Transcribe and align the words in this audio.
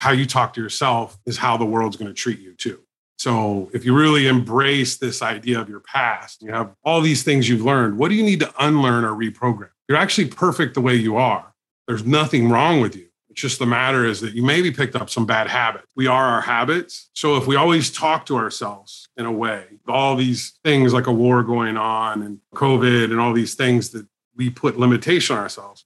how 0.00 0.12
you 0.12 0.26
talk 0.26 0.54
to 0.54 0.62
yourself 0.62 1.18
is 1.26 1.36
how 1.36 1.56
the 1.56 1.64
world's 1.64 1.96
going 1.96 2.08
to 2.08 2.14
treat 2.14 2.38
you 2.38 2.54
too. 2.54 2.80
So 3.18 3.68
if 3.74 3.84
you 3.84 3.96
really 3.96 4.28
embrace 4.28 4.96
this 4.96 5.22
idea 5.22 5.60
of 5.60 5.68
your 5.68 5.80
past, 5.80 6.40
you 6.40 6.52
have 6.52 6.72
all 6.84 7.00
these 7.00 7.24
things 7.24 7.48
you've 7.48 7.64
learned, 7.64 7.98
what 7.98 8.10
do 8.10 8.14
you 8.14 8.22
need 8.22 8.40
to 8.40 8.54
unlearn 8.60 9.04
or 9.04 9.12
reprogram? 9.12 9.70
You're 9.88 9.98
actually 9.98 10.28
perfect 10.28 10.74
the 10.74 10.80
way 10.80 10.94
you 10.94 11.16
are. 11.16 11.52
There's 11.88 12.06
nothing 12.06 12.48
wrong 12.48 12.80
with 12.80 12.94
you. 12.94 13.06
It's 13.28 13.40
just 13.40 13.58
the 13.58 13.66
matter 13.66 14.04
is 14.04 14.20
that 14.20 14.34
you 14.34 14.44
maybe 14.44 14.70
picked 14.70 14.94
up 14.94 15.10
some 15.10 15.26
bad 15.26 15.48
habits. 15.48 15.86
We 15.96 16.06
are 16.06 16.26
our 16.26 16.40
habits. 16.42 17.10
So 17.14 17.36
if 17.36 17.46
we 17.46 17.56
always 17.56 17.90
talk 17.90 18.24
to 18.26 18.36
ourselves 18.36 19.08
in 19.16 19.26
a 19.26 19.32
way, 19.32 19.64
all 19.88 20.14
these 20.14 20.58
things 20.62 20.92
like 20.92 21.08
a 21.08 21.12
war 21.12 21.42
going 21.42 21.76
on 21.76 22.22
and 22.22 22.38
COVID 22.54 23.04
and 23.04 23.18
all 23.18 23.32
these 23.32 23.54
things 23.54 23.90
that 23.90 24.06
we 24.36 24.48
put 24.48 24.78
limitation 24.78 25.36
on 25.36 25.42
ourselves, 25.42 25.84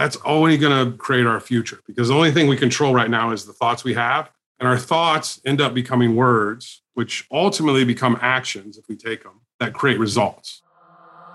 that's 0.00 0.16
only 0.24 0.56
going 0.56 0.92
to 0.92 0.96
create 0.96 1.26
our 1.26 1.40
future 1.40 1.80
because 1.86 2.08
the 2.08 2.14
only 2.14 2.32
thing 2.32 2.46
we 2.46 2.56
control 2.56 2.94
right 2.94 3.10
now 3.10 3.32
is 3.32 3.44
the 3.44 3.52
thoughts 3.52 3.84
we 3.84 3.92
have 3.92 4.30
and 4.58 4.66
our 4.66 4.78
thoughts 4.78 5.42
end 5.44 5.60
up 5.60 5.74
becoming 5.74 6.16
words, 6.16 6.80
which 6.94 7.26
ultimately 7.30 7.84
become 7.84 8.18
actions 8.22 8.78
if 8.78 8.88
we 8.88 8.96
take 8.96 9.24
them 9.24 9.42
that 9.58 9.74
create 9.74 9.98
results. 9.98 10.62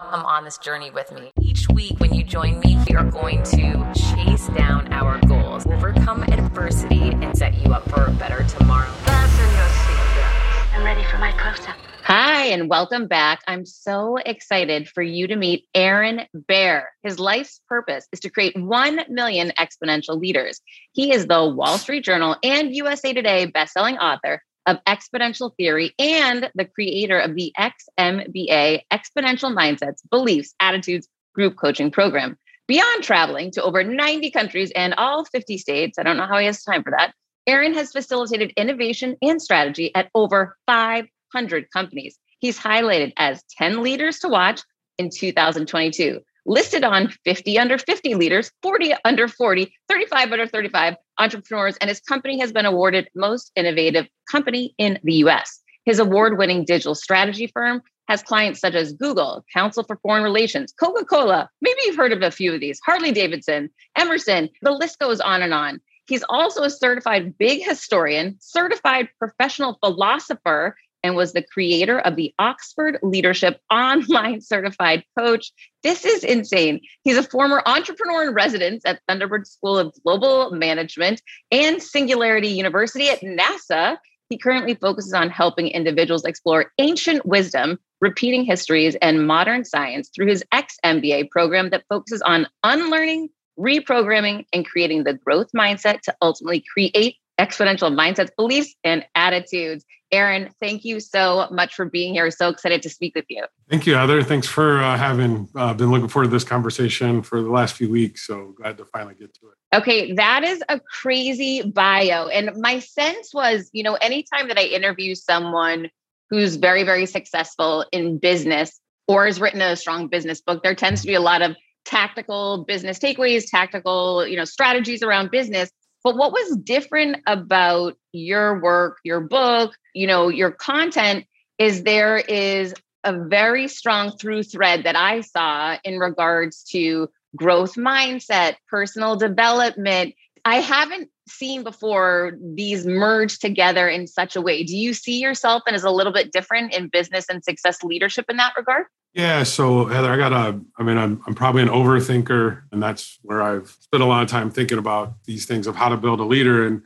Come 0.09 0.25
on 0.25 0.45
this 0.45 0.57
journey 0.57 0.89
with 0.89 1.11
me. 1.11 1.31
Each 1.39 1.69
week, 1.69 1.99
when 1.99 2.15
you 2.15 2.23
join 2.23 2.59
me, 2.59 2.83
we 2.89 2.95
are 2.95 3.05
going 3.05 3.43
to 3.43 3.93
chase 3.93 4.47
down 4.47 4.91
our 4.91 5.19
goals, 5.27 5.67
overcome 5.67 6.23
adversity, 6.23 7.11
and 7.11 7.37
set 7.37 7.53
you 7.63 7.71
up 7.71 7.87
for 7.91 8.05
a 8.05 8.11
better 8.13 8.43
tomorrow. 8.45 8.89
Fasten 9.03 9.45
your 9.45 9.67
seatbelts. 9.67 10.75
I'm 10.75 10.83
ready 10.83 11.03
for 11.03 11.19
my 11.19 11.31
close 11.33 11.67
up. 11.67 11.84
Hi, 12.07 12.43
and 12.49 12.69
welcome 12.69 13.07
back. 13.07 13.41
I'm 13.47 13.65
so 13.65 14.17
excited 14.17 14.87
for 14.87 15.01
you 15.01 15.25
to 15.25 15.35
meet 15.35 15.65
Aaron 15.73 16.21
Bare. 16.35 16.91
His 17.01 17.17
life's 17.17 17.59
purpose 17.67 18.07
is 18.11 18.19
to 18.19 18.29
create 18.29 18.55
1 18.55 19.05
million 19.09 19.51
exponential 19.57 20.21
leaders. 20.21 20.61
He 20.91 21.11
is 21.11 21.25
the 21.25 21.49
Wall 21.49 21.79
Street 21.79 22.05
Journal 22.05 22.35
and 22.43 22.75
USA 22.75 23.11
Today 23.11 23.51
bestselling 23.51 23.97
author 23.97 24.43
of 24.67 24.77
Exponential 24.87 25.55
Theory 25.57 25.95
and 25.97 26.51
the 26.53 26.65
creator 26.65 27.17
of 27.17 27.33
the 27.33 27.51
XMBA 27.57 28.81
Exponential 28.93 29.57
Mindsets, 29.57 30.07
Beliefs, 30.11 30.53
Attitudes 30.59 31.07
Group 31.33 31.57
Coaching 31.57 31.89
Program. 31.89 32.37
Beyond 32.67 33.03
traveling 33.03 33.49
to 33.53 33.63
over 33.63 33.83
90 33.83 34.29
countries 34.29 34.71
and 34.75 34.93
all 34.93 35.25
50 35.25 35.57
states, 35.57 35.97
I 35.97 36.03
don't 36.03 36.17
know 36.17 36.27
how 36.27 36.37
he 36.37 36.45
has 36.45 36.61
time 36.61 36.83
for 36.83 36.91
that. 36.91 37.15
Aaron 37.47 37.73
has 37.73 37.91
facilitated 37.91 38.53
innovation 38.57 39.17
and 39.23 39.41
strategy 39.41 39.89
at 39.95 40.11
over 40.13 40.55
5 40.67 41.05
100 41.35 41.69
companies. 41.71 42.17
He's 42.39 42.57
highlighted 42.57 43.13
as 43.17 43.43
10 43.57 43.83
leaders 43.83 44.19
to 44.19 44.29
watch 44.29 44.61
in 44.97 45.09
2022, 45.09 46.21
listed 46.45 46.83
on 46.83 47.13
50 47.25 47.59
under 47.59 47.77
50 47.77 48.15
leaders, 48.15 48.51
40 48.61 48.93
under 49.03 49.27
40, 49.27 49.73
35 49.89 50.31
under 50.31 50.47
35 50.47 50.95
entrepreneurs, 51.19 51.77
and 51.77 51.89
his 51.89 51.99
company 51.99 52.39
has 52.39 52.51
been 52.51 52.65
awarded 52.65 53.09
Most 53.15 53.51
Innovative 53.55 54.07
Company 54.31 54.73
in 54.77 54.99
the 55.03 55.15
US. 55.25 55.59
His 55.83 55.99
award 55.99 56.37
winning 56.37 56.65
digital 56.65 56.95
strategy 56.95 57.47
firm 57.47 57.81
has 58.07 58.23
clients 58.23 58.59
such 58.59 58.75
as 58.75 58.93
Google, 58.93 59.43
Council 59.53 59.83
for 59.83 59.97
Foreign 59.97 60.23
Relations, 60.23 60.73
Coca 60.79 61.05
Cola, 61.05 61.49
maybe 61.61 61.79
you've 61.85 61.95
heard 61.95 62.13
of 62.13 62.21
a 62.21 62.31
few 62.31 62.53
of 62.53 62.61
these, 62.61 62.79
Harley 62.85 63.11
Davidson, 63.11 63.69
Emerson, 63.97 64.49
the 64.61 64.71
list 64.71 64.99
goes 64.99 65.19
on 65.19 65.41
and 65.41 65.53
on. 65.53 65.81
He's 66.07 66.23
also 66.29 66.61
a 66.61 66.69
certified 66.69 67.35
big 67.37 67.67
historian, 67.67 68.37
certified 68.39 69.09
professional 69.17 69.79
philosopher, 69.83 70.75
and 71.05 71.15
was 71.15 71.33
the 71.33 71.43
creator 71.43 71.99
of 71.99 72.15
the 72.15 72.33
Oxford 72.39 72.97
Leadership 73.03 73.61
Online 73.71 74.41
Certified 74.41 75.03
Coach. 75.17 75.51
This 75.83 76.03
is 76.03 76.23
insane. 76.23 76.81
He's 77.03 77.17
a 77.17 77.21
former 77.21 77.61
entrepreneur 77.67 78.27
in 78.27 78.33
residence 78.33 78.81
at 78.87 79.01
Thunderbird 79.07 79.45
School 79.45 79.77
of 79.77 79.93
Global 80.03 80.49
Management 80.49 81.21
and 81.51 81.81
Singularity 81.81 82.47
University 82.47 83.07
at 83.09 83.21
NASA. 83.21 83.97
He 84.29 84.39
currently 84.39 84.73
focuses 84.73 85.13
on 85.13 85.29
helping 85.29 85.67
individuals 85.67 86.25
explore 86.25 86.71
ancient 86.79 87.23
wisdom, 87.23 87.77
repeating 88.01 88.43
histories, 88.43 88.95
and 88.95 89.27
modern 89.27 89.63
science 89.63 90.09
through 90.09 90.25
his 90.25 90.43
XMBA 90.51 91.29
program 91.29 91.69
that 91.69 91.83
focuses 91.87 92.23
on 92.23 92.47
unlearning, 92.63 93.29
reprogramming, 93.59 94.45
and 94.51 94.65
creating 94.65 95.03
the 95.03 95.13
growth 95.13 95.51
mindset 95.55 96.01
to 96.01 96.15
ultimately 96.23 96.63
create 96.73 97.17
exponential 97.39 97.93
mindsets, 97.93 98.35
beliefs, 98.35 98.73
and 98.83 99.05
attitudes. 99.13 99.85
Aaron, 100.15 100.49
thank 100.61 100.85
you 100.85 100.99
so 100.99 101.47
much 101.51 101.75
for 101.75 101.85
being 101.85 102.13
here. 102.13 102.31
So 102.31 102.49
excited 102.49 102.81
to 102.83 102.89
speak 102.89 103.15
with 103.15 103.25
you. 103.27 103.43
Thank 103.69 103.85
you, 103.85 103.95
Heather. 103.95 104.23
Thanks 104.23 104.47
for 104.47 104.81
uh, 104.81 104.97
having 104.97 105.49
uh, 105.55 105.73
been 105.73 105.91
looking 105.91 106.07
forward 106.07 106.27
to 106.27 106.31
this 106.31 106.43
conversation 106.43 107.21
for 107.21 107.41
the 107.41 107.49
last 107.49 107.75
few 107.75 107.89
weeks. 107.89 108.25
So 108.25 108.53
glad 108.57 108.77
to 108.77 108.85
finally 108.85 109.15
get 109.15 109.33
to 109.35 109.47
it. 109.47 109.77
Okay, 109.77 110.13
that 110.13 110.43
is 110.43 110.63
a 110.69 110.79
crazy 110.79 111.63
bio. 111.63 112.27
And 112.27 112.55
my 112.57 112.79
sense 112.79 113.33
was, 113.33 113.69
you 113.73 113.83
know, 113.83 113.95
anytime 113.95 114.47
that 114.47 114.57
I 114.57 114.63
interview 114.63 115.15
someone 115.15 115.89
who's 116.29 116.55
very, 116.55 116.83
very 116.83 117.05
successful 117.05 117.85
in 117.91 118.17
business 118.17 118.79
or 119.07 119.25
has 119.25 119.39
written 119.39 119.61
a 119.61 119.75
strong 119.75 120.07
business 120.07 120.41
book, 120.41 120.63
there 120.63 120.75
tends 120.75 121.01
to 121.01 121.07
be 121.07 121.13
a 121.13 121.19
lot 121.19 121.41
of 121.41 121.55
tactical 121.85 122.65
business 122.65 122.99
takeaways, 122.99 123.49
tactical, 123.49 124.25
you 124.25 124.35
know, 124.35 124.45
strategies 124.45 125.03
around 125.03 125.31
business. 125.31 125.69
But 126.05 126.17
what 126.17 126.31
was 126.31 126.57
different 126.57 127.23
about 127.25 127.97
your 128.11 128.61
work, 128.61 128.99
your 129.03 129.21
book, 129.21 129.75
you 129.95 130.05
know, 130.05 130.29
your 130.29 130.51
content 130.51 131.25
is 131.57 131.81
there 131.81 132.17
is 132.17 132.75
a 133.03 133.17
very 133.27 133.67
strong 133.67 134.11
through 134.11 134.43
thread 134.43 134.83
that 134.83 134.95
I 134.95 135.21
saw 135.21 135.77
in 135.83 135.97
regards 135.97 136.63
to 136.65 137.09
growth 137.35 137.73
mindset, 137.73 138.53
personal 138.69 139.15
development. 139.15 140.13
I 140.45 140.57
haven't 140.57 141.09
seen 141.27 141.63
before 141.63 142.33
these 142.53 142.85
merge 142.85 143.39
together 143.39 143.89
in 143.89 144.05
such 144.05 144.35
a 144.35 144.41
way. 144.41 144.63
Do 144.63 144.77
you 144.77 144.93
see 144.93 145.17
yourself 145.17 145.63
and 145.65 145.75
as 145.75 145.83
a 145.83 145.89
little 145.89 146.13
bit 146.13 146.31
different 146.31 146.71
in 146.75 146.87
business 146.87 147.25
and 147.29 147.43
success 147.43 147.83
leadership 147.83 148.25
in 148.29 148.37
that 148.37 148.53
regard? 148.55 148.85
Yeah, 149.15 149.43
so 149.43 149.85
Heather, 149.85 150.11
I 150.11 150.17
got 150.17 150.33
a, 150.33 150.59
I 150.77 150.83
mean, 150.83 150.97
I'm, 150.97 151.21
I'm 151.25 151.35
probably 151.35 151.61
an 151.61 151.69
overthinker, 151.69 152.63
and 152.73 152.83
that's 152.83 153.17
where 153.21 153.41
I've 153.41 153.69
spent 153.69 154.03
a 154.03 154.05
lot 154.05 154.23
of 154.23 154.29
time 154.29 154.51
thinking 154.51 154.77
about 154.77 155.23
these 155.23 155.45
things 155.45 155.67
of 155.67 155.75
how 155.77 155.87
to 155.87 155.95
build 155.95 156.19
a 156.19 156.25
leader. 156.25 156.67
And 156.67 156.81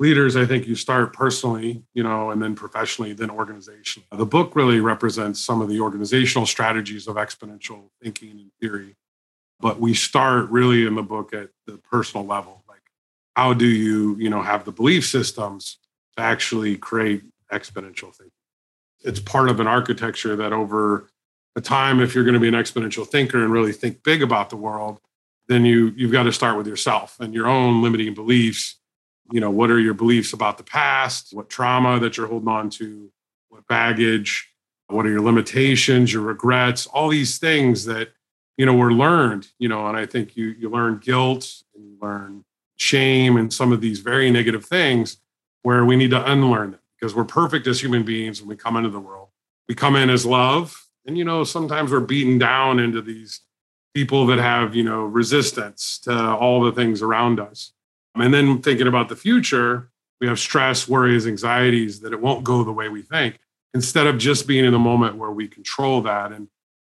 leaders, 0.00 0.34
I 0.34 0.44
think 0.44 0.66
you 0.66 0.74
start 0.74 1.12
personally, 1.12 1.84
you 1.94 2.02
know, 2.02 2.32
and 2.32 2.42
then 2.42 2.56
professionally, 2.56 3.12
then 3.12 3.28
organizationally. 3.28 4.06
The 4.10 4.26
book 4.26 4.56
really 4.56 4.80
represents 4.80 5.40
some 5.40 5.60
of 5.60 5.68
the 5.68 5.78
organizational 5.78 6.46
strategies 6.46 7.06
of 7.06 7.14
exponential 7.14 7.90
thinking 8.02 8.30
and 8.32 8.50
theory. 8.60 8.96
But 9.60 9.78
we 9.78 9.94
start 9.94 10.50
really 10.50 10.84
in 10.84 10.96
the 10.96 11.02
book 11.04 11.32
at 11.32 11.50
the 11.66 11.78
personal 11.78 12.26
level. 12.26 12.64
Like, 12.68 12.82
how 13.36 13.54
do 13.54 13.66
you, 13.66 14.16
you 14.18 14.30
know, 14.30 14.42
have 14.42 14.64
the 14.64 14.72
belief 14.72 15.06
systems 15.06 15.78
to 16.16 16.24
actually 16.24 16.76
create 16.76 17.22
exponential 17.52 18.12
thinking? 18.12 18.32
It's 19.04 19.20
part 19.20 19.48
of 19.48 19.60
an 19.60 19.68
architecture 19.68 20.34
that 20.34 20.52
over 20.52 21.08
a 21.58 21.60
time 21.60 22.00
if 22.00 22.14
you're 22.14 22.24
going 22.24 22.34
to 22.34 22.40
be 22.40 22.48
an 22.48 22.54
exponential 22.54 23.06
thinker 23.06 23.42
and 23.42 23.52
really 23.52 23.72
think 23.72 24.02
big 24.02 24.22
about 24.22 24.48
the 24.48 24.56
world 24.56 25.00
then 25.48 25.64
you 25.64 25.92
you've 25.96 26.12
got 26.12 26.24
to 26.24 26.32
start 26.32 26.56
with 26.56 26.66
yourself 26.66 27.18
and 27.20 27.34
your 27.34 27.48
own 27.48 27.82
limiting 27.82 28.14
beliefs. 28.14 28.76
You 29.32 29.40
know 29.40 29.50
what 29.50 29.70
are 29.70 29.80
your 29.80 29.94
beliefs 29.94 30.32
about 30.32 30.58
the 30.58 30.64
past? 30.64 31.30
What 31.32 31.50
trauma 31.50 31.98
that 32.00 32.16
you're 32.16 32.28
holding 32.28 32.48
on 32.48 32.70
to? 32.70 33.10
What 33.48 33.66
baggage? 33.66 34.48
What 34.88 35.04
are 35.06 35.10
your 35.10 35.22
limitations 35.22 36.12
your 36.12 36.22
regrets? 36.22 36.86
All 36.86 37.08
these 37.08 37.38
things 37.38 37.86
that 37.86 38.10
you 38.56 38.66
know 38.66 38.74
were 38.74 38.92
learned 38.92 39.46
you 39.60 39.68
know 39.68 39.86
and 39.86 39.96
i 39.96 40.04
think 40.04 40.36
you 40.36 40.48
you 40.58 40.68
learn 40.68 40.98
guilt 40.98 41.62
and 41.76 41.86
you 41.86 41.96
learn 42.02 42.44
shame 42.74 43.36
and 43.36 43.52
some 43.52 43.70
of 43.70 43.80
these 43.80 44.00
very 44.00 44.32
negative 44.32 44.64
things 44.64 45.18
where 45.62 45.84
we 45.84 45.94
need 45.94 46.10
to 46.10 46.30
unlearn 46.30 46.72
them 46.72 46.80
because 46.98 47.14
we're 47.14 47.24
perfect 47.24 47.68
as 47.68 47.80
human 47.80 48.02
beings 48.02 48.40
when 48.40 48.48
we 48.48 48.56
come 48.56 48.76
into 48.76 48.90
the 48.90 48.98
world. 48.98 49.28
We 49.68 49.76
come 49.76 49.94
in 49.94 50.10
as 50.10 50.26
love 50.26 50.87
and, 51.08 51.16
you 51.16 51.24
know, 51.24 51.42
sometimes 51.42 51.90
we're 51.90 52.00
beaten 52.00 52.38
down 52.38 52.78
into 52.78 53.00
these 53.00 53.40
people 53.94 54.26
that 54.26 54.38
have, 54.38 54.74
you 54.74 54.82
know, 54.82 55.04
resistance 55.04 55.98
to 56.00 56.12
all 56.12 56.60
the 56.60 56.70
things 56.70 57.00
around 57.00 57.40
us. 57.40 57.72
And 58.14 58.32
then 58.34 58.60
thinking 58.60 58.86
about 58.86 59.08
the 59.08 59.16
future, 59.16 59.90
we 60.20 60.26
have 60.26 60.38
stress, 60.38 60.86
worries, 60.86 61.26
anxieties 61.26 62.00
that 62.00 62.12
it 62.12 62.20
won't 62.20 62.44
go 62.44 62.62
the 62.62 62.72
way 62.72 62.90
we 62.90 63.00
think 63.00 63.38
instead 63.72 64.06
of 64.06 64.18
just 64.18 64.46
being 64.46 64.66
in 64.66 64.72
the 64.72 64.78
moment 64.78 65.16
where 65.16 65.30
we 65.30 65.48
control 65.48 66.02
that. 66.02 66.30
And 66.30 66.48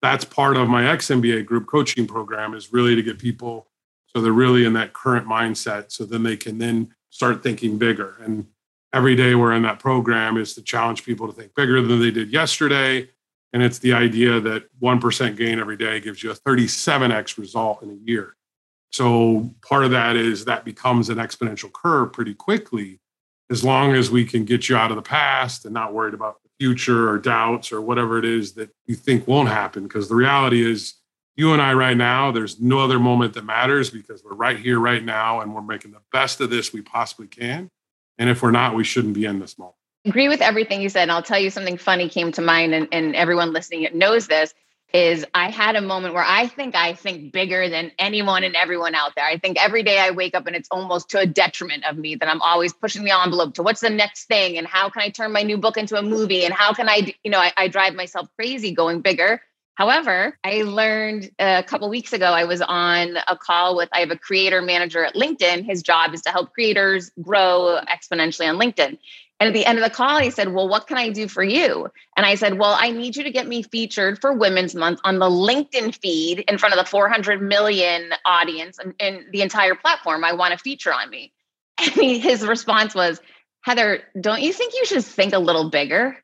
that's 0.01 0.25
part 0.25 0.57
of 0.57 0.67
my 0.67 0.83
XMBA 0.83 1.45
group 1.45 1.67
coaching 1.67 2.05
program 2.05 2.53
is 2.53 2.73
really 2.73 2.95
to 2.95 3.01
get 3.01 3.17
people 3.17 3.67
so 4.07 4.19
they're 4.19 4.33
really 4.33 4.65
in 4.65 4.73
that 4.73 4.91
current 4.91 5.25
mindset 5.25 5.89
so 5.89 6.03
then 6.03 6.23
they 6.23 6.35
can 6.35 6.57
then 6.57 6.93
start 7.11 7.41
thinking 7.43 7.77
bigger. 7.77 8.17
And 8.21 8.47
every 8.91 9.15
day 9.15 9.35
we're 9.35 9.53
in 9.53 9.63
that 9.63 9.79
program 9.79 10.35
is 10.35 10.53
to 10.55 10.61
challenge 10.61 11.05
people 11.05 11.27
to 11.27 11.33
think 11.33 11.55
bigger 11.55 11.81
than 11.81 12.01
they 12.01 12.11
did 12.11 12.29
yesterday 12.29 13.07
and 13.53 13.61
it's 13.61 13.79
the 13.79 13.93
idea 13.93 14.39
that 14.39 14.67
1% 14.81 15.37
gain 15.37 15.59
every 15.59 15.77
day 15.77 15.99
gives 15.99 16.23
you 16.23 16.31
a 16.31 16.35
37x 16.35 17.37
result 17.37 17.83
in 17.83 17.89
a 17.89 18.09
year. 18.09 18.35
So 18.91 19.49
part 19.61 19.85
of 19.85 19.91
that 19.91 20.15
is 20.15 20.45
that 20.45 20.65
becomes 20.65 21.09
an 21.09 21.17
exponential 21.17 21.71
curve 21.71 22.13
pretty 22.13 22.33
quickly 22.33 22.99
as 23.49 23.63
long 23.63 23.93
as 23.93 24.09
we 24.09 24.25
can 24.25 24.45
get 24.45 24.69
you 24.69 24.77
out 24.77 24.91
of 24.91 24.95
the 24.95 25.01
past 25.01 25.65
and 25.65 25.73
not 25.73 25.93
worried 25.93 26.13
about 26.13 26.41
the 26.43 26.49
future 26.59 27.09
or 27.09 27.17
doubts 27.17 27.71
or 27.71 27.81
whatever 27.81 28.17
it 28.17 28.25
is 28.25 28.53
that 28.53 28.69
you 28.85 28.95
think 28.95 29.27
won't 29.27 29.49
happen. 29.49 29.83
Because 29.83 30.07
the 30.07 30.15
reality 30.15 30.69
is, 30.69 30.95
you 31.35 31.53
and 31.53 31.61
I 31.61 31.73
right 31.73 31.95
now, 31.95 32.31
there's 32.31 32.59
no 32.59 32.79
other 32.79 32.99
moment 32.99 33.33
that 33.33 33.45
matters 33.45 33.89
because 33.89 34.23
we're 34.23 34.35
right 34.35 34.57
here, 34.57 34.79
right 34.79 35.03
now, 35.03 35.41
and 35.41 35.55
we're 35.55 35.61
making 35.61 35.91
the 35.91 36.01
best 36.11 36.39
of 36.41 36.49
this 36.49 36.73
we 36.73 36.81
possibly 36.81 37.27
can. 37.27 37.69
And 38.17 38.29
if 38.29 38.41
we're 38.41 38.51
not, 38.51 38.75
we 38.75 38.83
shouldn't 38.83 39.13
be 39.13 39.25
in 39.25 39.39
this 39.39 39.57
moment. 39.57 39.75
Agree 40.05 40.29
with 40.29 40.41
everything 40.41 40.81
you 40.81 40.89
said. 40.89 41.03
And 41.03 41.11
I'll 41.11 41.21
tell 41.21 41.39
you 41.39 41.49
something 41.49 41.77
funny 41.77 42.09
came 42.09 42.31
to 42.33 42.41
mind, 42.41 42.73
and, 42.73 42.87
and 42.91 43.15
everyone 43.15 43.53
listening 43.53 43.87
knows 43.93 44.27
this 44.27 44.53
is 44.93 45.25
I 45.33 45.49
had 45.49 45.75
a 45.75 45.81
moment 45.81 46.13
where 46.13 46.25
I 46.25 46.47
think 46.47 46.75
I 46.75 46.93
think 46.93 47.31
bigger 47.31 47.69
than 47.69 47.91
anyone 47.97 48.43
and 48.43 48.55
everyone 48.55 48.93
out 48.95 49.13
there. 49.15 49.25
I 49.25 49.37
think 49.37 49.63
every 49.63 49.83
day 49.83 49.99
I 49.99 50.11
wake 50.11 50.35
up 50.35 50.47
and 50.47 50.55
it's 50.55 50.67
almost 50.69 51.09
to 51.11 51.19
a 51.19 51.25
detriment 51.25 51.85
of 51.85 51.97
me 51.97 52.15
that 52.15 52.27
I'm 52.27 52.41
always 52.41 52.73
pushing 52.73 53.03
the 53.03 53.17
envelope 53.17 53.53
to 53.55 53.63
what's 53.63 53.81
the 53.81 53.89
next 53.89 54.25
thing 54.25 54.57
and 54.57 54.67
how 54.67 54.89
can 54.89 55.01
I 55.01 55.09
turn 55.09 55.31
my 55.31 55.43
new 55.43 55.57
book 55.57 55.77
into 55.77 55.97
a 55.97 56.01
movie 56.01 56.43
and 56.43 56.53
how 56.53 56.73
can 56.73 56.89
I, 56.89 57.13
you 57.23 57.31
know, 57.31 57.39
I, 57.39 57.53
I 57.55 57.67
drive 57.67 57.95
myself 57.95 58.27
crazy 58.35 58.73
going 58.73 59.01
bigger. 59.01 59.41
However, 59.75 60.37
I 60.43 60.63
learned 60.63 61.31
a 61.39 61.63
couple 61.63 61.89
weeks 61.89 62.11
ago, 62.11 62.25
I 62.25 62.43
was 62.43 62.61
on 62.61 63.17
a 63.27 63.37
call 63.37 63.77
with, 63.77 63.89
I 63.93 64.01
have 64.01 64.11
a 64.11 64.17
creator 64.17 64.61
manager 64.61 65.05
at 65.05 65.15
LinkedIn. 65.15 65.63
His 65.63 65.81
job 65.81 66.13
is 66.13 66.21
to 66.23 66.29
help 66.29 66.53
creators 66.53 67.11
grow 67.21 67.79
exponentially 67.87 68.49
on 68.49 68.59
LinkedIn. 68.59 68.97
And 69.41 69.47
at 69.47 69.55
the 69.55 69.65
end 69.65 69.79
of 69.79 69.83
the 69.83 69.89
call, 69.89 70.19
he 70.19 70.29
said, 70.29 70.53
Well, 70.53 70.69
what 70.69 70.85
can 70.85 70.97
I 70.97 71.09
do 71.09 71.27
for 71.27 71.41
you? 71.41 71.89
And 72.15 72.27
I 72.27 72.35
said, 72.35 72.59
Well, 72.59 72.77
I 72.77 72.91
need 72.91 73.15
you 73.15 73.23
to 73.23 73.31
get 73.31 73.47
me 73.47 73.63
featured 73.63 74.21
for 74.21 74.33
Women's 74.33 74.75
Month 74.75 74.99
on 75.03 75.17
the 75.17 75.25
LinkedIn 75.25 75.99
feed 75.99 76.41
in 76.47 76.59
front 76.59 76.75
of 76.75 76.79
the 76.79 76.87
400 76.87 77.41
million 77.41 78.11
audience 78.23 78.77
and, 78.77 78.93
and 78.99 79.25
the 79.31 79.41
entire 79.41 79.73
platform. 79.73 80.23
I 80.23 80.33
want 80.33 80.53
a 80.53 80.59
feature 80.59 80.93
on 80.93 81.09
me. 81.09 81.33
And 81.81 81.89
he, 81.89 82.19
his 82.19 82.45
response 82.45 82.93
was, 82.93 83.19
Heather, 83.61 84.03
don't 84.19 84.43
you 84.43 84.53
think 84.53 84.75
you 84.75 84.85
should 84.85 85.03
think 85.03 85.33
a 85.33 85.39
little 85.39 85.71
bigger? 85.71 86.15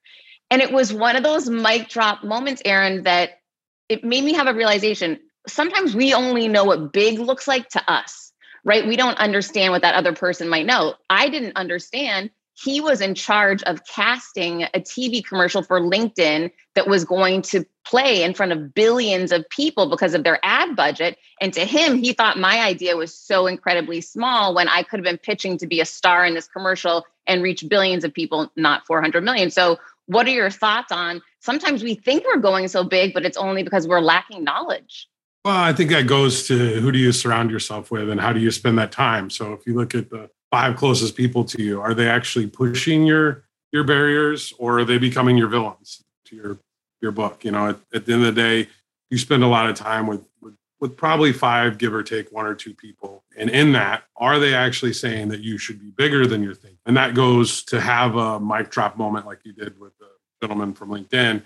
And 0.51 0.61
it 0.61 0.71
was 0.71 0.93
one 0.93 1.15
of 1.15 1.23
those 1.23 1.49
mic 1.49 1.89
drop 1.89 2.23
moments, 2.23 2.61
Aaron, 2.65 3.01
that 3.05 3.41
it 3.89 4.03
made 4.03 4.23
me 4.23 4.33
have 4.33 4.45
a 4.45 4.53
realization. 4.53 5.19
Sometimes 5.47 5.95
we 5.95 6.13
only 6.13 6.47
know 6.47 6.65
what 6.65 6.93
big 6.93 7.17
looks 7.17 7.47
like 7.47 7.67
to 7.69 7.91
us, 7.91 8.31
right? 8.63 8.85
We 8.87 8.95
don't 8.95 9.17
understand 9.17 9.71
what 9.73 9.81
that 9.81 9.95
other 9.95 10.13
person 10.13 10.49
might 10.49 10.67
know. 10.67 10.93
I 11.09 11.29
didn't 11.29 11.55
understand 11.55 12.29
he 12.63 12.81
was 12.81 13.01
in 13.01 13.13
charge 13.13 13.61
of 13.63 13.85
casting 13.85 14.63
a 14.63 14.79
TV 14.79 15.23
commercial 15.23 15.61
for 15.61 15.79
LinkedIn 15.79 16.51
that 16.75 16.87
was 16.87 17.05
going 17.05 17.41
to 17.43 17.65
play 17.85 18.23
in 18.23 18.33
front 18.33 18.51
of 18.51 18.73
billions 18.73 19.31
of 19.31 19.47
people 19.49 19.89
because 19.89 20.13
of 20.13 20.23
their 20.23 20.39
ad 20.43 20.75
budget. 20.75 21.17
And 21.39 21.53
to 21.53 21.65
him, 21.65 21.97
he 21.97 22.13
thought 22.13 22.37
my 22.37 22.59
idea 22.61 22.97
was 22.97 23.13
so 23.13 23.45
incredibly 23.45 24.01
small 24.01 24.55
when 24.55 24.67
I 24.67 24.83
could 24.83 24.99
have 24.99 25.05
been 25.05 25.19
pitching 25.19 25.57
to 25.59 25.67
be 25.67 25.79
a 25.81 25.85
star 25.85 26.25
in 26.25 26.33
this 26.33 26.47
commercial 26.47 27.05
and 27.27 27.43
reach 27.43 27.63
billions 27.69 28.03
of 28.03 28.13
people, 28.13 28.51
not 28.55 28.87
400 28.87 29.23
million. 29.23 29.51
So 29.51 29.77
what 30.07 30.25
are 30.25 30.31
your 30.31 30.49
thoughts 30.49 30.91
on 30.91 31.21
sometimes 31.39 31.83
we 31.83 31.95
think 31.95 32.23
we're 32.25 32.41
going 32.41 32.67
so 32.67 32.83
big, 32.83 33.13
but 33.13 33.25
it's 33.25 33.37
only 33.37 33.63
because 33.63 33.87
we're 33.87 34.01
lacking 34.01 34.43
knowledge? 34.43 35.07
Well, 35.45 35.55
I 35.55 35.73
think 35.73 35.91
that 35.91 36.07
goes 36.07 36.47
to 36.47 36.57
who 36.81 36.91
do 36.91 36.99
you 36.99 37.11
surround 37.11 37.51
yourself 37.51 37.91
with 37.91 38.09
and 38.09 38.19
how 38.19 38.33
do 38.33 38.39
you 38.39 38.51
spend 38.51 38.77
that 38.79 38.91
time? 38.91 39.29
So 39.29 39.53
if 39.53 39.65
you 39.65 39.75
look 39.75 39.93
at 39.93 40.09
the 40.09 40.29
five 40.51 40.75
closest 40.75 41.15
people 41.15 41.43
to 41.45 41.61
you, 41.61 41.81
are 41.81 41.93
they 41.93 42.07
actually 42.07 42.47
pushing 42.47 43.05
your 43.05 43.43
your 43.71 43.83
barriers 43.83 44.53
or 44.57 44.79
are 44.79 44.85
they 44.85 44.97
becoming 44.97 45.37
your 45.37 45.47
villains 45.47 46.03
to 46.25 46.35
your 46.35 46.59
your 47.01 47.11
book? 47.11 47.43
You 47.43 47.51
know, 47.51 47.69
at, 47.69 47.79
at 47.93 48.05
the 48.05 48.13
end 48.13 48.25
of 48.25 48.35
the 48.35 48.41
day, 48.41 48.69
you 49.09 49.17
spend 49.17 49.43
a 49.43 49.47
lot 49.47 49.69
of 49.69 49.75
time 49.75 50.07
with, 50.07 50.25
with 50.41 50.55
with 50.79 50.95
probably 50.95 51.33
five, 51.33 51.77
give 51.77 51.93
or 51.93 52.03
take 52.03 52.31
one 52.31 52.45
or 52.45 52.53
two 52.53 52.73
people. 52.73 53.23
And 53.35 53.49
in 53.49 53.71
that, 53.73 54.03
are 54.15 54.39
they 54.39 54.53
actually 54.53 54.93
saying 54.93 55.29
that 55.29 55.41
you 55.41 55.57
should 55.57 55.79
be 55.79 55.91
bigger 55.91 56.27
than 56.27 56.43
you 56.43 56.53
think? 56.53 56.77
And 56.85 56.95
that 56.97 57.15
goes 57.15 57.63
to 57.63 57.81
have 57.81 58.15
a 58.15 58.39
mic 58.39 58.69
drop 58.69 58.97
moment 58.97 59.25
like 59.25 59.39
you 59.43 59.53
did 59.53 59.79
with 59.79 59.97
the 59.97 60.07
gentleman 60.41 60.73
from 60.73 60.89
LinkedIn, 60.89 61.41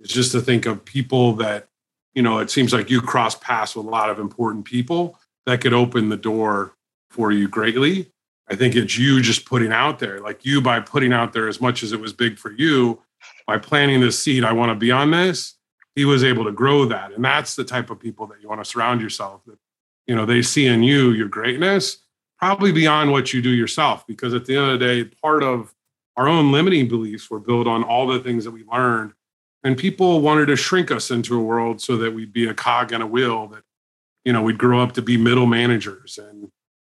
is 0.00 0.08
just 0.08 0.32
to 0.32 0.40
think 0.40 0.66
of 0.66 0.84
people 0.84 1.34
that, 1.34 1.68
you 2.14 2.22
know, 2.22 2.38
it 2.38 2.50
seems 2.50 2.72
like 2.72 2.88
you 2.88 3.02
cross 3.02 3.34
paths 3.34 3.76
with 3.76 3.86
a 3.86 3.90
lot 3.90 4.08
of 4.08 4.18
important 4.18 4.64
people 4.64 5.18
that 5.46 5.60
could 5.60 5.74
open 5.74 6.08
the 6.08 6.16
door 6.16 6.74
for 7.10 7.32
you 7.32 7.48
greatly. 7.48 8.10
I 8.50 8.56
think 8.56 8.74
it's 8.74 8.98
you 8.98 9.20
just 9.22 9.44
putting 9.44 9.72
out 9.72 9.98
there, 9.98 10.20
like 10.20 10.44
you 10.44 10.60
by 10.60 10.80
putting 10.80 11.12
out 11.12 11.32
there 11.32 11.48
as 11.48 11.60
much 11.60 11.82
as 11.82 11.92
it 11.92 12.00
was 12.00 12.12
big 12.12 12.38
for 12.38 12.50
you, 12.50 13.00
by 13.46 13.58
planting 13.58 14.00
this 14.00 14.18
seed, 14.18 14.44
I 14.44 14.52
want 14.52 14.70
to 14.70 14.74
be 14.74 14.90
on 14.90 15.10
this 15.10 15.54
he 15.94 16.04
was 16.04 16.24
able 16.24 16.44
to 16.44 16.52
grow 16.52 16.84
that. 16.86 17.12
And 17.12 17.24
that's 17.24 17.56
the 17.56 17.64
type 17.64 17.90
of 17.90 18.00
people 18.00 18.26
that 18.28 18.40
you 18.40 18.48
want 18.48 18.62
to 18.62 18.64
surround 18.64 19.00
yourself 19.00 19.42
with. 19.46 19.58
You 20.06 20.16
know 20.16 20.26
they 20.26 20.42
see 20.42 20.66
in 20.66 20.82
you 20.82 21.10
your 21.10 21.28
greatness 21.28 21.98
probably 22.38 22.72
beyond 22.72 23.12
what 23.12 23.32
you 23.32 23.42
do 23.42 23.50
yourself 23.50 24.06
because 24.06 24.32
at 24.34 24.46
the 24.46 24.56
end 24.56 24.70
of 24.70 24.80
the 24.80 24.86
day 24.86 25.04
part 25.04 25.42
of 25.42 25.74
our 26.16 26.26
own 26.26 26.50
limiting 26.50 26.88
beliefs 26.88 27.30
were 27.30 27.38
built 27.38 27.66
on 27.66 27.84
all 27.84 28.06
the 28.06 28.18
things 28.18 28.44
that 28.44 28.50
we 28.50 28.64
learned. 28.64 29.12
And 29.62 29.76
people 29.76 30.20
wanted 30.20 30.46
to 30.46 30.56
shrink 30.56 30.90
us 30.90 31.10
into 31.10 31.38
a 31.38 31.42
world 31.42 31.80
so 31.80 31.98
that 31.98 32.12
we'd 32.12 32.32
be 32.32 32.48
a 32.48 32.54
cog 32.54 32.92
in 32.92 33.02
a 33.02 33.06
wheel 33.06 33.46
that 33.48 33.62
you 34.24 34.32
know 34.32 34.42
we'd 34.42 34.58
grow 34.58 34.80
up 34.80 34.92
to 34.92 35.02
be 35.02 35.16
middle 35.16 35.46
managers 35.46 36.18
and 36.18 36.50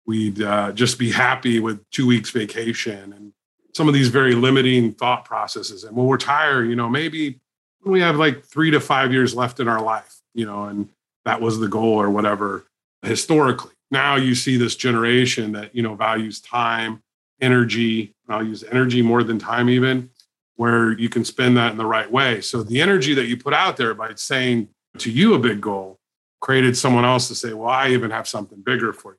we'd 0.09 0.43
uh, 0.43 0.73
just 0.73 0.99
be 0.99 1.13
happy 1.13 1.61
with 1.61 1.89
two 1.91 2.07
weeks 2.07 2.31
vacation 2.31 3.13
and 3.13 3.33
some 3.75 3.87
of 3.87 3.95
these 3.95 4.09
very 4.09 4.35
limiting 4.35 4.93
thought 4.93 5.25
processes 5.25 5.85
and 5.85 5.97
when 5.97 6.07
we're 6.07 6.17
tired 6.17 6.69
you 6.69 6.75
know 6.75 6.89
maybe 6.89 7.39
we 7.85 8.01
have 8.01 8.17
like 8.17 8.45
three 8.45 8.71
to 8.71 8.81
five 8.81 9.13
years 9.13 9.35
left 9.35 9.61
in 9.61 9.69
our 9.69 9.81
life, 9.81 10.17
you 10.35 10.47
know, 10.47 10.65
and 10.65 10.89
that 11.25 11.41
was 11.41 11.59
the 11.59 11.69
goal 11.69 12.01
or 12.01 12.11
whatever 12.11 12.67
historically. 13.03 13.73
Now 13.91 14.17
you 14.17 14.35
see 14.35 14.57
this 14.57 14.77
generation 14.77 15.53
that, 15.53 15.75
you 15.75 15.83
know, 15.83 15.95
values 15.95 16.41
time, 16.41 17.03
energy, 17.41 18.15
values 18.27 18.65
energy 18.71 19.03
more 19.03 19.23
than 19.23 19.39
time, 19.39 19.69
even 19.69 20.11
where 20.57 20.99
you 20.99 21.09
can 21.09 21.25
spend 21.25 21.57
that 21.57 21.71
in 21.71 21.79
the 21.79 21.87
right 21.87 22.11
way. 22.11 22.41
So 22.41 22.63
the 22.63 22.81
energy 22.81 23.15
that 23.15 23.27
you 23.27 23.37
put 23.37 23.55
out 23.55 23.77
there 23.77 23.95
by 23.95 24.13
saying 24.17 24.69
to 24.99 25.11
you 25.11 25.35
a 25.35 25.39
big 25.39 25.61
goal 25.61 25.99
created 26.41 26.77
someone 26.77 27.05
else 27.05 27.29
to 27.29 27.35
say, 27.35 27.53
well, 27.53 27.69
I 27.69 27.91
even 27.91 28.11
have 28.11 28.27
something 28.27 28.61
bigger 28.61 28.93
for 28.93 29.13
you. 29.13 29.19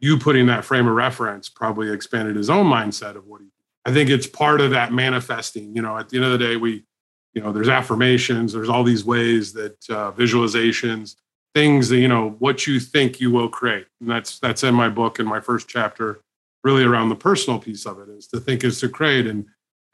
You 0.00 0.18
putting 0.18 0.46
that 0.46 0.64
frame 0.64 0.86
of 0.86 0.94
reference 0.94 1.48
probably 1.48 1.90
expanded 1.90 2.36
his 2.36 2.50
own 2.50 2.66
mindset 2.66 3.16
of 3.16 3.26
what 3.26 3.40
he, 3.40 3.48
I 3.84 3.92
think 3.92 4.10
it's 4.10 4.26
part 4.26 4.60
of 4.60 4.70
that 4.70 4.92
manifesting. 4.92 5.74
You 5.74 5.82
know, 5.82 5.96
at 5.96 6.08
the 6.08 6.16
end 6.16 6.26
of 6.26 6.32
the 6.32 6.38
day, 6.38 6.56
we, 6.56 6.84
you 7.34 7.42
know 7.42 7.52
there's 7.52 7.68
affirmations 7.68 8.52
there's 8.52 8.68
all 8.68 8.84
these 8.84 9.04
ways 9.04 9.52
that 9.52 9.76
uh, 9.90 10.12
visualizations 10.12 11.16
things 11.54 11.88
that 11.88 11.98
you 11.98 12.08
know 12.08 12.30
what 12.38 12.66
you 12.66 12.80
think 12.80 13.20
you 13.20 13.30
will 13.30 13.48
create 13.48 13.86
and 14.00 14.08
that's 14.08 14.38
that's 14.38 14.62
in 14.62 14.74
my 14.74 14.88
book 14.88 15.18
in 15.18 15.26
my 15.26 15.40
first 15.40 15.68
chapter 15.68 16.20
really 16.62 16.84
around 16.84 17.08
the 17.08 17.16
personal 17.16 17.58
piece 17.58 17.84
of 17.86 17.98
it 17.98 18.08
is 18.08 18.26
to 18.26 18.40
think 18.40 18.64
is 18.64 18.80
to 18.80 18.88
create 18.88 19.26
and 19.26 19.44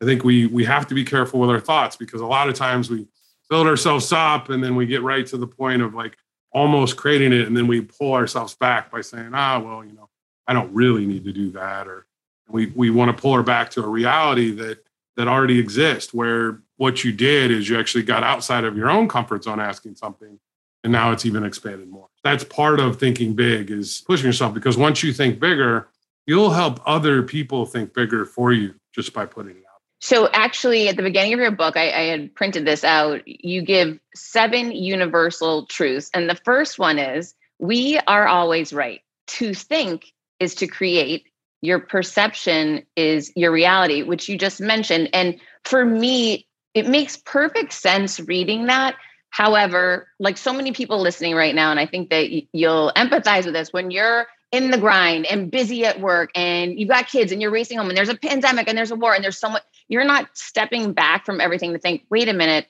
i 0.02 0.04
think 0.04 0.22
we 0.22 0.46
we 0.46 0.64
have 0.64 0.86
to 0.86 0.94
be 0.94 1.04
careful 1.04 1.40
with 1.40 1.50
our 1.50 1.60
thoughts 1.60 1.96
because 1.96 2.20
a 2.20 2.26
lot 2.26 2.48
of 2.48 2.54
times 2.54 2.90
we 2.90 3.06
build 3.48 3.66
ourselves 3.66 4.12
up 4.12 4.50
and 4.50 4.62
then 4.62 4.76
we 4.76 4.86
get 4.86 5.02
right 5.02 5.26
to 5.26 5.36
the 5.36 5.46
point 5.46 5.82
of 5.82 5.94
like 5.94 6.16
almost 6.52 6.96
creating 6.96 7.32
it 7.32 7.46
and 7.46 7.56
then 7.56 7.66
we 7.66 7.80
pull 7.80 8.12
ourselves 8.12 8.54
back 8.54 8.90
by 8.90 9.00
saying 9.00 9.30
ah 9.34 9.58
well 9.58 9.84
you 9.84 9.92
know 9.92 10.08
i 10.46 10.52
don't 10.52 10.72
really 10.72 11.06
need 11.06 11.24
to 11.24 11.32
do 11.32 11.50
that 11.50 11.86
or 11.86 12.06
we 12.48 12.66
we 12.74 12.90
want 12.90 13.14
to 13.14 13.20
pull 13.20 13.34
her 13.34 13.42
back 13.42 13.70
to 13.70 13.82
a 13.82 13.88
reality 13.88 14.50
that 14.50 14.84
that 15.16 15.28
already 15.28 15.58
exists 15.58 16.14
where 16.14 16.60
what 16.76 17.04
you 17.04 17.12
did 17.12 17.50
is 17.50 17.68
you 17.68 17.78
actually 17.78 18.02
got 18.02 18.22
outside 18.22 18.64
of 18.64 18.76
your 18.76 18.90
own 18.90 19.06
comfort 19.06 19.44
zone 19.44 19.60
asking 19.60 19.94
something 19.94 20.38
and 20.82 20.92
now 20.92 21.12
it's 21.12 21.26
even 21.26 21.44
expanded 21.44 21.88
more. 21.90 22.08
That's 22.24 22.44
part 22.44 22.80
of 22.80 22.98
thinking 22.98 23.34
big 23.34 23.70
is 23.70 24.02
pushing 24.06 24.26
yourself 24.26 24.54
because 24.54 24.76
once 24.76 25.02
you 25.02 25.12
think 25.12 25.38
bigger 25.38 25.88
you'll 26.26 26.50
help 26.50 26.80
other 26.86 27.22
people 27.22 27.66
think 27.66 27.92
bigger 27.92 28.24
for 28.24 28.52
you 28.52 28.74
just 28.94 29.12
by 29.12 29.26
putting 29.26 29.56
it 29.56 29.64
out 29.66 29.69
so 30.00 30.28
actually 30.32 30.88
at 30.88 30.96
the 30.96 31.02
beginning 31.02 31.34
of 31.34 31.40
your 31.40 31.50
book 31.50 31.76
I, 31.76 31.90
I 31.90 32.02
had 32.04 32.34
printed 32.34 32.64
this 32.66 32.84
out. 32.84 33.22
You 33.26 33.62
give 33.62 33.98
seven 34.14 34.72
universal 34.72 35.66
truths 35.66 36.10
and 36.14 36.28
the 36.28 36.34
first 36.34 36.78
one 36.78 36.98
is 36.98 37.34
we 37.58 37.98
are 38.06 38.26
always 38.26 38.72
right. 38.72 39.02
To 39.28 39.54
think 39.54 40.12
is 40.40 40.56
to 40.56 40.66
create. 40.66 41.26
Your 41.62 41.78
perception 41.78 42.84
is 42.96 43.30
your 43.36 43.52
reality 43.52 44.02
which 44.02 44.28
you 44.28 44.38
just 44.38 44.60
mentioned. 44.60 45.10
And 45.12 45.38
for 45.64 45.84
me 45.84 46.46
it 46.74 46.88
makes 46.88 47.16
perfect 47.16 47.72
sense 47.72 48.20
reading 48.20 48.66
that. 48.66 48.96
However, 49.30 50.08
like 50.18 50.36
so 50.36 50.52
many 50.52 50.72
people 50.72 51.00
listening 51.00 51.34
right 51.36 51.54
now, 51.54 51.70
and 51.70 51.78
I 51.78 51.86
think 51.86 52.10
that 52.10 52.28
you'll 52.52 52.92
empathize 52.96 53.44
with 53.44 53.54
this 53.54 53.72
when 53.72 53.90
you're 53.90 54.26
in 54.52 54.70
the 54.70 54.78
grind 54.78 55.26
and 55.26 55.50
busy 55.50 55.84
at 55.84 56.00
work 56.00 56.30
and 56.34 56.78
you've 56.78 56.88
got 56.88 57.06
kids 57.06 57.30
and 57.30 57.40
you're 57.40 57.50
racing 57.50 57.78
home 57.78 57.88
and 57.88 57.96
there's 57.96 58.08
a 58.08 58.16
pandemic 58.16 58.68
and 58.68 58.76
there's 58.76 58.90
a 58.90 58.96
war 58.96 59.14
and 59.14 59.22
there's 59.22 59.38
someone, 59.38 59.62
you're 59.88 60.04
not 60.04 60.28
stepping 60.36 60.92
back 60.92 61.24
from 61.24 61.40
everything 61.40 61.72
to 61.72 61.78
think, 61.78 62.04
wait 62.10 62.28
a 62.28 62.32
minute, 62.32 62.66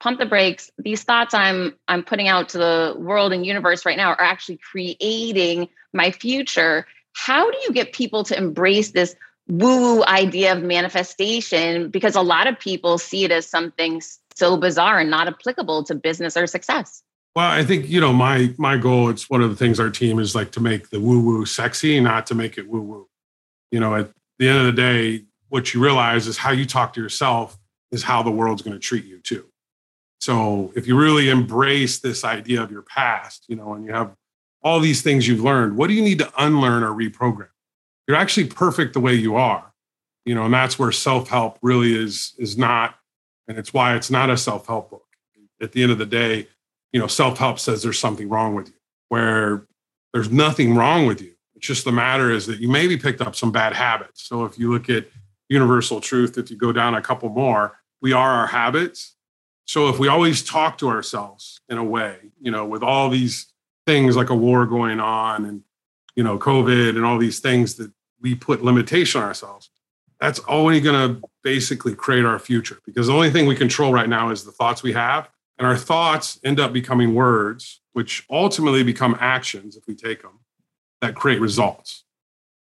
pump 0.00 0.18
the 0.18 0.26
brakes. 0.26 0.70
These 0.78 1.02
thoughts 1.02 1.34
I'm 1.34 1.74
I'm 1.88 2.04
putting 2.04 2.28
out 2.28 2.50
to 2.50 2.58
the 2.58 2.94
world 2.96 3.32
and 3.32 3.44
universe 3.44 3.84
right 3.84 3.96
now 3.96 4.10
are 4.10 4.20
actually 4.20 4.58
creating 4.58 5.68
my 5.92 6.10
future. 6.10 6.86
How 7.14 7.50
do 7.50 7.58
you 7.64 7.72
get 7.72 7.92
people 7.92 8.24
to 8.24 8.36
embrace 8.36 8.90
this 8.90 9.16
woo 9.46 10.02
idea 10.04 10.52
of 10.52 10.62
manifestation 10.62 11.90
because 11.90 12.16
a 12.16 12.22
lot 12.22 12.46
of 12.46 12.58
people 12.58 12.98
see 12.98 13.24
it 13.24 13.30
as 13.30 13.46
something 13.46 14.00
so 14.34 14.56
bizarre 14.56 14.98
and 14.98 15.10
not 15.10 15.28
applicable 15.28 15.84
to 15.84 15.94
business 15.94 16.36
or 16.36 16.46
success. 16.46 17.03
Well, 17.34 17.50
I 17.50 17.64
think 17.64 17.88
you 17.88 18.00
know 18.00 18.12
my 18.12 18.54
my 18.58 18.76
goal. 18.76 19.08
It's 19.08 19.28
one 19.28 19.42
of 19.42 19.50
the 19.50 19.56
things 19.56 19.80
our 19.80 19.90
team 19.90 20.18
is 20.18 20.34
like 20.34 20.52
to 20.52 20.60
make 20.60 20.90
the 20.90 21.00
woo 21.00 21.20
woo 21.20 21.46
sexy, 21.46 21.98
not 22.00 22.26
to 22.26 22.34
make 22.34 22.58
it 22.58 22.68
woo 22.68 22.80
woo. 22.80 23.08
You 23.72 23.80
know, 23.80 23.94
at 23.96 24.10
the 24.38 24.48
end 24.48 24.58
of 24.58 24.66
the 24.66 24.72
day, 24.72 25.24
what 25.48 25.74
you 25.74 25.82
realize 25.82 26.26
is 26.26 26.38
how 26.38 26.52
you 26.52 26.64
talk 26.64 26.92
to 26.94 27.02
yourself 27.02 27.58
is 27.90 28.02
how 28.02 28.22
the 28.22 28.30
world's 28.30 28.62
going 28.62 28.74
to 28.74 28.80
treat 28.80 29.04
you 29.04 29.20
too. 29.20 29.46
So 30.20 30.72
if 30.76 30.86
you 30.86 30.96
really 30.96 31.28
embrace 31.28 31.98
this 31.98 32.24
idea 32.24 32.62
of 32.62 32.70
your 32.70 32.82
past, 32.82 33.44
you 33.48 33.56
know, 33.56 33.74
and 33.74 33.84
you 33.84 33.92
have 33.92 34.14
all 34.62 34.80
these 34.80 35.02
things 35.02 35.28
you've 35.28 35.42
learned, 35.42 35.76
what 35.76 35.88
do 35.88 35.94
you 35.94 36.02
need 36.02 36.18
to 36.20 36.32
unlearn 36.38 36.82
or 36.82 36.92
reprogram? 36.92 37.48
you're 38.06 38.16
actually 38.16 38.46
perfect 38.46 38.94
the 38.94 39.00
way 39.00 39.14
you 39.14 39.36
are. 39.36 39.72
You 40.24 40.34
know, 40.34 40.44
and 40.44 40.54
that's 40.54 40.78
where 40.78 40.90
self-help 40.92 41.58
really 41.60 41.94
is 41.94 42.34
is 42.38 42.56
not, 42.56 42.94
and 43.46 43.58
it's 43.58 43.74
why 43.74 43.94
it's 43.94 44.10
not 44.10 44.30
a 44.30 44.36
self-help 44.36 44.90
book. 44.90 45.02
At 45.60 45.72
the 45.72 45.82
end 45.82 45.92
of 45.92 45.98
the 45.98 46.06
day, 46.06 46.48
you 46.94 47.00
know, 47.00 47.08
self-help 47.08 47.58
says 47.58 47.82
there's 47.82 47.98
something 47.98 48.28
wrong 48.28 48.54
with 48.54 48.68
you, 48.68 48.74
where 49.08 49.66
there's 50.12 50.30
nothing 50.30 50.76
wrong 50.76 51.06
with 51.06 51.20
you. 51.20 51.32
It's 51.56 51.66
just 51.66 51.84
the 51.84 51.90
matter 51.90 52.30
is 52.30 52.46
that 52.46 52.60
you 52.60 52.70
maybe 52.70 52.96
picked 52.96 53.20
up 53.20 53.34
some 53.34 53.50
bad 53.50 53.72
habits. 53.72 54.22
So 54.22 54.44
if 54.44 54.56
you 54.60 54.72
look 54.72 54.88
at 54.88 55.08
universal 55.48 56.00
truth, 56.00 56.38
if 56.38 56.52
you 56.52 56.56
go 56.56 56.72
down 56.72 56.94
a 56.94 57.02
couple 57.02 57.28
more, 57.30 57.80
we 58.00 58.12
are 58.12 58.30
our 58.30 58.46
habits. 58.46 59.16
So 59.66 59.88
if 59.88 59.98
we 59.98 60.06
always 60.06 60.44
talk 60.44 60.78
to 60.78 60.88
ourselves 60.88 61.60
in 61.68 61.78
a 61.78 61.84
way, 61.84 62.16
you 62.40 62.52
know, 62.52 62.64
with 62.64 62.84
all 62.84 63.10
these 63.10 63.52
things 63.88 64.16
like 64.16 64.30
a 64.30 64.36
war 64.36 64.64
going 64.64 65.00
on 65.00 65.46
and, 65.46 65.62
you 66.14 66.22
know, 66.22 66.38
COVID 66.38 66.90
and 66.90 67.04
all 67.04 67.18
these 67.18 67.40
things 67.40 67.74
that 67.74 67.90
we 68.20 68.36
put 68.36 68.62
limitation 68.62 69.20
on 69.20 69.26
ourselves, 69.26 69.68
that's 70.20 70.40
only 70.46 70.80
going 70.80 71.16
to 71.16 71.28
basically 71.42 71.96
create 71.96 72.24
our 72.24 72.38
future 72.38 72.78
because 72.86 73.08
the 73.08 73.12
only 73.12 73.30
thing 73.30 73.46
we 73.46 73.56
control 73.56 73.92
right 73.92 74.08
now 74.08 74.30
is 74.30 74.44
the 74.44 74.52
thoughts 74.52 74.80
we 74.80 74.92
have. 74.92 75.28
And 75.58 75.66
our 75.66 75.76
thoughts 75.76 76.38
end 76.44 76.58
up 76.58 76.72
becoming 76.72 77.14
words, 77.14 77.80
which 77.92 78.26
ultimately 78.30 78.82
become 78.82 79.16
actions 79.20 79.76
if 79.76 79.86
we 79.86 79.94
take 79.94 80.22
them 80.22 80.40
that 81.00 81.14
create 81.14 81.40
results. 81.40 82.04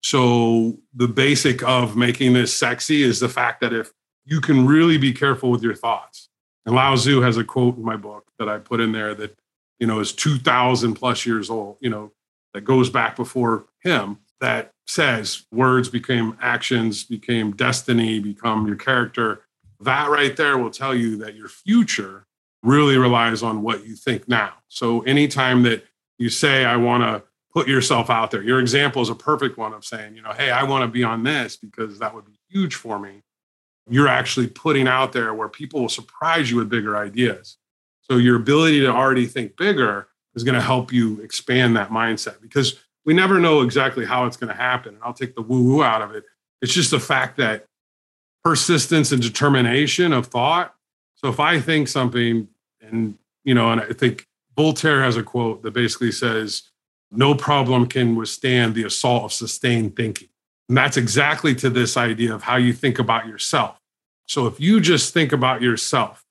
So 0.04 0.80
the 0.94 1.08
basic 1.08 1.64
of 1.64 1.96
making 1.96 2.34
this 2.34 2.56
sexy 2.56 3.04
is 3.04 3.20
the 3.20 3.30
fact 3.30 3.62
that 3.62 3.72
if 3.72 3.92
you 4.26 4.42
can 4.42 4.66
really 4.66 4.98
be 4.98 5.14
careful 5.14 5.52
with 5.52 5.64
your 5.64 5.76
thoughts. 5.76 6.30
And 6.66 6.76
Lao 6.76 6.96
Tzu 6.96 7.22
has 7.22 7.38
a 7.38 7.44
quote 7.44 7.78
in 7.78 7.84
my 7.84 7.96
book 7.96 8.32
that 8.38 8.50
I 8.50 8.60
put 8.60 8.80
in 8.80 8.92
there 8.92 9.16
that, 9.16 9.38
you 9.80 9.88
know, 9.88 10.00
is 10.00 10.14
2000 10.14 10.94
plus 10.94 11.26
years 11.26 11.50
old, 11.50 11.78
you 11.80 11.90
know, 11.90 12.12
that 12.54 12.62
goes 12.62 12.90
back 12.90 13.16
before 13.16 13.66
him 13.80 14.18
that 14.40 14.72
says 14.88 15.46
words 15.52 15.90
became 15.90 16.38
actions, 16.42 17.04
became 17.04 17.52
destiny, 17.52 18.20
become 18.20 18.68
your 18.68 18.76
character. 18.76 19.44
That 19.80 20.10
right 20.10 20.36
there 20.36 20.58
will 20.58 20.70
tell 20.70 20.94
you 20.94 21.18
that 21.18 21.36
your 21.36 21.48
future 21.48 22.26
really 22.64 22.98
relies 22.98 23.44
on 23.44 23.62
what 23.62 23.86
you 23.86 23.96
think 23.96 24.28
now. 24.28 24.54
So 24.68 25.02
anytime 25.02 25.64
that 25.64 25.84
you 26.18 26.30
say, 26.30 26.66
I 26.66 26.78
want 26.78 27.04
to 27.04 27.24
put 27.54 27.68
yourself 27.68 28.10
out 28.10 28.32
there. 28.32 28.44
Your 28.44 28.60
example 28.60 29.02
is 29.02 29.10
a 29.10 29.16
perfect 29.16 29.58
one 29.58 29.74
of 29.74 29.84
saying, 29.84 30.16
you 30.16 30.22
know, 30.22 30.32
hey, 30.32 30.52
I 30.52 30.64
want 30.64 30.84
to 30.84 30.88
be 30.88 31.04
on 31.04 31.24
this 31.24 31.58
because 31.58 32.00
that 32.00 32.14
would 32.14 32.26
be 32.26 32.40
huge 32.50 32.76
for 32.76 33.00
me. 33.00 33.24
You're 33.90 34.08
actually 34.08 34.48
putting 34.48 34.88
out 34.88 35.12
there 35.12 35.34
where 35.34 35.50
people 35.50 35.82
will 35.82 35.90
surprise 35.90 36.50
you 36.50 36.58
with 36.58 36.70
bigger 36.70 36.96
ideas. 36.96 37.58
So 38.02 38.18
your 38.18 38.38
ability 38.38 38.82
to 38.82 38.88
already 38.88 39.26
think 39.26 39.58
bigger 39.58 40.08
is 40.36 40.44
going 40.44 40.56
to 40.56 40.62
help 40.62 40.94
you 40.94 41.20
expand 41.22 41.76
that 41.76 41.90
mindset 41.90 42.42
because 42.42 42.80
we 43.06 43.14
never 43.14 43.40
know 43.40 43.62
exactly 43.62 44.06
how 44.06 44.26
it's 44.26 44.38
going 44.38 44.50
to 44.50 44.56
happen. 44.56 44.94
And 44.94 45.04
I'll 45.04 45.14
take 45.14 45.36
the 45.36 45.42
woo 45.42 45.64
woo 45.64 45.84
out 45.84 46.02
of 46.02 46.12
it. 46.12 46.24
It's 46.62 46.74
just 46.74 46.92
the 46.92 47.00
fact 47.00 47.38
that 47.38 47.66
persistence 48.44 49.12
and 49.12 49.22
determination 49.22 50.14
of 50.14 50.28
thought. 50.28 50.74
So 51.16 51.28
if 51.28 51.40
I 51.40 51.60
think 51.60 51.88
something 51.88 52.48
and, 52.92 53.18
you 53.44 53.54
know, 53.54 53.72
and 53.72 53.82
I 53.82 53.94
think 53.94 54.28
Voltaire 54.56 55.02
has 55.02 55.18
a 55.18 55.24
quote 55.24 55.64
that 55.64 55.72
basically 55.72 56.12
says, 56.12 56.64
no 57.12 57.36
problem 57.36 57.88
can 57.88 58.16
withstand 58.16 58.76
the 58.76 58.84
assault 58.84 59.26
of 59.26 59.34
sustained 59.34 59.96
thinking. 59.96 60.30
And 60.70 60.78
that's 60.78 60.98
exactly 60.98 61.54
to 61.56 61.70
this 61.70 61.98
idea 61.98 62.34
of 62.34 62.44
how 62.44 62.56
you 62.56 62.72
think 62.72 63.00
about 63.00 63.28
yourself. 63.28 63.78
So 64.28 64.48
if 64.48 64.60
you 64.60 64.80
just 64.80 65.14
think 65.14 65.34
about 65.34 65.62
yourself, 65.62 66.24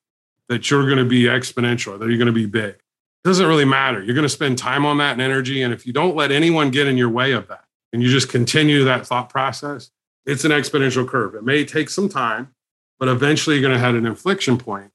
that 0.49 0.69
you're 0.69 0.85
going 0.85 0.97
to 0.97 1.05
be 1.05 1.23
exponential, 1.23 1.97
that 1.99 2.09
you're 2.09 2.17
going 2.17 2.25
to 2.25 2.31
be 2.31 2.47
big, 2.47 2.73
it 2.73 3.23
doesn't 3.23 3.45
really 3.45 3.65
matter. 3.65 4.01
You're 4.01 4.15
going 4.15 4.23
to 4.23 4.29
spend 4.29 4.57
time 4.57 4.85
on 4.85 4.97
that 4.97 5.13
and 5.13 5.21
energy. 5.21 5.61
And 5.61 5.71
if 5.73 5.85
you 5.85 5.93
don't 5.93 6.15
let 6.15 6.31
anyone 6.31 6.71
get 6.71 6.87
in 6.87 6.97
your 6.97 7.09
way 7.09 7.33
of 7.33 7.47
that 7.49 7.65
and 7.93 8.01
you 8.01 8.09
just 8.09 8.29
continue 8.29 8.83
that 8.83 9.05
thought 9.05 9.29
process, 9.29 9.91
it's 10.25 10.43
an 10.43 10.51
exponential 10.51 11.07
curve. 11.07 11.35
It 11.35 11.43
may 11.43 11.63
take 11.63 11.89
some 11.89 12.09
time, 12.09 12.53
but 12.99 13.07
eventually 13.07 13.57
you're 13.57 13.61
going 13.61 13.79
to 13.79 13.79
have 13.79 13.95
an 13.95 14.05
inflection 14.05 14.57
point 14.57 14.91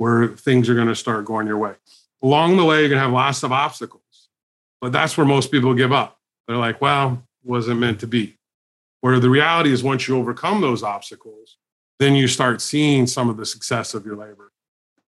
where 0.00 0.28
things 0.28 0.66
are 0.70 0.74
going 0.74 0.88
to 0.88 0.94
start 0.94 1.26
going 1.26 1.46
your 1.46 1.58
way. 1.58 1.74
Along 2.22 2.56
the 2.56 2.64
way, 2.64 2.80
you're 2.80 2.88
going 2.88 2.96
to 3.00 3.04
have 3.04 3.12
lots 3.12 3.42
of 3.42 3.52
obstacles. 3.52 4.30
But 4.80 4.92
that's 4.92 5.14
where 5.14 5.26
most 5.26 5.52
people 5.52 5.74
give 5.74 5.92
up. 5.92 6.18
They're 6.48 6.56
like, 6.56 6.80
well, 6.80 7.22
wasn't 7.44 7.80
meant 7.80 8.00
to 8.00 8.06
be. 8.06 8.38
Where 9.02 9.20
the 9.20 9.28
reality 9.28 9.70
is, 9.70 9.82
once 9.82 10.08
you 10.08 10.16
overcome 10.16 10.62
those 10.62 10.82
obstacles, 10.82 11.58
then 11.98 12.14
you 12.14 12.28
start 12.28 12.62
seeing 12.62 13.06
some 13.06 13.28
of 13.28 13.36
the 13.36 13.44
success 13.44 13.92
of 13.92 14.06
your 14.06 14.16
labor. 14.16 14.52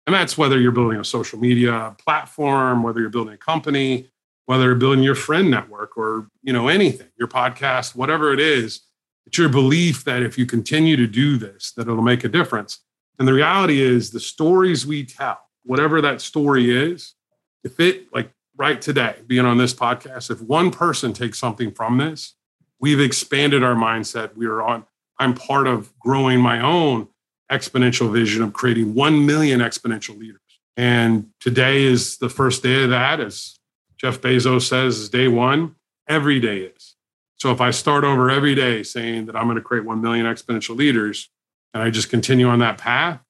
And 0.09 0.15
that's 0.17 0.37
whether 0.37 0.61
you're 0.61 0.73
building 0.73 0.99
a 0.99 1.05
social 1.05 1.39
media 1.39 1.95
platform, 2.05 2.83
whether 2.83 2.99
you're 2.99 3.09
building 3.09 3.35
a 3.35 3.39
company, 3.39 4.11
whether 4.47 4.65
you're 4.65 4.75
building 4.75 5.05
your 5.05 5.15
friend 5.15 5.49
network 5.49 5.97
or 5.97 6.27
you 6.43 6.53
know 6.53 6.67
anything, 6.67 7.07
your 7.17 7.29
podcast, 7.29 7.95
whatever 7.95 8.33
it 8.33 8.41
is, 8.41 8.81
it's 9.27 9.39
your 9.39 9.49
belief 9.49 10.03
that 10.03 10.25
if 10.25 10.37
you 10.37 10.45
continue 10.45 10.97
to 10.97 11.07
do 11.07 11.37
this, 11.37 11.71
that 11.77 11.83
it'll 11.83 12.03
make 12.03 12.25
a 12.25 12.29
difference. 12.29 12.81
And 13.23 13.29
the 13.29 13.35
reality 13.35 13.81
is 13.81 14.11
the 14.11 14.19
stories 14.19 14.85
we 14.85 15.05
tell, 15.05 15.39
whatever 15.63 16.01
that 16.01 16.21
story 16.21 16.77
is, 16.77 17.15
if 17.63 17.79
it 17.79 18.13
like 18.13 18.33
right 18.57 18.83
today, 18.83 19.15
being 19.29 19.47
on 19.47 19.59
this 19.59 19.73
podcast, 19.73 20.29
if 20.29 20.41
one 20.43 20.73
person 20.73 21.13
takes 21.13 21.39
something 21.39 21.71
from 21.71 21.99
this, 21.99 22.35
we've 22.81 22.99
expanded 22.99 23.63
our 23.63 23.77
mindset. 23.77 24.35
We 24.37 24.47
are 24.47 24.61
on, 24.61 24.87
I'm 25.21 25.35
part 25.35 25.69
of 25.69 25.97
growing 26.01 26.41
my 26.41 26.61
own 26.61 27.07
exponential 27.49 28.13
vision 28.13 28.43
of 28.43 28.55
creating 28.55 28.93
1 28.93 29.25
million 29.25 29.61
exponential 29.61 30.19
leaders. 30.19 30.41
And 30.77 31.29
today 31.39 31.85
is 31.85 32.19
the 32.19 32.29
first 32.29 32.65
day 32.65 32.83
of 32.83 32.91
that. 32.91 33.21
As 33.21 33.57
Jeff 33.99 34.21
Bezos 34.21 34.63
says, 34.63 34.99
is 34.99 35.11
day 35.11 35.29
one. 35.29 35.77
Every 36.09 36.41
day 36.41 36.63
is. 36.63 36.97
So 37.37 37.53
if 37.53 37.61
I 37.61 37.71
start 37.71 38.03
over 38.03 38.31
every 38.31 38.57
day 38.57 38.83
saying 38.83 39.27
that 39.27 39.37
I'm 39.37 39.45
going 39.45 39.55
to 39.55 39.63
create 39.63 39.85
1 39.85 40.01
million 40.01 40.27
exponential 40.27 40.75
leaders 40.75 41.29
and 41.75 41.83
I 41.83 41.91
just 41.91 42.11
continue 42.11 42.49
on 42.49 42.59
that 42.61 42.79
path, 42.79 43.21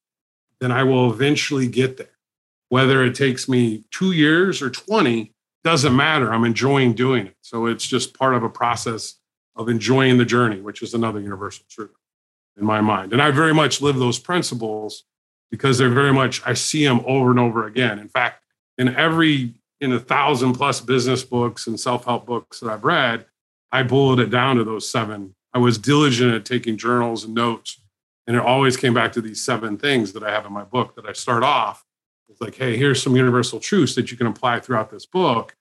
then 0.60 0.72
I 0.72 0.84
will 0.84 1.12
eventually 1.12 1.66
get 1.66 1.96
there. 1.96 2.08
Whether 2.68 3.04
it 3.04 3.14
takes 3.14 3.48
me 3.48 3.84
two 3.90 4.12
years 4.12 4.62
or 4.62 4.70
20, 4.70 5.32
doesn't 5.64 5.94
matter. 5.94 6.32
I'm 6.32 6.44
enjoying 6.44 6.94
doing 6.94 7.26
it. 7.26 7.36
So 7.40 7.66
it's 7.66 7.86
just 7.86 8.18
part 8.18 8.34
of 8.34 8.42
a 8.42 8.48
process 8.48 9.16
of 9.54 9.68
enjoying 9.68 10.18
the 10.18 10.24
journey, 10.24 10.60
which 10.60 10.82
is 10.82 10.94
another 10.94 11.20
universal 11.20 11.64
truth 11.68 11.94
in 12.56 12.64
my 12.64 12.80
mind. 12.80 13.12
And 13.12 13.22
I 13.22 13.30
very 13.30 13.54
much 13.54 13.80
live 13.80 13.96
those 13.96 14.18
principles 14.18 15.04
because 15.50 15.78
they're 15.78 15.90
very 15.90 16.12
much, 16.12 16.42
I 16.46 16.54
see 16.54 16.84
them 16.84 17.02
over 17.06 17.30
and 17.30 17.38
over 17.38 17.66
again. 17.66 17.98
In 17.98 18.08
fact, 18.08 18.42
in 18.78 18.88
every, 18.96 19.54
in 19.80 19.92
a 19.92 20.00
thousand 20.00 20.54
plus 20.54 20.80
business 20.80 21.22
books 21.22 21.66
and 21.66 21.78
self 21.78 22.06
help 22.06 22.26
books 22.26 22.60
that 22.60 22.70
I've 22.70 22.84
read, 22.84 23.26
I 23.70 23.82
boiled 23.82 24.20
it 24.20 24.30
down 24.30 24.56
to 24.56 24.64
those 24.64 24.88
seven. 24.88 25.34
I 25.54 25.58
was 25.58 25.78
diligent 25.78 26.34
at 26.34 26.44
taking 26.44 26.76
journals 26.76 27.24
and 27.24 27.34
notes. 27.34 27.81
And 28.26 28.36
it 28.36 28.42
always 28.42 28.76
came 28.76 28.94
back 28.94 29.12
to 29.12 29.20
these 29.20 29.44
seven 29.44 29.76
things 29.76 30.12
that 30.12 30.22
I 30.22 30.30
have 30.30 30.46
in 30.46 30.52
my 30.52 30.64
book 30.64 30.94
that 30.96 31.06
I 31.06 31.12
start 31.12 31.42
off 31.42 31.84
it's 32.32 32.40
like, 32.40 32.54
hey, 32.54 32.76
here's 32.76 33.02
some 33.02 33.14
universal 33.14 33.60
truths 33.60 33.94
that 33.94 34.10
you 34.10 34.16
can 34.16 34.26
apply 34.26 34.60
throughout 34.60 34.90
this 34.90 35.04
book. 35.04 35.54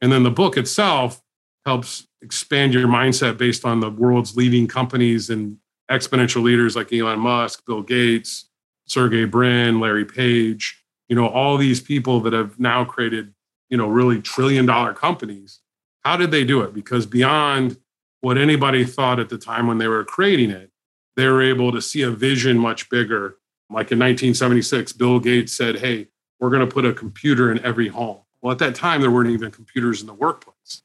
And 0.00 0.10
then 0.10 0.22
the 0.22 0.30
book 0.30 0.56
itself 0.56 1.22
helps 1.66 2.06
expand 2.22 2.72
your 2.72 2.88
mindset 2.88 3.36
based 3.36 3.64
on 3.64 3.80
the 3.80 3.90
world's 3.90 4.36
leading 4.36 4.66
companies 4.66 5.28
and 5.28 5.58
exponential 5.90 6.42
leaders 6.42 6.76
like 6.76 6.92
Elon 6.92 7.20
Musk, 7.20 7.64
Bill 7.66 7.82
Gates, 7.82 8.48
Sergey 8.86 9.26
Brin, 9.26 9.80
Larry 9.80 10.04
Page, 10.04 10.82
you 11.08 11.16
know, 11.16 11.28
all 11.28 11.58
these 11.58 11.80
people 11.80 12.20
that 12.20 12.32
have 12.32 12.58
now 12.58 12.84
created, 12.84 13.34
you 13.68 13.76
know, 13.76 13.88
really 13.88 14.20
trillion 14.22 14.64
dollar 14.64 14.94
companies. 14.94 15.60
How 16.00 16.16
did 16.16 16.30
they 16.30 16.44
do 16.44 16.62
it? 16.62 16.72
Because 16.72 17.04
beyond 17.04 17.78
what 18.22 18.38
anybody 18.38 18.84
thought 18.84 19.20
at 19.20 19.28
the 19.28 19.38
time 19.38 19.66
when 19.66 19.76
they 19.76 19.88
were 19.88 20.04
creating 20.04 20.50
it, 20.50 20.70
they 21.16 21.26
were 21.28 21.42
able 21.42 21.72
to 21.72 21.80
see 21.80 22.02
a 22.02 22.10
vision 22.10 22.58
much 22.58 22.88
bigger. 22.90 23.36
Like 23.70 23.90
in 23.92 23.98
1976, 23.98 24.92
Bill 24.92 25.20
Gates 25.20 25.52
said, 25.52 25.78
Hey, 25.78 26.08
we're 26.38 26.50
going 26.50 26.66
to 26.66 26.72
put 26.72 26.84
a 26.84 26.92
computer 26.92 27.50
in 27.50 27.64
every 27.64 27.88
home. 27.88 28.18
Well, 28.42 28.52
at 28.52 28.58
that 28.58 28.74
time, 28.74 29.00
there 29.00 29.10
weren't 29.10 29.30
even 29.30 29.50
computers 29.50 30.00
in 30.00 30.06
the 30.06 30.14
workplace. 30.14 30.82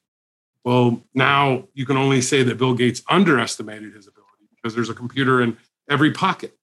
Well, 0.63 1.03
now 1.13 1.67
you 1.74 1.86
can 1.86 1.98
only 1.98 2.21
say 2.21 2.43
that 2.43 2.57
Bill 2.57 2.74
Gates 2.74 3.01
underestimated 3.09 3.93
his 3.93 4.07
ability 4.07 4.48
because 4.55 4.75
there's 4.75 4.89
a 4.89 4.93
computer 4.93 5.41
in 5.41 5.57
every 5.89 6.12
pocket. 6.12 6.55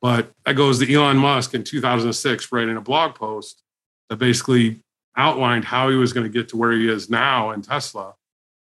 But 0.00 0.30
that 0.44 0.54
goes 0.54 0.78
to 0.78 0.92
Elon 0.92 1.16
Musk 1.16 1.54
in 1.54 1.64
2006 1.64 2.52
writing 2.52 2.76
a 2.76 2.80
blog 2.80 3.14
post 3.14 3.62
that 4.08 4.16
basically 4.16 4.80
outlined 5.16 5.64
how 5.64 5.88
he 5.88 5.96
was 5.96 6.12
going 6.12 6.24
to 6.24 6.32
get 6.32 6.48
to 6.50 6.56
where 6.56 6.72
he 6.72 6.88
is 6.88 7.08
now 7.08 7.50
in 7.50 7.62
Tesla. 7.62 8.14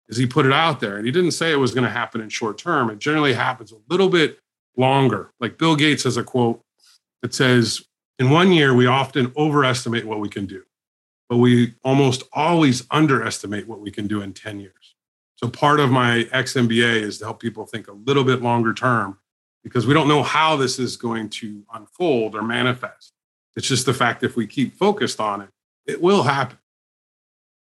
Is 0.09 0.17
he 0.17 0.25
put 0.25 0.45
it 0.45 0.53
out 0.53 0.79
there, 0.79 0.97
and 0.97 1.05
he 1.05 1.11
didn't 1.11 1.31
say 1.31 1.51
it 1.51 1.57
was 1.57 1.73
going 1.73 1.85
to 1.85 1.89
happen 1.89 2.21
in 2.21 2.29
short 2.29 2.57
term. 2.57 2.89
It 2.89 2.99
generally 2.99 3.33
happens 3.33 3.71
a 3.71 3.77
little 3.89 4.09
bit 4.09 4.39
longer. 4.75 5.31
Like 5.39 5.57
Bill 5.57 5.75
Gates 5.75 6.03
has 6.03 6.17
a 6.17 6.23
quote 6.23 6.61
that 7.21 7.33
says, 7.33 7.83
in 8.19 8.29
one 8.29 8.51
year, 8.51 8.73
we 8.73 8.85
often 8.85 9.31
overestimate 9.35 10.05
what 10.05 10.19
we 10.19 10.29
can 10.29 10.45
do, 10.45 10.63
but 11.29 11.37
we 11.37 11.73
almost 11.83 12.23
always 12.33 12.85
underestimate 12.91 13.67
what 13.67 13.79
we 13.79 13.91
can 13.91 14.07
do 14.07 14.21
in 14.21 14.33
10 14.33 14.59
years. 14.59 14.95
So, 15.35 15.49
part 15.49 15.79
of 15.79 15.89
my 15.89 16.25
XMBA 16.31 17.01
is 17.01 17.17
to 17.17 17.25
help 17.25 17.41
people 17.41 17.65
think 17.65 17.87
a 17.87 17.93
little 17.93 18.23
bit 18.23 18.41
longer 18.41 18.73
term 18.73 19.17
because 19.63 19.87
we 19.87 19.93
don't 19.93 20.07
know 20.07 20.21
how 20.21 20.55
this 20.55 20.77
is 20.79 20.95
going 20.95 21.29
to 21.29 21.63
unfold 21.73 22.35
or 22.35 22.43
manifest. 22.43 23.13
It's 23.55 23.67
just 23.67 23.85
the 23.85 23.93
fact 23.93 24.23
if 24.23 24.35
we 24.35 24.45
keep 24.47 24.75
focused 24.75 25.19
on 25.19 25.41
it, 25.41 25.49
it 25.85 26.01
will 26.01 26.23
happen. 26.23 26.57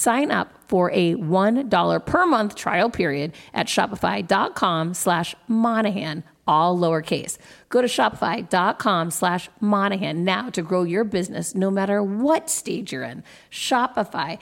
Sign 0.00 0.30
up 0.30 0.54
for 0.66 0.90
a 0.92 1.14
$1 1.14 2.06
per 2.06 2.24
month 2.24 2.54
trial 2.54 2.88
period 2.88 3.34
at 3.52 3.66
shopify.com 3.66 4.94
slash 4.94 5.34
Monahan 5.46 6.24
all 6.46 6.78
lowercase. 6.78 7.36
Go 7.68 7.82
to 7.82 7.86
shopify.com 7.86 9.10
slash 9.10 9.50
Monahan 9.60 10.24
now 10.24 10.48
to 10.48 10.62
grow 10.62 10.84
your 10.84 11.04
business 11.04 11.54
no 11.54 11.70
matter 11.70 12.02
what 12.02 12.48
stage 12.48 12.94
you're 12.94 13.02
in. 13.02 13.22
Shopify.com 13.50 14.40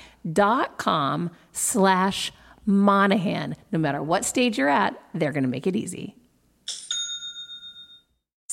slash 1.51 2.33
Monahan. 2.65 3.57
No 3.73 3.81
matter 3.81 4.01
what 4.01 4.25
stage 4.25 4.59
you're 4.59 4.69
at, 4.69 4.97
they're 5.13 5.33
going 5.33 5.43
to 5.43 5.49
make 5.49 5.67
it 5.67 5.75
easy. 5.75 6.18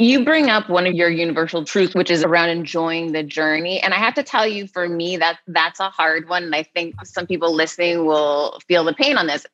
You 0.00 0.24
bring 0.24 0.48
up 0.48 0.70
one 0.70 0.86
of 0.86 0.94
your 0.94 1.10
universal 1.10 1.62
truths, 1.62 1.94
which 1.94 2.10
is 2.10 2.24
around 2.24 2.48
enjoying 2.48 3.12
the 3.12 3.22
journey. 3.22 3.82
And 3.82 3.92
I 3.92 3.98
have 3.98 4.14
to 4.14 4.22
tell 4.22 4.46
you, 4.46 4.66
for 4.66 4.88
me, 4.88 5.18
that 5.18 5.40
that's 5.46 5.78
a 5.78 5.90
hard 5.90 6.26
one. 6.26 6.44
And 6.44 6.54
I 6.54 6.62
think 6.62 6.94
some 7.04 7.26
people 7.26 7.54
listening 7.54 8.06
will 8.06 8.58
feel 8.66 8.82
the 8.82 8.94
pain 8.94 9.18
on 9.18 9.26
this. 9.26 9.44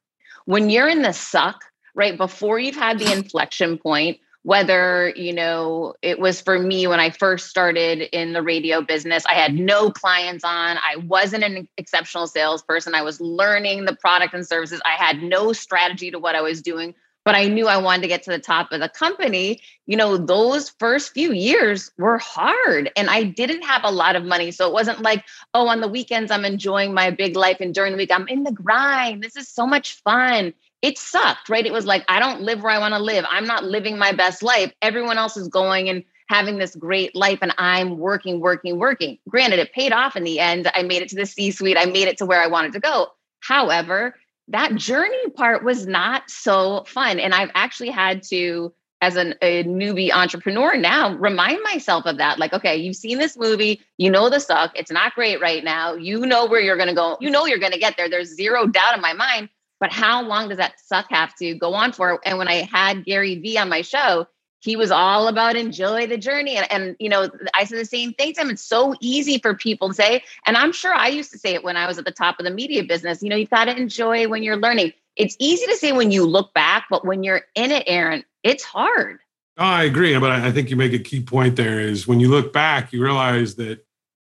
When 0.45 0.71
you're 0.71 0.87
in 0.87 1.03
the 1.03 1.11
suck, 1.11 1.65
right 1.97 2.17
before 2.17 2.61
you've 2.61 2.77
had 2.77 3.01
the 3.01 3.11
inflection 3.11 3.77
point, 3.77 4.19
whether 4.45 5.13
you 5.17 5.33
know 5.33 5.95
it 6.03 6.21
was 6.21 6.41
for 6.41 6.57
me 6.57 6.87
when 6.87 7.01
i 7.01 7.11
first 7.11 7.49
started 7.49 8.03
in 8.17 8.33
the 8.33 8.41
radio 8.41 8.81
business 8.81 9.27
i 9.27 9.35
had 9.35 9.55
no 9.55 9.91
clients 9.91 10.45
on 10.45 10.77
i 10.77 10.95
wasn't 11.09 11.43
an 11.43 11.67
exceptional 11.79 12.29
salesperson 12.29 12.95
i 12.95 13.03
was 13.03 13.21
learning 13.21 13.87
the 13.87 13.97
product 13.97 14.35
and 14.35 14.47
services 14.47 14.81
i 14.85 14.93
had 14.93 15.21
no 15.21 15.53
strategy 15.53 16.13
to 16.13 16.21
what 16.21 16.37
i 16.37 16.41
was 16.41 16.63
doing 16.63 16.95
but 17.27 17.35
I 17.35 17.47
knew 17.47 17.67
I 17.67 17.77
wanted 17.79 18.03
to 18.03 18.09
get 18.09 18.23
to 18.23 18.31
the 18.31 18.39
top 18.39 18.71
of 18.71 18.79
the 18.79 18.89
company, 18.89 19.61
you 19.87 19.97
know, 19.97 20.17
those 20.17 20.71
first 20.79 21.13
few 21.13 21.33
years 21.33 21.91
were 21.99 22.19
hard 22.19 22.93
and 22.97 23.11
I 23.11 23.25
didn't 23.25 23.63
have 23.63 23.83
a 23.83 23.91
lot 23.91 24.15
of 24.15 24.25
money. 24.25 24.53
So 24.53 24.69
it 24.69 24.73
wasn't 24.73 25.03
like, 25.03 25.25
oh, 25.53 25.67
on 25.67 25.81
the 25.81 25.89
weekends, 25.89 26.31
I'm 26.31 26.45
enjoying 26.45 26.95
my 26.95 27.11
big 27.11 27.35
life. 27.35 27.57
And 27.59 27.75
during 27.75 27.91
the 27.91 27.99
week, 27.99 28.13
I'm 28.13 28.29
in 28.29 28.45
the 28.45 28.53
grind. 28.53 29.25
This 29.25 29.35
is 29.35 29.49
so 29.49 29.67
much 29.67 30.01
fun. 30.03 30.55
It 30.83 30.99
sucked, 30.99 31.49
right? 31.49 31.67
It 31.67 31.73
was 31.73 31.85
like, 31.85 32.05
I 32.09 32.21
don't 32.21 32.43
live 32.43 32.63
where 32.63 32.73
I 32.73 32.79
want 32.79 32.95
to 32.95 33.03
live. 33.03 33.25
I'm 33.29 33.45
not 33.45 33.65
living 33.65 33.99
my 33.99 34.13
best 34.13 34.45
life. 34.45 34.73
Everyone 34.81 35.19
else 35.19 35.37
is 35.37 35.49
going 35.49 35.89
and 35.89 36.05
having 36.29 36.59
this 36.59 36.77
great 36.77 37.17
life 37.17 37.41
and 37.43 37.53
I'm 37.59 37.99
working, 37.99 38.39
working, 38.39 38.79
working. 38.79 39.19
Granted, 39.29 39.59
it 39.59 39.73
paid 39.73 39.91
off 39.91 40.15
in 40.15 40.23
the 40.23 40.39
end. 40.39 40.71
I 40.73 40.85
made 40.85 41.03
it 41.03 41.09
to 41.09 41.17
the 41.17 41.27
C 41.27 41.51
suite, 41.51 41.77
I 41.77 41.87
made 41.87 42.07
it 42.07 42.19
to 42.19 42.27
where 42.27 42.41
I 42.41 42.47
wanted 42.47 42.73
to 42.75 42.81
go. 42.81 43.09
However, 43.41 44.15
that 44.49 44.75
journey 44.77 45.31
part 45.35 45.65
was 45.65 45.87
not 45.87 46.31
so 46.31 46.85
fun. 46.87 47.19
And 47.19 47.35
I've 47.35 47.51
actually 47.55 47.91
had 47.91 48.23
to, 48.25 48.73
as 49.01 49.17
an, 49.17 49.35
a 49.43 49.65
newbie 49.65 50.13
entrepreneur 50.13 50.77
now, 50.77 51.15
remind 51.17 51.63
myself 51.63 52.07
of 52.07 52.19
that. 52.19 52.39
Like, 52.39 52.53
okay, 52.53 52.77
you've 52.77 52.97
seen 52.97 53.19
this 53.19 53.37
movie, 53.37 53.81
you 53.99 54.11
know 54.11 54.31
the 54.31 54.39
suck, 54.41 54.73
it's 54.75 54.91
not 54.91 55.15
great 55.15 55.41
right 55.41 55.65
now. 55.65 55.95
You 55.95 56.27
know 56.27 56.47
where 56.47 56.61
you're 56.61 56.77
going 56.77 56.89
to 56.89 56.95
go, 56.95 57.17
you 57.21 57.31
know 57.31 57.47
you're 57.47 57.59
going 57.59 57.73
to 57.73 57.79
get 57.79 57.97
there. 57.97 58.09
There's 58.09 58.35
zero 58.35 58.67
doubt 58.67 58.95
in 58.95 59.01
my 59.01 59.13
mind. 59.13 59.49
But 59.79 59.93
how 59.93 60.23
long 60.23 60.49
does 60.49 60.59
that 60.59 60.81
suck 60.81 61.07
have 61.11 61.35
to 61.37 61.55
go 61.55 61.75
on 61.75 61.93
for? 61.93 62.19
And 62.25 62.39
when 62.39 62.49
I 62.49 62.67
had 62.73 63.05
Gary 63.05 63.39
Vee 63.39 63.59
on 63.59 63.69
my 63.69 63.83
show, 63.83 64.27
he 64.61 64.77
was 64.77 64.91
all 64.91 65.29
about 65.29 65.57
enjoy 65.57 66.07
the 66.07 66.17
journey. 66.17 66.57
And, 66.57 66.71
and, 66.73 66.97
you 66.99 67.09
know, 67.09 67.31
I 67.55 67.65
said 67.65 67.79
the 67.79 67.85
same 67.85 68.13
thing 68.15 68.35
to 68.35 68.41
him. 68.41 68.51
It's 68.51 68.63
so 68.63 68.95
easy 69.01 69.39
for 69.39 69.55
people 69.55 69.89
to 69.89 69.95
say. 69.95 70.25
And 70.47 70.57
I'm 70.57 70.73
sure 70.73 70.95
I 70.95 71.09
used 71.09 71.31
to 71.33 71.39
say 71.39 71.55
it 71.55 71.63
when 71.63 71.77
I 71.77 71.87
was 71.87 71.99
at 71.99 72.05
the 72.05 72.11
top 72.11 72.39
of 72.39 72.45
the 72.45 72.51
media 72.51 72.83
business. 72.83 73.23
You 73.23 73.29
know, 73.29 73.37
you've 73.37 73.51
got 73.51 73.67
to 73.67 73.77
enjoy 73.77 74.29
when 74.29 74.43
you're 74.43 74.57
learning. 74.57 74.93
It's 75.15 75.37
easy 75.39 75.67
to 75.67 75.77
say 75.77 75.93
when 75.93 76.11
you 76.11 76.27
look 76.27 76.53
back, 76.55 76.87
but 76.91 77.05
when 77.05 77.23
you're 77.23 77.43
in 77.55 77.71
it, 77.71 77.85
Aaron, 77.87 78.25
it's 78.43 78.65
hard. 78.65 79.21
I 79.57 79.85
agree. 79.85 80.19
But 80.19 80.33
I 80.33 80.51
think 80.53 80.69
you 80.69 80.77
make 80.77 80.93
a 80.93 80.99
key 80.99 81.23
point 81.23 81.57
there 81.57 81.81
is 81.81 82.07
when 82.07 82.21
you 82.21 82.29
look 82.29 82.53
back, 82.53 82.93
you 82.93 83.03
realize 83.03 83.55
that 83.57 83.85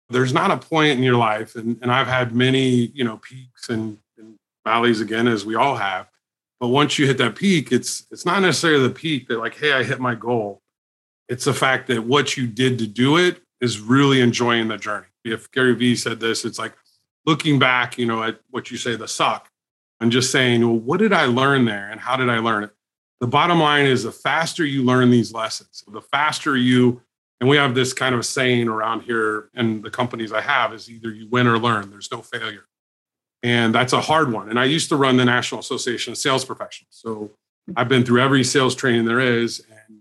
there's 0.08 0.32
not 0.32 0.50
a 0.50 0.56
point 0.56 0.92
in 0.92 1.02
your 1.02 1.16
life. 1.16 1.56
And, 1.56 1.78
and 1.82 1.90
I've 1.90 2.06
had 2.06 2.34
many, 2.34 2.92
you 2.94 3.04
know, 3.04 3.18
peaks 3.18 3.68
and, 3.68 3.98
and 4.16 4.36
valleys 4.64 5.00
again, 5.00 5.28
as 5.28 5.44
we 5.44 5.54
all 5.54 5.76
have 5.76 6.06
but 6.60 6.68
once 6.68 6.98
you 6.98 7.06
hit 7.06 7.18
that 7.18 7.36
peak, 7.36 7.72
it's 7.72 8.06
it's 8.10 8.26
not 8.26 8.42
necessarily 8.42 8.86
the 8.86 8.94
peak 8.94 9.28
that 9.28 9.38
like, 9.38 9.56
hey, 9.56 9.72
I 9.72 9.82
hit 9.84 10.00
my 10.00 10.14
goal. 10.14 10.62
It's 11.28 11.44
the 11.44 11.54
fact 11.54 11.88
that 11.88 12.04
what 12.04 12.36
you 12.36 12.46
did 12.46 12.78
to 12.78 12.86
do 12.86 13.16
it 13.16 13.40
is 13.60 13.80
really 13.80 14.20
enjoying 14.20 14.68
the 14.68 14.78
journey. 14.78 15.06
If 15.24 15.50
Gary 15.50 15.74
Vee 15.74 15.96
said 15.96 16.20
this, 16.20 16.44
it's 16.44 16.58
like 16.58 16.74
looking 17.26 17.58
back, 17.58 17.98
you 17.98 18.06
know, 18.06 18.22
at 18.22 18.40
what 18.50 18.70
you 18.70 18.76
say 18.76 18.96
the 18.96 19.08
suck, 19.08 19.50
and 20.00 20.10
just 20.10 20.32
saying, 20.32 20.62
well, 20.62 20.78
what 20.78 21.00
did 21.00 21.12
I 21.12 21.26
learn 21.26 21.64
there, 21.64 21.90
and 21.90 22.00
how 22.00 22.16
did 22.16 22.30
I 22.30 22.38
learn 22.38 22.64
it? 22.64 22.70
The 23.20 23.26
bottom 23.26 23.60
line 23.60 23.86
is 23.86 24.04
the 24.04 24.12
faster 24.12 24.64
you 24.64 24.84
learn 24.84 25.10
these 25.10 25.32
lessons, 25.32 25.82
the 25.86 26.00
faster 26.00 26.56
you 26.56 27.02
and 27.40 27.48
we 27.48 27.56
have 27.56 27.74
this 27.74 27.92
kind 27.92 28.14
of 28.14 28.26
saying 28.26 28.68
around 28.68 29.02
here 29.02 29.50
in 29.54 29.80
the 29.80 29.90
companies 29.90 30.32
I 30.32 30.40
have 30.40 30.72
is 30.72 30.90
either 30.90 31.10
you 31.10 31.28
win 31.30 31.46
or 31.46 31.58
learn. 31.58 31.90
There's 31.90 32.10
no 32.10 32.20
failure. 32.20 32.64
And 33.42 33.74
that's 33.74 33.92
a 33.92 34.00
hard 34.00 34.32
one. 34.32 34.48
And 34.48 34.58
I 34.58 34.64
used 34.64 34.88
to 34.88 34.96
run 34.96 35.16
the 35.16 35.24
National 35.24 35.60
Association 35.60 36.12
of 36.12 36.18
Sales 36.18 36.44
Professionals. 36.44 36.90
So 36.90 37.14
mm-hmm. 37.14 37.72
I've 37.76 37.88
been 37.88 38.04
through 38.04 38.20
every 38.20 38.42
sales 38.42 38.74
training 38.74 39.04
there 39.04 39.20
is 39.20 39.64
and, 39.70 40.00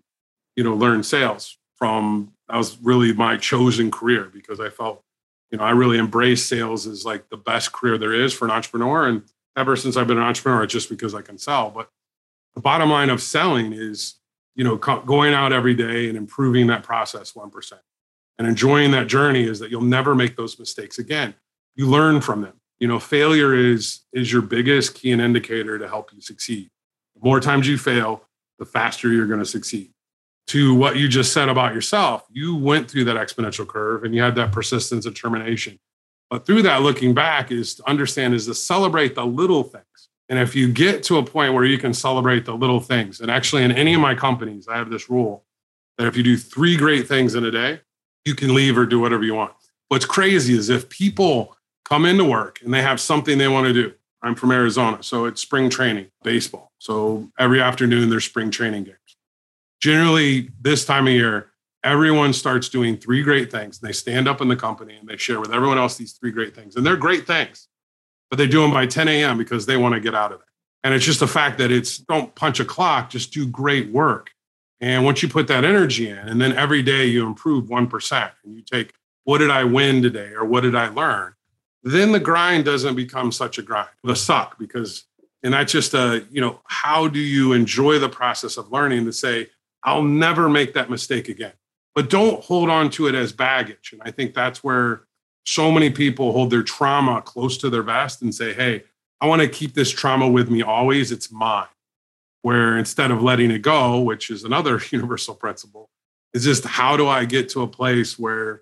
you 0.55 0.63
know, 0.63 0.73
learned 0.73 1.05
sales 1.05 1.57
from, 1.75 2.33
that 2.49 2.57
was 2.57 2.77
really 2.81 3.13
my 3.13 3.37
chosen 3.37 3.91
career 3.91 4.31
because 4.33 4.59
I 4.59 4.69
felt, 4.69 5.03
you 5.51 5.57
know, 5.57 5.63
I 5.63 5.71
really 5.71 5.97
embrace 5.97 6.45
sales 6.45 6.87
as 6.87 7.05
like 7.05 7.29
the 7.29 7.37
best 7.37 7.71
career 7.71 7.97
there 7.97 8.13
is 8.13 8.33
for 8.33 8.45
an 8.45 8.51
entrepreneur. 8.51 9.07
And 9.07 9.23
ever 9.55 9.75
since 9.75 9.97
I've 9.97 10.07
been 10.07 10.17
an 10.17 10.23
entrepreneur, 10.23 10.63
it's 10.63 10.73
just 10.73 10.89
because 10.89 11.13
I 11.13 11.21
can 11.21 11.37
sell. 11.37 11.69
But 11.69 11.89
the 12.55 12.61
bottom 12.61 12.89
line 12.89 13.09
of 13.09 13.21
selling 13.21 13.71
is, 13.71 14.15
you 14.55 14.63
know, 14.63 14.77
going 14.77 15.33
out 15.35 15.53
every 15.53 15.75
day 15.75 16.09
and 16.09 16.17
improving 16.17 16.67
that 16.67 16.81
process 16.81 17.33
1%. 17.33 17.73
And 18.39 18.47
enjoying 18.47 18.91
that 18.91 19.07
journey 19.07 19.43
is 19.43 19.59
that 19.59 19.69
you'll 19.69 19.81
never 19.81 20.15
make 20.15 20.35
those 20.35 20.57
mistakes 20.57 20.97
again. 20.97 21.35
You 21.75 21.87
learn 21.87 22.21
from 22.21 22.41
them 22.41 22.53
you 22.79 22.87
know 22.87 22.99
failure 22.99 23.55
is 23.55 24.01
is 24.13 24.31
your 24.31 24.41
biggest 24.41 24.95
key 24.95 25.11
and 25.11 25.21
indicator 25.21 25.77
to 25.79 25.87
help 25.87 26.11
you 26.13 26.21
succeed. 26.21 26.69
The 27.15 27.27
more 27.27 27.39
times 27.39 27.67
you 27.67 27.77
fail 27.77 28.23
the 28.59 28.65
faster 28.65 29.11
you're 29.11 29.27
going 29.27 29.39
to 29.39 29.45
succeed. 29.45 29.91
To 30.47 30.73
what 30.73 30.95
you 30.95 31.09
just 31.09 31.33
said 31.33 31.49
about 31.49 31.73
yourself 31.73 32.25
you 32.31 32.55
went 32.55 32.89
through 32.89 33.05
that 33.05 33.17
exponential 33.17 33.67
curve 33.67 34.03
and 34.03 34.15
you 34.15 34.21
had 34.21 34.35
that 34.35 34.51
persistence 34.51 35.05
and 35.05 35.13
determination 35.13 35.79
but 36.29 36.45
through 36.45 36.61
that 36.63 36.81
looking 36.81 37.13
back 37.13 37.51
is 37.51 37.75
to 37.75 37.89
understand 37.89 38.33
is 38.33 38.45
to 38.47 38.53
celebrate 38.53 39.15
the 39.15 39.25
little 39.25 39.63
things. 39.63 40.09
And 40.29 40.37
if 40.39 40.55
you 40.55 40.71
get 40.71 41.03
to 41.03 41.17
a 41.17 41.23
point 41.23 41.53
where 41.53 41.63
you 41.63 41.77
can 41.77 41.93
celebrate 41.93 42.43
the 42.45 42.53
little 42.53 42.81
things 42.81 43.21
and 43.21 43.31
actually 43.31 43.63
in 43.63 43.71
any 43.71 43.93
of 43.93 44.01
my 44.01 44.13
companies 44.13 44.67
i 44.67 44.77
have 44.77 44.89
this 44.89 45.09
rule 45.09 45.45
that 45.97 46.07
if 46.07 46.15
you 46.15 46.23
do 46.23 46.37
three 46.37 46.77
great 46.77 47.07
things 47.07 47.35
in 47.35 47.43
a 47.43 47.51
day 47.51 47.81
you 48.27 48.35
can 48.35 48.53
leave 48.53 48.77
or 48.77 48.85
do 48.85 48.99
whatever 48.99 49.23
you 49.23 49.33
want. 49.33 49.53
What's 49.87 50.05
crazy 50.05 50.53
is 50.53 50.69
if 50.69 50.89
people 50.89 51.56
come 51.87 52.05
into 52.05 52.25
work 52.25 52.59
and 52.63 52.73
they 52.73 52.81
have 52.81 52.99
something 52.99 53.37
they 53.37 53.47
want 53.47 53.67
to 53.67 53.73
do. 53.73 53.93
I'm 54.21 54.35
from 54.35 54.51
Arizona, 54.51 55.01
so 55.03 55.25
it's 55.25 55.41
spring 55.41 55.69
training, 55.69 56.07
baseball. 56.23 56.71
So 56.79 57.29
every 57.39 57.61
afternoon 57.61 58.09
there's 58.09 58.25
spring 58.25 58.51
training 58.51 58.85
games. 58.85 58.97
Generally, 59.79 60.49
this 60.59 60.83
time 60.85 61.07
of 61.07 61.13
year, 61.13 61.51
everyone 61.83 62.33
starts 62.33 62.67
doing 62.67 62.97
three 62.97 63.21
great 63.21 63.51
things. 63.51 63.79
They 63.79 63.91
stand 63.91 64.27
up 64.27 64.41
in 64.41 64.47
the 64.47 64.55
company 64.55 64.97
and 64.97 65.07
they 65.07 65.17
share 65.17 65.39
with 65.39 65.53
everyone 65.53 65.77
else 65.77 65.95
these 65.95 66.13
three 66.13 66.31
great 66.31 66.55
things. 66.55 66.75
And 66.75 66.85
they're 66.85 66.97
great 66.97 67.25
things, 67.25 67.67
but 68.29 68.37
they 68.37 68.47
do 68.47 68.61
them 68.61 68.71
by 68.71 68.87
10 68.87 69.07
a.m. 69.07 69.37
because 69.37 69.65
they 69.65 69.77
want 69.77 69.93
to 69.93 70.01
get 70.01 70.15
out 70.15 70.31
of 70.31 70.39
there. 70.39 70.47
And 70.83 70.93
it's 70.93 71.05
just 71.05 71.19
the 71.19 71.27
fact 71.27 71.57
that 71.59 71.71
it's 71.71 71.99
don't 71.99 72.33
punch 72.35 72.59
a 72.59 72.65
clock, 72.65 73.09
just 73.09 73.31
do 73.31 73.47
great 73.47 73.89
work. 73.91 74.31
And 74.81 75.05
once 75.05 75.23
you 75.23 75.29
put 75.29 75.47
that 75.47 75.63
energy 75.63 76.09
in, 76.09 76.17
and 76.17 76.41
then 76.41 76.53
every 76.53 76.81
day 76.83 77.05
you 77.05 77.25
improve 77.25 77.65
1%, 77.65 78.31
and 78.43 78.55
you 78.55 78.61
take, 78.61 78.93
what 79.23 79.39
did 79.39 79.49
I 79.49 79.63
win 79.63 80.01
today? 80.01 80.33
Or 80.33 80.45
what 80.45 80.61
did 80.61 80.75
I 80.75 80.89
learn? 80.89 81.33
Then 81.83 82.11
the 82.11 82.19
grind 82.19 82.65
doesn't 82.65 82.95
become 82.95 83.31
such 83.31 83.57
a 83.57 83.61
grind, 83.61 83.89
the 84.03 84.15
suck, 84.15 84.57
because, 84.57 85.05
and 85.43 85.53
that's 85.53 85.71
just 85.71 85.93
a, 85.93 86.25
you 86.31 86.41
know, 86.41 86.59
how 86.65 87.07
do 87.07 87.19
you 87.19 87.53
enjoy 87.53 87.99
the 87.99 88.09
process 88.09 88.57
of 88.57 88.71
learning 88.71 89.05
to 89.05 89.13
say, 89.13 89.47
I'll 89.83 90.03
never 90.03 90.49
make 90.49 90.73
that 90.73 90.89
mistake 90.89 91.29
again. 91.29 91.53
But 91.95 92.09
don't 92.09 92.43
hold 92.43 92.69
on 92.69 92.89
to 92.91 93.07
it 93.07 93.15
as 93.15 93.31
baggage. 93.31 93.91
And 93.93 94.01
I 94.03 94.11
think 94.11 94.33
that's 94.33 94.63
where 94.63 95.03
so 95.45 95.71
many 95.71 95.89
people 95.89 96.33
hold 96.33 96.49
their 96.49 96.63
trauma 96.63 97.21
close 97.21 97.57
to 97.59 97.69
their 97.69 97.83
vest 97.83 98.21
and 98.21 98.33
say, 98.33 98.53
hey, 98.53 98.83
I 99.21 99.27
want 99.27 99.41
to 99.41 99.47
keep 99.47 99.73
this 99.73 99.89
trauma 99.89 100.27
with 100.27 100.49
me 100.49 100.61
always. 100.61 101.11
It's 101.11 101.31
mine. 101.31 101.67
Where 102.41 102.77
instead 102.77 103.11
of 103.11 103.23
letting 103.23 103.49
it 103.49 103.61
go, 103.61 103.99
which 104.01 104.29
is 104.29 104.43
another 104.43 104.81
universal 104.91 105.35
principle, 105.35 105.89
is 106.33 106.43
just 106.43 106.65
how 106.65 106.97
do 106.97 107.07
I 107.07 107.25
get 107.25 107.49
to 107.49 107.61
a 107.61 107.67
place 107.67 108.19
where, 108.19 108.61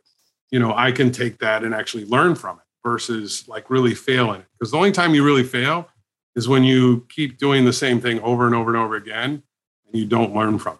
you 0.51 0.60
know, 0.60 0.73
I 0.75 0.91
can 0.91 1.12
take 1.12 1.39
that 1.39 1.63
and 1.63 1.73
actually 1.73 2.06
learn 2.06 2.36
from 2.36 2.58
it 2.58 2.64
versus 2.86 3.48
like 3.48 3.69
really 3.69 3.95
failing. 3.95 4.45
Because 4.54 4.71
the 4.71 4.78
only 4.78 4.91
time 4.91 5.15
you 5.15 5.26
really 5.26 5.43
fail 5.43 5.89
is 6.36 6.48
when 6.48 6.63
you 6.63 7.06
keep 7.10 7.38
doing 7.38 7.65
the 7.65 7.74
same 7.74 8.00
thing 8.00 8.19
over 8.21 8.45
and 8.45 8.54
over 8.54 8.69
and 8.69 8.82
over 8.82 8.95
again 8.95 9.41
and 9.88 10.00
you 10.00 10.06
don't 10.06 10.36
learn 10.36 10.60
from 10.60 10.76
it. 10.76 10.80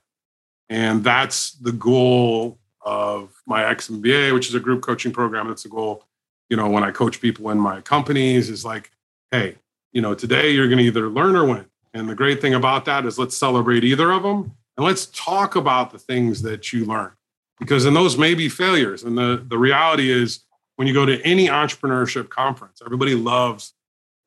And 0.70 1.04
that's 1.04 1.52
the 1.54 1.72
goal 1.72 2.60
of 2.82 3.34
my 3.48 3.63
XMBA, 3.63 4.34
which 4.34 4.48
is 4.48 4.54
a 4.54 4.60
group 4.60 4.84
coaching 4.84 5.12
program. 5.12 5.48
That's 5.48 5.63
the 5.63 5.70
goal, 5.70 6.06
you 6.50 6.56
know, 6.56 6.70
when 6.70 6.84
I 6.84 6.91
coach 6.91 7.20
people 7.20 7.50
in 7.50 7.58
my 7.58 7.82
companies 7.82 8.50
is 8.50 8.63
like, 8.63 8.91
hey, 9.32 9.56
you 9.91 10.02
know, 10.02 10.13
today 10.13 10.52
you're 10.52 10.68
going 10.68 10.78
to 10.78 10.84
either 10.84 11.10
learn 11.10 11.36
or 11.36 11.46
win. 11.46 11.65
And 11.96 12.08
the 12.08 12.15
great 12.15 12.39
thing 12.39 12.54
about 12.54 12.86
that 12.86 13.06
is 13.06 13.18
let's 13.18 13.36
celebrate 13.36 13.84
either 13.84 14.12
of 14.12 14.22
them 14.22 14.56
and 14.78 14.86
let's 14.86 15.08
talk 15.08 15.56
about 15.56 15.91
the 15.91 15.98
things 15.98 16.44
that 16.44 16.72
you 16.72 16.86
learn 16.86 17.13
because 17.60 17.86
then 17.86 17.96
those 17.96 18.18
may 18.18 18.36
be 18.36 18.50
failures. 18.50 19.04
And 19.04 19.18
the, 19.18 19.44
the 19.48 19.58
reality 19.58 20.12
is 20.12 20.41
when 20.76 20.88
you 20.88 20.94
go 20.94 21.06
to 21.06 21.22
any 21.24 21.48
entrepreneurship 21.48 22.30
conference, 22.30 22.82
everybody 22.84 23.16
loves 23.16 23.74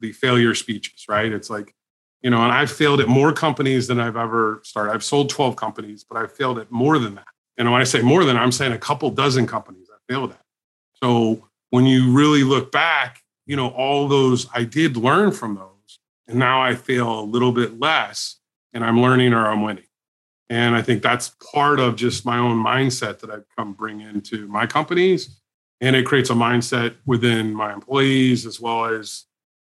the 0.00 0.12
failure 0.12 0.54
speeches, 0.54 1.04
right? 1.08 1.32
It's 1.32 1.50
like, 1.50 1.74
you 2.22 2.30
know, 2.30 2.42
and 2.42 2.52
I've 2.52 2.70
failed 2.70 3.00
at 3.00 3.08
more 3.08 3.32
companies 3.32 3.86
than 3.86 4.00
I've 4.00 4.16
ever 4.16 4.60
started. 4.64 4.92
I've 4.92 5.04
sold 5.04 5.30
12 5.30 5.56
companies, 5.56 6.04
but 6.04 6.16
I've 6.16 6.32
failed 6.32 6.58
at 6.58 6.70
more 6.70 6.98
than 6.98 7.14
that. 7.16 7.26
And 7.56 7.70
when 7.70 7.80
I 7.80 7.84
say 7.84 8.02
more 8.02 8.24
than, 8.24 8.36
I'm 8.36 8.52
saying 8.52 8.72
a 8.72 8.78
couple 8.78 9.10
dozen 9.10 9.46
companies 9.46 9.88
I 9.92 10.12
failed 10.12 10.30
at. 10.30 10.42
So 11.02 11.48
when 11.70 11.86
you 11.86 12.12
really 12.12 12.44
look 12.44 12.72
back, 12.72 13.22
you 13.46 13.56
know, 13.56 13.68
all 13.68 14.08
those, 14.08 14.46
I 14.54 14.64
did 14.64 14.96
learn 14.96 15.32
from 15.32 15.56
those. 15.56 15.98
And 16.26 16.38
now 16.38 16.62
I 16.62 16.74
fail 16.74 17.20
a 17.20 17.22
little 17.22 17.52
bit 17.52 17.78
less 17.78 18.36
and 18.72 18.84
I'm 18.84 19.00
learning 19.00 19.32
or 19.32 19.46
I'm 19.46 19.62
winning. 19.62 19.84
And 20.50 20.74
I 20.74 20.82
think 20.82 21.02
that's 21.02 21.32
part 21.52 21.78
of 21.78 21.96
just 21.96 22.24
my 22.24 22.38
own 22.38 22.62
mindset 22.62 23.20
that 23.20 23.30
I've 23.30 23.44
come 23.56 23.74
bring 23.74 24.00
into 24.00 24.46
my 24.48 24.66
companies 24.66 25.37
and 25.80 25.94
it 25.94 26.06
creates 26.06 26.30
a 26.30 26.34
mindset 26.34 26.96
within 27.06 27.54
my 27.54 27.72
employees 27.72 28.46
as 28.46 28.60
well 28.60 28.86
as 28.86 29.24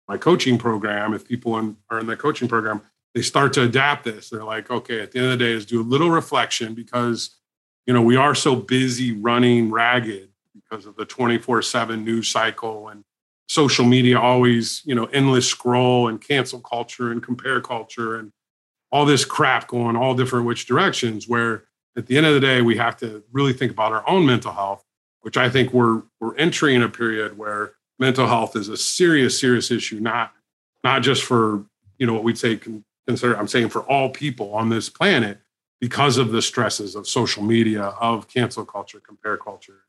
my 0.08 0.16
coaching 0.16 0.58
program. 0.58 1.14
If 1.14 1.26
people 1.26 1.58
in, 1.58 1.76
are 1.90 1.98
in 1.98 2.06
the 2.06 2.16
coaching 2.16 2.48
program 2.48 2.82
they 3.14 3.22
start 3.22 3.52
to 3.54 3.62
adapt 3.62 4.04
this. 4.04 4.30
They're 4.30 4.44
like 4.44 4.70
okay 4.70 5.00
at 5.00 5.12
the 5.12 5.18
end 5.18 5.32
of 5.32 5.38
the 5.38 5.44
day 5.44 5.52
is 5.52 5.66
do 5.66 5.80
a 5.80 5.82
little 5.82 6.10
reflection 6.10 6.74
because 6.74 7.36
you 7.86 7.92
know 7.92 8.02
we 8.02 8.16
are 8.16 8.34
so 8.34 8.56
busy 8.56 9.12
running 9.12 9.70
ragged 9.70 10.30
because 10.54 10.86
of 10.86 10.96
the 10.96 11.06
24-7 11.06 12.04
news 12.04 12.28
cycle 12.28 12.88
and 12.88 13.04
social 13.48 13.84
media 13.84 14.18
always 14.18 14.82
you 14.84 14.94
know 14.94 15.06
endless 15.06 15.46
scroll 15.46 16.08
and 16.08 16.20
cancel 16.20 16.60
culture 16.60 17.10
and 17.10 17.22
compare 17.22 17.60
culture 17.60 18.16
and 18.16 18.32
all 18.90 19.04
this 19.04 19.24
crap 19.24 19.68
going 19.68 19.96
all 19.96 20.14
different 20.14 20.46
which 20.46 20.66
directions 20.66 21.28
where 21.28 21.64
at 21.96 22.06
the 22.06 22.16
end 22.16 22.26
of 22.26 22.34
the 22.34 22.40
day 22.40 22.62
we 22.62 22.76
have 22.76 22.96
to 22.96 23.22
really 23.32 23.52
think 23.52 23.70
about 23.70 23.92
our 23.92 24.08
own 24.08 24.24
mental 24.24 24.52
health 24.52 24.84
which 25.22 25.36
I 25.36 25.48
think 25.48 25.72
we're 25.72 26.02
we're 26.20 26.36
entering 26.36 26.82
a 26.82 26.88
period 26.88 27.38
where 27.38 27.72
mental 27.98 28.26
health 28.26 28.54
is 28.56 28.68
a 28.68 28.76
serious, 28.76 29.38
serious 29.38 29.70
issue, 29.70 29.98
not 30.00 30.32
not 30.84 31.02
just 31.02 31.22
for 31.22 31.64
you 31.98 32.06
know 32.06 32.12
what 32.12 32.24
we'd 32.24 32.38
say 32.38 32.60
consider. 33.06 33.36
I'm 33.36 33.48
saying 33.48 33.70
for 33.70 33.82
all 33.82 34.10
people 34.10 34.54
on 34.54 34.68
this 34.68 34.88
planet 34.88 35.38
because 35.80 36.18
of 36.18 36.30
the 36.30 36.42
stresses 36.42 36.94
of 36.94 37.08
social 37.08 37.42
media, 37.42 37.82
of 37.82 38.28
cancel 38.28 38.64
culture, 38.64 39.00
compare 39.00 39.36
culture. 39.36 39.80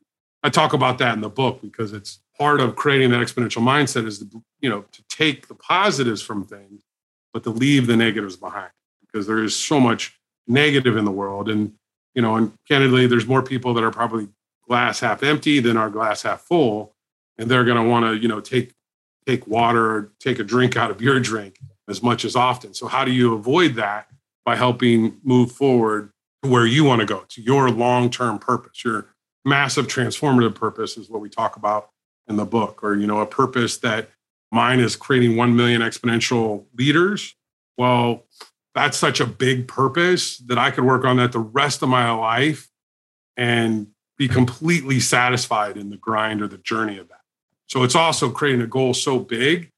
I 0.42 0.50
talk 0.50 0.72
about 0.72 0.98
that 0.98 1.14
in 1.14 1.20
the 1.20 1.28
book 1.28 1.62
because 1.62 1.92
it's 1.92 2.20
part 2.36 2.60
of 2.60 2.76
creating 2.76 3.10
that 3.10 3.20
exponential 3.20 3.62
mindset 3.62 4.06
is 4.06 4.18
to, 4.18 4.42
you 4.60 4.70
know 4.70 4.84
to 4.92 5.02
take 5.08 5.48
the 5.48 5.54
positives 5.54 6.22
from 6.22 6.44
things, 6.44 6.82
but 7.32 7.42
to 7.44 7.50
leave 7.50 7.86
the 7.86 7.96
negatives 7.96 8.36
behind 8.36 8.70
because 9.00 9.26
there 9.26 9.42
is 9.42 9.54
so 9.54 9.80
much 9.80 10.18
negative 10.46 10.96
in 10.96 11.04
the 11.04 11.10
world. 11.10 11.48
And 11.48 11.72
you 12.14 12.22
know, 12.22 12.36
and 12.36 12.52
candidly, 12.68 13.08
there's 13.08 13.26
more 13.26 13.42
people 13.42 13.74
that 13.74 13.82
are 13.82 13.90
probably 13.90 14.28
glass 14.68 15.00
half 15.00 15.22
empty 15.22 15.60
than 15.60 15.76
our 15.76 15.90
glass 15.90 16.22
half 16.22 16.40
full, 16.40 16.94
and 17.38 17.50
they're 17.50 17.64
going 17.64 17.82
to 17.82 17.88
want 17.88 18.06
to 18.06 18.16
you 18.16 18.28
know 18.28 18.40
take 18.40 18.74
take 19.26 19.46
water 19.46 20.12
take 20.20 20.38
a 20.38 20.44
drink 20.44 20.76
out 20.76 20.90
of 20.90 21.00
your 21.00 21.20
drink 21.20 21.58
as 21.88 22.02
much 22.02 22.24
as 22.24 22.36
often. 22.36 22.74
So 22.74 22.86
how 22.86 23.04
do 23.04 23.12
you 23.12 23.34
avoid 23.34 23.74
that? 23.74 24.08
by 24.44 24.56
helping 24.56 25.18
move 25.24 25.52
forward 25.52 26.10
to 26.42 26.50
where 26.50 26.66
you 26.66 26.84
want 26.84 27.00
to 27.00 27.06
go, 27.06 27.24
to 27.28 27.42
your 27.42 27.70
long 27.70 28.10
term 28.10 28.38
purpose. 28.38 28.84
Your 28.84 29.06
massive 29.44 29.86
transformative 29.86 30.54
purpose 30.54 30.96
is 30.96 31.08
what 31.08 31.20
we 31.20 31.28
talk 31.28 31.56
about 31.56 31.90
in 32.28 32.36
the 32.36 32.44
book, 32.44 32.82
or, 32.82 32.94
you 32.94 33.06
know, 33.06 33.20
a 33.20 33.26
purpose 33.26 33.78
that 33.78 34.10
mine 34.52 34.80
is 34.80 34.96
creating 34.96 35.36
1 35.36 35.56
million 35.56 35.82
exponential 35.82 36.64
leaders. 36.74 37.34
Well, 37.76 38.24
that's 38.74 38.96
such 38.96 39.20
a 39.20 39.26
big 39.26 39.68
purpose 39.68 40.38
that 40.38 40.58
I 40.58 40.70
could 40.70 40.84
work 40.84 41.04
on 41.04 41.16
that 41.18 41.32
the 41.32 41.38
rest 41.38 41.82
of 41.82 41.88
my 41.88 42.10
life 42.12 42.70
and 43.36 43.88
be 44.16 44.28
completely 44.28 45.00
satisfied 45.00 45.76
in 45.76 45.90
the 45.90 45.96
grind 45.96 46.40
or 46.40 46.48
the 46.48 46.58
journey 46.58 46.98
of 46.98 47.08
that. 47.08 47.20
So 47.66 47.82
it's 47.82 47.94
also 47.94 48.30
creating 48.30 48.62
a 48.62 48.66
goal 48.66 48.94
so 48.94 49.18
big 49.18 49.70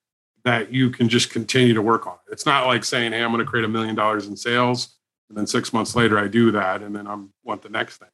that 0.44 0.72
you 0.72 0.90
can 0.90 1.09
just 1.09 1.31
continue 1.31 1.75
to 1.75 1.83
work 1.83 2.07
on 2.07 2.14
it. 2.14 2.33
It's 2.33 2.46
not 2.46 2.66
like 2.66 2.85
saying, 2.85 3.12
"Hey, 3.12 3.22
I'm 3.22 3.33
going 3.33 3.44
to 3.44 3.51
create 3.51 3.64
a 3.64 3.68
million 3.68 3.94
dollars 3.94 4.27
in 4.27 4.37
sales," 4.37 4.96
and 5.29 5.37
then 5.37 5.46
six 5.46 5.72
months 5.72 5.96
later 5.96 6.18
I 6.18 6.29
do 6.29 6.51
that, 6.53 6.83
and 6.83 6.94
then 6.94 7.07
I 7.07 7.18
want 7.42 7.62
the 7.62 7.68
next 7.68 7.99
thing. 7.99 8.09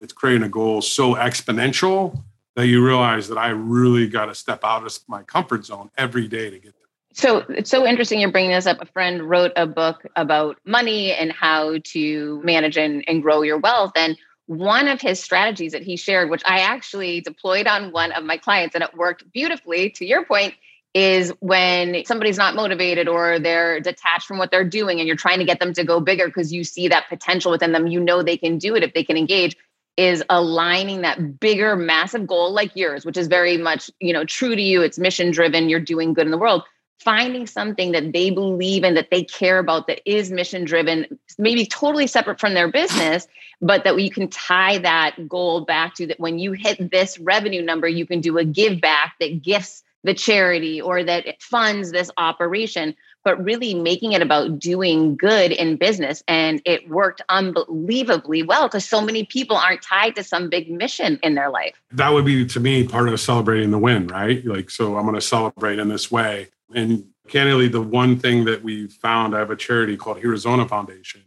It's 0.00 0.12
creating 0.12 0.42
a 0.42 0.48
goal 0.48 0.82
so 0.82 1.14
exponential 1.14 2.22
that 2.56 2.66
you 2.66 2.84
realize 2.84 3.28
that 3.28 3.38
I 3.38 3.48
really 3.48 4.08
got 4.08 4.26
to 4.26 4.34
step 4.34 4.60
out 4.64 4.84
of 4.84 4.98
my 5.08 5.22
comfort 5.22 5.64
zone 5.64 5.90
every 5.96 6.28
day 6.28 6.50
to 6.50 6.58
get 6.58 6.74
there. 6.74 6.82
So 7.14 7.38
it's 7.48 7.70
so 7.70 7.86
interesting 7.86 8.20
you're 8.20 8.32
bringing 8.32 8.52
this 8.52 8.66
up. 8.66 8.80
A 8.80 8.86
friend 8.86 9.22
wrote 9.22 9.52
a 9.56 9.66
book 9.66 10.06
about 10.16 10.58
money 10.64 11.12
and 11.12 11.30
how 11.30 11.76
to 11.84 12.40
manage 12.42 12.76
and, 12.76 13.04
and 13.06 13.22
grow 13.22 13.42
your 13.42 13.58
wealth. 13.58 13.92
And 13.96 14.16
one 14.46 14.88
of 14.88 15.00
his 15.00 15.20
strategies 15.20 15.72
that 15.72 15.82
he 15.82 15.96
shared, 15.96 16.30
which 16.30 16.42
I 16.44 16.60
actually 16.60 17.20
deployed 17.20 17.66
on 17.66 17.92
one 17.92 18.12
of 18.12 18.24
my 18.24 18.36
clients, 18.36 18.74
and 18.74 18.84
it 18.84 18.96
worked 18.96 19.30
beautifully, 19.32 19.90
to 19.90 20.04
your 20.04 20.24
point, 20.24 20.54
is 20.94 21.32
when 21.40 22.04
somebody's 22.04 22.36
not 22.36 22.54
motivated 22.54 23.08
or 23.08 23.38
they're 23.38 23.80
detached 23.80 24.26
from 24.26 24.38
what 24.38 24.50
they're 24.50 24.68
doing 24.68 24.98
and 24.98 25.06
you're 25.06 25.16
trying 25.16 25.38
to 25.38 25.44
get 25.44 25.58
them 25.58 25.72
to 25.72 25.84
go 25.84 26.00
bigger 26.00 26.26
because 26.26 26.52
you 26.52 26.64
see 26.64 26.88
that 26.88 27.08
potential 27.08 27.50
within 27.50 27.72
them 27.72 27.86
you 27.86 27.98
know 27.98 28.22
they 28.22 28.36
can 28.36 28.58
do 28.58 28.74
it 28.76 28.82
if 28.82 28.92
they 28.92 29.02
can 29.02 29.16
engage 29.16 29.56
is 29.96 30.22
aligning 30.28 31.02
that 31.02 31.40
bigger 31.40 31.76
massive 31.76 32.26
goal 32.26 32.52
like 32.52 32.76
yours 32.76 33.06
which 33.06 33.16
is 33.16 33.26
very 33.26 33.56
much 33.56 33.90
you 34.00 34.12
know 34.12 34.24
true 34.24 34.54
to 34.54 34.60
you 34.60 34.82
it's 34.82 34.98
mission 34.98 35.30
driven 35.30 35.70
you're 35.70 35.80
doing 35.80 36.12
good 36.12 36.26
in 36.26 36.30
the 36.30 36.38
world 36.38 36.62
finding 37.02 37.46
something 37.46 37.92
that 37.92 38.12
they 38.12 38.30
believe 38.30 38.84
in 38.84 38.94
that 38.94 39.10
they 39.10 39.24
care 39.24 39.58
about 39.58 39.86
that 39.86 40.00
is 40.08 40.30
mission 40.30 40.64
driven 40.64 41.06
maybe 41.38 41.66
totally 41.66 42.06
separate 42.06 42.40
from 42.40 42.54
their 42.54 42.70
business 42.70 43.26
but 43.60 43.84
that 43.84 44.00
you 44.00 44.10
can 44.10 44.28
tie 44.28 44.78
that 44.78 45.28
goal 45.28 45.64
back 45.64 45.94
to 45.94 46.06
that 46.06 46.18
when 46.18 46.38
you 46.38 46.52
hit 46.52 46.90
this 46.90 47.18
revenue 47.18 47.62
number 47.62 47.88
you 47.88 48.06
can 48.06 48.20
do 48.20 48.38
a 48.38 48.44
give 48.44 48.80
back 48.80 49.14
that 49.20 49.42
gifts 49.42 49.82
the 50.04 50.14
charity 50.14 50.80
or 50.80 51.04
that 51.04 51.26
it 51.26 51.42
funds 51.42 51.92
this 51.92 52.10
operation, 52.16 52.94
but 53.24 53.42
really 53.42 53.74
making 53.74 54.12
it 54.12 54.22
about 54.22 54.58
doing 54.58 55.16
good 55.16 55.52
in 55.52 55.76
business. 55.76 56.22
And 56.26 56.60
it 56.64 56.88
worked 56.88 57.22
unbelievably 57.28 58.42
well 58.42 58.68
because 58.68 58.84
so 58.84 59.00
many 59.00 59.24
people 59.24 59.56
aren't 59.56 59.82
tied 59.82 60.16
to 60.16 60.24
some 60.24 60.48
big 60.48 60.70
mission 60.70 61.18
in 61.22 61.34
their 61.34 61.50
life. 61.50 61.74
That 61.92 62.12
would 62.12 62.24
be 62.24 62.44
to 62.46 62.60
me 62.60 62.86
part 62.86 63.08
of 63.08 63.20
celebrating 63.20 63.70
the 63.70 63.78
win, 63.78 64.08
right? 64.08 64.44
Like, 64.44 64.70
so 64.70 64.96
I'm 64.96 65.04
going 65.04 65.14
to 65.14 65.20
celebrate 65.20 65.78
in 65.78 65.88
this 65.88 66.10
way. 66.10 66.48
And 66.74 67.06
candidly, 67.28 67.68
the 67.68 67.82
one 67.82 68.18
thing 68.18 68.44
that 68.46 68.62
we 68.62 68.88
found, 68.88 69.34
I 69.34 69.40
have 69.40 69.50
a 69.50 69.56
charity 69.56 69.96
called 69.96 70.18
Arizona 70.18 70.66
Foundation, 70.66 71.22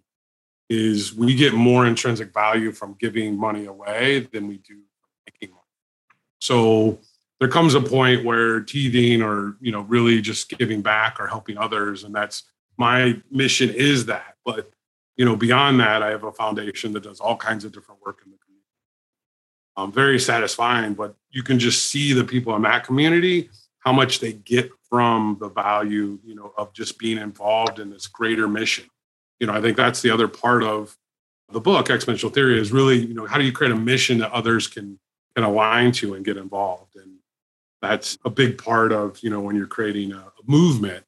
is 0.70 1.14
we 1.14 1.36
get 1.36 1.54
more 1.54 1.86
intrinsic 1.86 2.34
value 2.34 2.72
from 2.72 2.96
giving 3.00 3.38
money 3.38 3.66
away 3.66 4.28
than 4.32 4.48
we 4.48 4.58
do 4.58 4.82
making 5.28 5.54
money. 5.54 5.62
So 6.40 7.00
there 7.40 7.50
comes 7.50 7.76
a 7.76 7.82
point 7.82 8.24
where 8.24 8.62
teething 8.62 9.22
or 9.22 9.58
you 9.62 9.72
know 9.72 9.82
really 9.82 10.22
just 10.22 10.50
giving 10.50 10.82
back 10.82 11.20
or 11.20 11.28
helping 11.28 11.58
others 11.58 12.04
and 12.04 12.14
that's 12.14 12.44
my 12.78 13.22
mission 13.32 13.70
is 13.70 14.06
that 14.06 14.36
but 14.46 14.72
you 15.18 15.26
know 15.26 15.36
beyond 15.36 15.80
that 15.80 16.02
i 16.02 16.10
have 16.10 16.24
a 16.24 16.32
foundation 16.32 16.92
that 16.94 17.04
does 17.04 17.20
all 17.20 17.36
kinds 17.36 17.66
of 17.66 17.72
different 17.72 18.02
work 18.06 18.22
in 18.26 18.32
the 18.32 18.38
community 18.38 18.68
um, 19.78 19.92
very 19.92 20.20
satisfying 20.20 20.94
but 20.94 21.16
you 21.30 21.44
can 21.44 21.60
just 21.60 21.86
see 21.86 22.14
the 22.14 22.24
people 22.24 22.56
in 22.56 22.62
that 22.62 22.84
community 22.84 23.50
how 23.86 23.94
much 23.94 24.20
they 24.20 24.34
get 24.34 24.72
from 24.90 25.38
the 25.40 25.50
value 25.50 26.20
you 26.26 26.36
know 26.36 26.54
of 26.58 26.74
just 26.74 26.98
being 26.98 27.18
involved 27.18 27.80
in 27.80 27.90
this 27.90 28.08
greater 28.08 28.48
mission. 28.48 28.86
You 29.40 29.48
know 29.48 29.54
i 29.54 29.62
think 29.62 29.78
that's 29.78 30.02
the 30.02 30.12
other 30.12 30.28
part 30.28 30.64
of 30.64 30.98
the 31.52 31.62
book 31.62 31.88
exponential 31.88 32.34
theory 32.34 32.60
is 32.60 32.72
really 32.72 32.98
you 32.98 33.14
know 33.14 33.26
how 33.26 33.38
do 33.38 33.46
you 33.46 33.52
create 33.52 33.72
a 33.72 33.76
mission 33.78 34.18
that 34.20 34.32
others 34.32 34.68
can 34.68 35.00
can 35.36 35.44
align 35.44 35.92
to 35.92 36.14
and 36.14 36.24
get 36.24 36.38
involved? 36.38 36.96
And 36.96 37.18
that's 37.82 38.18
a 38.26 38.30
big 38.30 38.58
part 38.58 38.92
of 38.92 39.20
you 39.22 39.30
know 39.30 39.42
when 39.42 39.56
you're 39.56 39.68
creating 39.68 40.12
a, 40.12 40.32
movement 40.48 41.04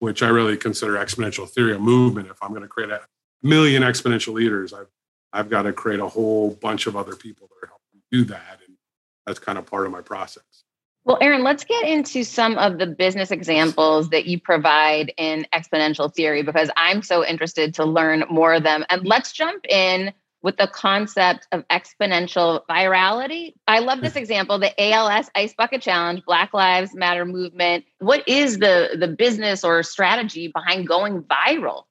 which 0.00 0.20
i 0.20 0.28
really 0.28 0.56
consider 0.56 0.94
exponential 0.94 1.48
theory 1.48 1.72
a 1.76 1.78
movement. 1.78 2.26
If 2.28 2.42
i'm 2.42 2.48
going 2.48 2.62
to 2.62 2.68
create 2.68 2.90
a 2.90 3.02
million 3.40 3.84
exponential 3.84 4.32
leaders 4.32 4.72
i've 4.72 4.88
i've 5.32 5.48
got 5.48 5.62
to 5.62 5.72
create 5.72 6.00
a 6.00 6.08
whole 6.08 6.50
bunch 6.60 6.88
of 6.88 6.96
other 6.96 7.14
people 7.14 7.46
that 7.46 7.64
are 7.64 7.68
helping 7.68 8.02
do 8.10 8.24
that. 8.24 8.58
And 8.66 8.76
that's 9.24 9.38
kind 9.38 9.58
of 9.58 9.66
part 9.66 9.86
of 9.86 9.92
my 9.92 10.00
process 10.00 10.64
well, 11.04 11.18
Aaron, 11.20 11.42
let's 11.42 11.64
get 11.64 11.86
into 11.86 12.24
some 12.24 12.58
of 12.58 12.78
the 12.78 12.86
business 12.86 13.30
examples 13.30 14.10
that 14.10 14.26
you 14.26 14.38
provide 14.38 15.12
in 15.16 15.46
exponential 15.52 16.14
theory 16.14 16.42
because 16.42 16.70
I'm 16.76 17.02
so 17.02 17.24
interested 17.24 17.74
to 17.74 17.84
learn 17.84 18.24
more 18.30 18.54
of 18.54 18.62
them. 18.62 18.84
And 18.90 19.06
let's 19.06 19.32
jump 19.32 19.64
in 19.66 20.12
with 20.42 20.56
the 20.58 20.66
concept 20.66 21.46
of 21.52 21.66
exponential 21.68 22.62
virality. 22.68 23.54
I 23.66 23.80
love 23.80 24.00
this 24.00 24.10
mm-hmm. 24.10 24.18
example, 24.18 24.58
the 24.58 24.78
ALS 24.80 25.30
Ice 25.34 25.54
Bucket 25.54 25.82
Challenge, 25.82 26.22
Black 26.26 26.52
Lives 26.52 26.94
Matter 26.94 27.24
movement. 27.24 27.84
What 27.98 28.26
is 28.28 28.58
the 28.58 28.96
the 28.98 29.08
business 29.08 29.64
or 29.64 29.82
strategy 29.82 30.48
behind 30.48 30.86
going 30.86 31.22
viral? 31.22 31.84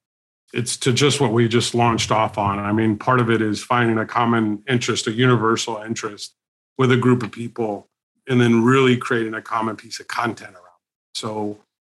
It's 0.52 0.76
to 0.78 0.92
just 0.92 1.20
what 1.20 1.32
we 1.32 1.46
just 1.46 1.74
launched 1.74 2.10
off 2.10 2.38
on. 2.38 2.58
I 2.58 2.72
mean, 2.72 2.96
part 2.96 3.20
of 3.20 3.30
it 3.30 3.40
is 3.40 3.62
finding 3.62 3.98
a 3.98 4.06
common 4.06 4.64
interest, 4.68 5.06
a 5.06 5.12
universal 5.12 5.76
interest 5.76 6.34
with 6.76 6.90
a 6.90 6.96
group 6.96 7.22
of 7.22 7.30
people 7.30 7.89
and 8.30 8.40
then 8.40 8.64
really 8.64 8.96
creating 8.96 9.34
a 9.34 9.42
common 9.42 9.76
piece 9.76 10.00
of 10.00 10.08
content 10.08 10.54
around. 10.54 10.64
It. 10.64 11.18
So, 11.18 11.58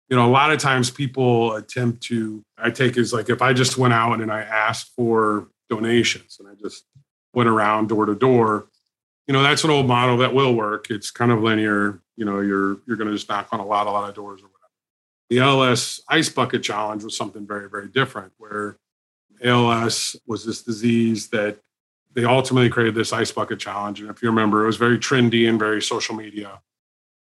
you 0.08 0.16
know, 0.16 0.26
a 0.26 0.32
lot 0.32 0.50
of 0.50 0.58
times 0.58 0.90
people 0.90 1.54
attempt 1.54 2.02
to 2.04 2.42
I 2.56 2.70
take 2.70 2.96
is 2.96 3.12
like 3.12 3.28
if 3.28 3.42
I 3.42 3.52
just 3.52 3.76
went 3.76 3.92
out 3.92 4.20
and 4.20 4.32
I 4.32 4.40
asked 4.40 4.92
for 4.96 5.48
donations. 5.70 6.36
And 6.38 6.48
I 6.48 6.54
just 6.60 6.84
went 7.32 7.48
around 7.48 7.88
door 7.88 8.04
to 8.04 8.14
door. 8.14 8.66
You 9.26 9.32
know, 9.32 9.42
that's 9.42 9.64
an 9.64 9.70
old 9.70 9.86
model 9.86 10.18
that 10.18 10.34
will 10.34 10.54
work. 10.54 10.90
It's 10.90 11.10
kind 11.10 11.30
of 11.30 11.40
linear. 11.40 12.02
You 12.16 12.26
know, 12.26 12.40
you're 12.40 12.80
you're 12.86 12.96
going 12.96 13.08
to 13.08 13.14
just 13.14 13.28
knock 13.28 13.48
on 13.52 13.60
a 13.60 13.64
lot, 13.64 13.86
a 13.86 13.90
lot 13.90 14.08
of 14.08 14.14
doors 14.14 14.40
or 14.42 14.48
whatever. 14.48 14.56
The 15.30 15.38
ALS 15.38 16.02
Ice 16.08 16.28
Bucket 16.28 16.62
Challenge 16.62 17.04
was 17.04 17.16
something 17.16 17.46
very, 17.46 17.70
very 17.70 17.88
different. 17.88 18.32
Where 18.36 18.76
ALS 19.42 20.16
was 20.26 20.44
this 20.44 20.62
disease 20.62 21.28
that 21.28 21.58
they 22.12 22.24
ultimately 22.24 22.68
created 22.68 22.94
this 22.94 23.12
ice 23.12 23.30
bucket 23.30 23.58
challenge. 23.58 24.00
And 24.00 24.10
if 24.10 24.22
you 24.22 24.28
remember, 24.28 24.62
it 24.62 24.66
was 24.66 24.76
very 24.76 24.98
trendy 24.98 25.48
and 25.48 25.58
very 25.58 25.80
social 25.80 26.14
media 26.14 26.60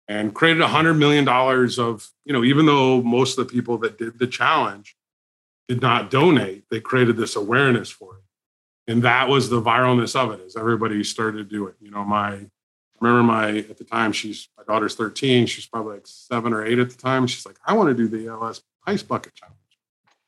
and 0.09 0.35
created 0.35 0.63
a 0.63 0.69
hundred 0.69 0.95
million 0.95 1.25
dollars 1.25 1.79
of, 1.79 2.11
you 2.25 2.33
know, 2.33 2.45
even 2.45 2.67
though 2.67 3.03
most 3.03 3.39
of 3.39 3.47
the 3.47 3.53
people 3.53 3.79
that 3.79 3.99
did 3.99 4.19
the 4.19 4.27
challenge 4.27 4.97
did 5.69 5.81
not 5.81 6.11
donate, 6.11 6.65
they 6.71 6.81
created 6.81 7.17
this 7.17 7.37
awareness 7.37 7.91
for 7.91 8.17
it. 8.17 8.93
And 8.93 9.03
that 9.03 9.29
was 9.29 9.49
the 9.49 9.63
viralness 9.63 10.15
of 10.15 10.33
it 10.33 10.45
is 10.45 10.57
everybody 10.57 11.03
started 11.03 11.39
to 11.39 11.45
do 11.45 11.67
it. 11.67 11.77
You 11.81 11.91
know 11.91 12.05
my 12.05 12.47
remember 13.01 13.23
my 13.23 13.59
at 13.59 13.79
the 13.79 13.85
time 13.85 14.13
she's 14.13 14.49
my 14.57 14.65
daughter's 14.65 14.95
13 14.95 15.47
she's 15.47 15.67
probably 15.67 15.95
like 15.95 16.07
seven 16.07 16.53
or 16.53 16.65
eight 16.65 16.79
at 16.79 16.91
the 16.91 16.97
time. 16.97 17.27
She's 17.27 17.47
like 17.47 17.57
i 17.67 17.73
want 17.73 17.89
to 17.89 17.95
do 17.95 18.09
the 18.09 18.31
ALS 18.31 18.63
ice 18.87 19.03
bucket 19.03 19.35
challenge. 19.35 19.57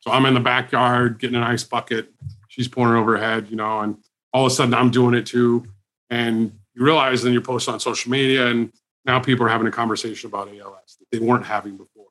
So 0.01 0.11
i'm 0.11 0.25
in 0.25 0.35
the 0.35 0.41
backyard 0.41 1.19
getting 1.19 1.37
an 1.37 1.43
ice 1.43 1.65
bucket. 1.65 2.13
She's 2.49 2.69
pouring 2.69 2.99
over 2.99 3.19
head 3.19 3.49
you 3.51 3.57
know 3.57 3.81
and 3.81 3.99
all 4.37 4.47
of 4.47 4.53
a 4.53 4.55
sudden 4.55 4.75
i'm 4.75 4.91
doing 4.91 5.15
it 5.15 5.27
too 5.27 5.65
and 6.11 6.53
you 6.75 6.85
realize 6.85 7.23
then 7.23 7.33
you 7.33 7.41
post 7.41 7.69
on 7.69 7.81
social 7.81 8.11
media 8.11 8.47
and 8.47 8.73
now 9.05 9.19
people 9.19 9.47
are 9.47 9.49
having 9.49 9.67
a 9.67 9.71
conversation 9.71 10.29
about 10.29 10.49
ALS 10.49 10.97
that 10.99 11.07
they 11.11 11.19
weren't 11.19 11.47
having 11.47 11.77
before 11.77 12.07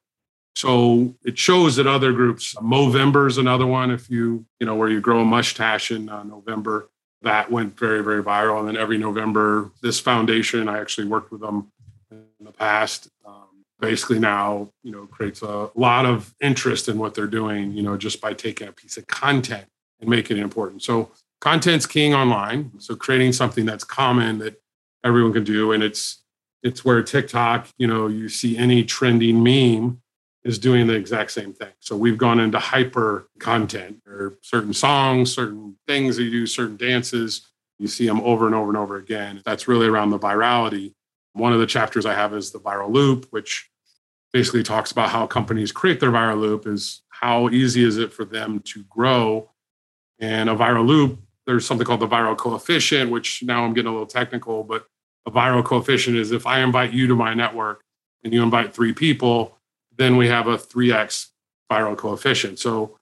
so 0.55 1.13
it 1.25 1.37
shows 1.37 1.75
that 1.75 1.85
other 1.85 2.13
groups, 2.13 2.55
Movember 2.55 3.27
is 3.27 3.37
another 3.37 3.67
one. 3.67 3.91
If 3.91 4.09
you, 4.09 4.45
you 4.59 4.65
know, 4.65 4.75
where 4.75 4.89
you 4.89 5.01
grow 5.01 5.19
a 5.19 5.25
mustache 5.25 5.91
in 5.91 6.07
uh, 6.07 6.23
November, 6.23 6.89
that 7.21 7.51
went 7.51 7.77
very, 7.77 8.01
very 8.03 8.23
viral. 8.23 8.59
And 8.59 8.69
then 8.69 8.77
every 8.77 8.97
November, 8.97 9.71
this 9.81 9.99
foundation, 9.99 10.69
I 10.69 10.79
actually 10.79 11.07
worked 11.07 11.31
with 11.31 11.41
them 11.41 11.71
in 12.09 12.23
the 12.39 12.51
past. 12.51 13.09
Um, 13.25 13.65
basically 13.79 14.19
now, 14.19 14.69
you 14.81 14.91
know, 14.91 15.07
creates 15.07 15.41
a 15.41 15.69
lot 15.75 16.05
of 16.05 16.33
interest 16.39 16.87
in 16.87 16.97
what 16.97 17.15
they're 17.15 17.27
doing, 17.27 17.73
you 17.73 17.83
know, 17.83 17.97
just 17.97 18.21
by 18.21 18.33
taking 18.33 18.69
a 18.69 18.71
piece 18.71 18.95
of 18.95 19.05
content 19.07 19.65
and 19.99 20.09
making 20.09 20.37
it 20.37 20.41
important. 20.41 20.83
So 20.83 21.11
content's 21.41 21.85
king 21.85 22.13
online. 22.13 22.71
So 22.79 22.95
creating 22.95 23.33
something 23.33 23.65
that's 23.65 23.83
common 23.83 24.39
that 24.39 24.61
everyone 25.03 25.33
can 25.33 25.43
do. 25.43 25.71
And 25.71 25.83
it's 25.83 26.23
it's 26.63 26.83
where 26.83 27.03
TikTok, 27.03 27.67
you 27.77 27.85
know, 27.85 28.07
you 28.07 28.27
see 28.27 28.57
any 28.57 28.83
trending 28.83 29.43
meme 29.43 30.01
is 30.43 30.57
doing 30.57 30.87
the 30.87 30.95
exact 30.95 31.31
same 31.31 31.53
thing. 31.53 31.71
So 31.79 31.95
we've 31.95 32.17
gone 32.17 32.39
into 32.39 32.57
hyper 32.59 33.27
content 33.39 34.01
or 34.07 34.37
certain 34.41 34.73
songs, 34.73 35.33
certain 35.33 35.75
things 35.87 36.17
that 36.17 36.23
you 36.23 36.31
do, 36.31 36.47
certain 36.47 36.77
dances. 36.77 37.47
You 37.77 37.87
see 37.87 38.07
them 38.07 38.21
over 38.21 38.45
and 38.45 38.55
over 38.55 38.69
and 38.69 38.77
over 38.77 38.97
again. 38.97 39.41
That's 39.45 39.67
really 39.67 39.87
around 39.87 40.09
the 40.09 40.19
virality. 40.19 40.93
One 41.33 41.53
of 41.53 41.59
the 41.59 41.65
chapters 41.67 42.05
I 42.05 42.13
have 42.13 42.33
is 42.33 42.51
the 42.51 42.59
viral 42.59 42.91
loop, 42.91 43.27
which 43.31 43.69
basically 44.33 44.63
talks 44.63 44.91
about 44.91 45.09
how 45.09 45.27
companies 45.27 45.71
create 45.71 45.99
their 45.99 46.11
viral 46.11 46.39
loop 46.39 46.67
is 46.67 47.01
how 47.09 47.49
easy 47.49 47.83
is 47.83 47.97
it 47.97 48.13
for 48.13 48.25
them 48.25 48.59
to 48.65 48.83
grow. 48.89 49.49
And 50.19 50.49
a 50.49 50.55
viral 50.55 50.85
loop, 50.85 51.19
there's 51.45 51.65
something 51.65 51.85
called 51.85 51.99
the 51.99 52.07
viral 52.07 52.37
coefficient, 52.37 53.11
which 53.11 53.43
now 53.43 53.63
I'm 53.63 53.73
getting 53.73 53.89
a 53.89 53.91
little 53.91 54.07
technical, 54.07 54.63
but 54.63 54.87
a 55.25 55.31
viral 55.31 55.63
coefficient 55.63 56.17
is 56.17 56.31
if 56.31 56.45
I 56.45 56.59
invite 56.59 56.93
you 56.93 57.07
to 57.07 57.15
my 57.15 57.33
network 57.33 57.83
and 58.23 58.33
you 58.33 58.43
invite 58.43 58.73
three 58.73 58.93
people, 58.93 59.57
then 59.97 60.17
we 60.17 60.27
have 60.27 60.47
a 60.47 60.57
3x 60.57 61.27
viral 61.71 61.97
coefficient. 61.97 62.59
So 62.59 62.97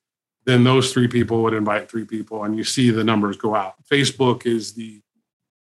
then 0.45 0.63
those 0.63 0.91
three 0.91 1.07
people 1.07 1.41
would 1.43 1.53
invite 1.53 1.89
three 1.89 2.05
people, 2.05 2.43
and 2.43 2.57
you 2.57 2.63
see 2.63 2.91
the 2.91 3.03
numbers 3.03 3.37
go 3.37 3.55
out. 3.55 3.75
Facebook 3.89 4.45
is 4.45 4.73
the 4.73 5.01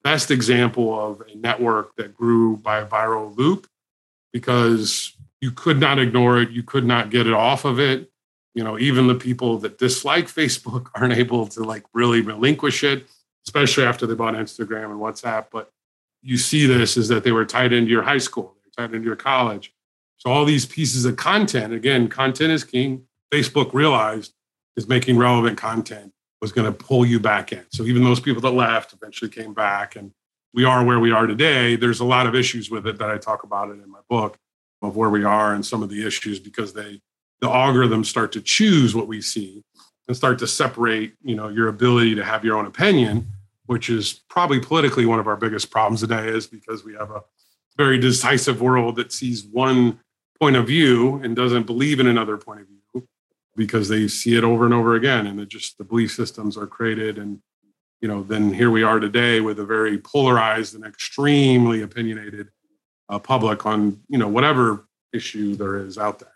best 0.03 0.31
example 0.31 0.99
of 0.99 1.23
a 1.29 1.35
network 1.37 1.97
that 1.97 2.15
grew 2.15 2.57
by 2.57 2.79
a 2.79 2.87
viral 2.87 3.37
loop 3.37 3.67
because 4.33 5.17
you 5.41 5.51
could 5.51 5.81
not 5.81 5.99
ignore 5.99 6.41
it, 6.41 6.51
you 6.51 6.62
could 6.62 6.85
not 6.85 7.11
get 7.11 7.27
it 7.27 7.33
off 7.33 7.65
of 7.65 7.81
it. 7.81 8.11
You 8.57 8.64
know, 8.64 8.77
even 8.79 9.07
the 9.07 9.14
people 9.14 9.59
that 9.59 9.79
dislike 9.79 10.27
Facebook 10.27 10.88
aren't 10.97 11.12
able 11.12 11.47
to 11.49 11.62
like 11.62 11.85
really 11.92 12.21
relinquish 12.21 12.83
it, 12.83 13.07
especially 13.47 13.85
after 13.85 14.07
they 14.07 14.14
bought 14.14 14.35
Instagram 14.35 14.90
and 14.90 15.01
WhatsApp. 15.01 15.47
But 15.53 15.71
you 16.23 16.37
see 16.37 16.66
this 16.66 16.97
is 16.97 17.07
that 17.09 17.23
they 17.23 17.31
were 17.31 17.45
tied 17.45 17.73
into 17.73 17.90
your 17.90 18.03
high 18.03 18.19
school, 18.19 18.57
they 18.64 18.83
tied 18.83 18.92
into 18.92 19.07
your 19.07 19.14
college, 19.14 19.73
so 20.19 20.31
all 20.31 20.45
these 20.45 20.66
pieces 20.66 21.05
of 21.05 21.16
content, 21.16 21.73
again, 21.73 22.09
content 22.09 22.53
is 22.53 22.64
king. 22.64 23.07
Facebook 23.33 23.73
realized 23.73 24.33
is 24.77 24.88
making 24.88 25.16
relevant 25.16 25.59
content 25.59 26.12
was 26.40 26.53
going 26.53 26.71
to 26.71 26.73
pull 26.73 27.05
you 27.05 27.19
back 27.19 27.53
in. 27.53 27.64
So 27.71 27.85
even 27.85 28.05
those 28.05 28.21
people 28.21 28.42
that 28.42 28.51
left 28.51 28.92
eventually 28.92 29.31
came 29.31 29.55
back 29.55 29.97
and 29.97 30.12
we 30.53 30.64
are 30.64 30.85
where 30.85 31.01
we 31.01 31.12
are 31.12 31.27
today. 31.27 31.77
There's 31.77 32.01
a 32.01 32.05
lot 32.05 32.27
of 32.27 32.35
issues 32.35 32.71
with 32.71 32.87
it 32.87 32.99
that 32.99 33.11
I 33.11 33.19
talk 33.19 33.42
about 33.42 33.71
it 33.71 33.75
in 33.83 33.90
my 33.90 34.01
book 34.09 34.38
of 34.83 34.97
where 34.97 35.11
we 35.11 35.25
are 35.25 35.55
and 35.55 35.64
some 35.64 35.83
of 35.83 35.90
the 35.90 36.07
issues 36.07 36.38
because 36.38 36.73
they 36.73 37.01
the 37.40 37.49
algorithms 37.49 38.07
start 38.07 38.33
to 38.33 38.40
choose 38.40 38.94
what 38.94 39.09
we 39.09 39.20
see 39.20 39.62
and 40.09 40.16
start 40.16 40.38
to 40.38 40.46
separate, 40.46 41.14
you 41.22 41.35
know, 41.35 41.49
your 41.49 41.68
ability 41.68 42.14
to 42.14 42.25
have 42.25 42.44
your 42.44 42.57
own 42.57 42.66
opinion, 42.66 43.27
which 43.66 43.90
is 43.90 44.22
probably 44.29 44.61
politically 44.61 45.07
one 45.07 45.18
of 45.18 45.27
our 45.27 45.37
biggest 45.37 45.70
problems 45.70 46.01
today 46.01 46.29
is 46.29 46.46
because 46.46 46.85
we 46.85 46.94
have 46.94 47.11
a 47.11 47.22
very 47.77 47.99
decisive 47.99 48.61
world 48.61 48.96
that 48.96 49.12
sees 49.12 49.44
one 49.44 49.99
point 50.40 50.57
of 50.57 50.66
view 50.66 51.20
and 51.22 51.35
doesn't 51.35 51.66
believe 51.66 52.01
in 52.01 52.07
another 52.07 52.37
point 52.37 52.61
of 52.61 52.66
view 52.66 53.09
because 53.57 53.88
they 53.88 54.07
see 54.07 54.37
it 54.37 54.44
over 54.44 54.64
and 54.64 54.75
over 54.75 54.94
again. 54.94 55.27
And 55.27 55.40
it 55.40 55.49
just 55.49 55.79
the 55.79 55.85
belief 55.85 56.12
systems 56.12 56.57
are 56.57 56.66
created 56.66 57.18
and 57.18 57.40
you 58.01 58.09
know 58.09 58.22
then 58.22 58.53
here 58.53 58.70
we 58.70 58.83
are 58.83 59.01
today 59.01 59.40
with 59.40 59.59
a 59.59 59.64
very 59.64 59.99
polarized 59.99 60.75
and 60.75 60.85
extremely 60.85 61.83
opinionated 61.83 62.49
uh, 63.09 63.18
public 63.18 63.64
on 63.66 64.01
you 64.09 64.18
know 64.18 64.29
whatever 64.29 64.87
issue 65.12 65.55
there 65.55 65.79
is 65.79 65.96
out 65.96 66.18
there 66.18 66.36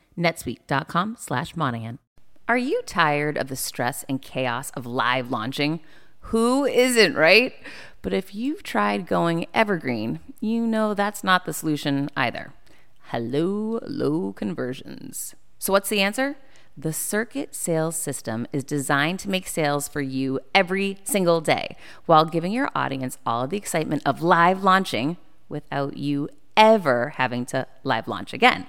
netsuite.com 0.17 1.15
slash 1.19 1.55
Monahan. 1.55 1.99
Are 2.47 2.57
you 2.57 2.81
tired 2.85 3.37
of 3.37 3.47
the 3.47 3.55
stress 3.55 4.03
and 4.09 4.21
chaos 4.21 4.71
of 4.71 4.85
live 4.85 5.31
launching? 5.31 5.79
Who 6.25 6.65
isn't, 6.65 7.15
right? 7.15 7.53
But 8.01 8.13
if 8.13 8.35
you've 8.35 8.63
tried 8.63 9.07
going 9.07 9.45
evergreen, 9.53 10.19
you 10.39 10.65
know 10.65 10.93
that's 10.93 11.23
not 11.23 11.45
the 11.45 11.53
solution 11.53 12.09
either. 12.17 12.53
Hello, 13.05 13.79
low 13.83 14.33
conversions. 14.33 15.35
So, 15.59 15.71
what's 15.73 15.89
the 15.89 16.01
answer? 16.01 16.37
The 16.77 16.93
Circuit 16.93 17.53
Sales 17.53 17.95
System 17.95 18.47
is 18.53 18.63
designed 18.63 19.19
to 19.19 19.29
make 19.29 19.47
sales 19.47 19.87
for 19.87 20.01
you 20.01 20.39
every 20.55 20.97
single 21.03 21.41
day 21.41 21.75
while 22.05 22.25
giving 22.25 22.53
your 22.53 22.69
audience 22.73 23.17
all 23.25 23.43
of 23.43 23.49
the 23.49 23.57
excitement 23.57 24.01
of 24.05 24.23
live 24.23 24.63
launching 24.63 25.17
without 25.49 25.97
you 25.97 26.29
ever 26.55 27.09
having 27.17 27.45
to 27.47 27.67
live 27.83 28.07
launch 28.07 28.33
again. 28.33 28.65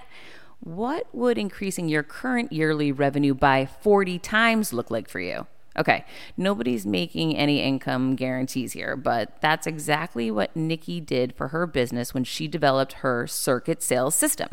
What 0.64 1.12
would 1.12 1.38
increasing 1.38 1.88
your 1.88 2.04
current 2.04 2.52
yearly 2.52 2.92
revenue 2.92 3.34
by 3.34 3.66
40 3.66 4.20
times 4.20 4.72
look 4.72 4.92
like 4.92 5.08
for 5.08 5.18
you? 5.18 5.48
Okay, 5.76 6.04
nobody's 6.36 6.86
making 6.86 7.36
any 7.36 7.60
income 7.60 8.14
guarantees 8.14 8.72
here, 8.72 8.94
but 8.94 9.40
that's 9.40 9.66
exactly 9.66 10.30
what 10.30 10.54
Nikki 10.54 11.00
did 11.00 11.34
for 11.34 11.48
her 11.48 11.66
business 11.66 12.14
when 12.14 12.22
she 12.22 12.46
developed 12.46 12.92
her 12.94 13.26
circuit 13.26 13.82
sales 13.82 14.14
system. 14.14 14.50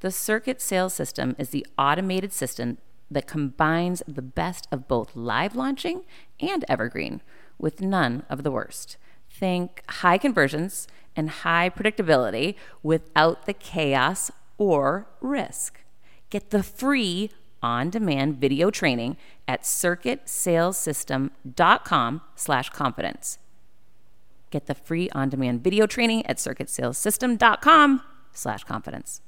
The 0.00 0.10
circuit 0.10 0.60
sales 0.60 0.92
system 0.92 1.34
is 1.38 1.48
the 1.50 1.66
automated 1.78 2.34
system 2.34 2.76
that 3.10 3.26
combines 3.26 4.02
the 4.06 4.20
best 4.20 4.68
of 4.70 4.86
both 4.86 5.16
live 5.16 5.56
launching 5.56 6.02
and 6.38 6.66
evergreen 6.68 7.22
with 7.58 7.80
none 7.80 8.24
of 8.28 8.42
the 8.42 8.50
worst. 8.50 8.98
Think 9.30 9.82
high 9.88 10.18
conversions 10.18 10.86
and 11.14 11.30
high 11.30 11.70
predictability 11.70 12.56
without 12.82 13.46
the 13.46 13.54
chaos 13.54 14.30
or 14.58 15.08
risk. 15.20 15.80
Get 16.30 16.50
the 16.50 16.62
free 16.62 17.30
on-demand 17.62 18.36
video 18.36 18.70
training 18.70 19.16
at 19.48 19.62
circuitsalessystem.com 19.62 22.20
slash 22.34 22.68
confidence. 22.70 23.38
Get 24.50 24.66
the 24.66 24.74
free 24.74 25.08
on-demand 25.10 25.64
video 25.64 25.86
training 25.86 26.26
at 26.26 26.36
circuitsalessystem.com 26.36 28.02
slash 28.32 28.64
confidence. 28.64 29.22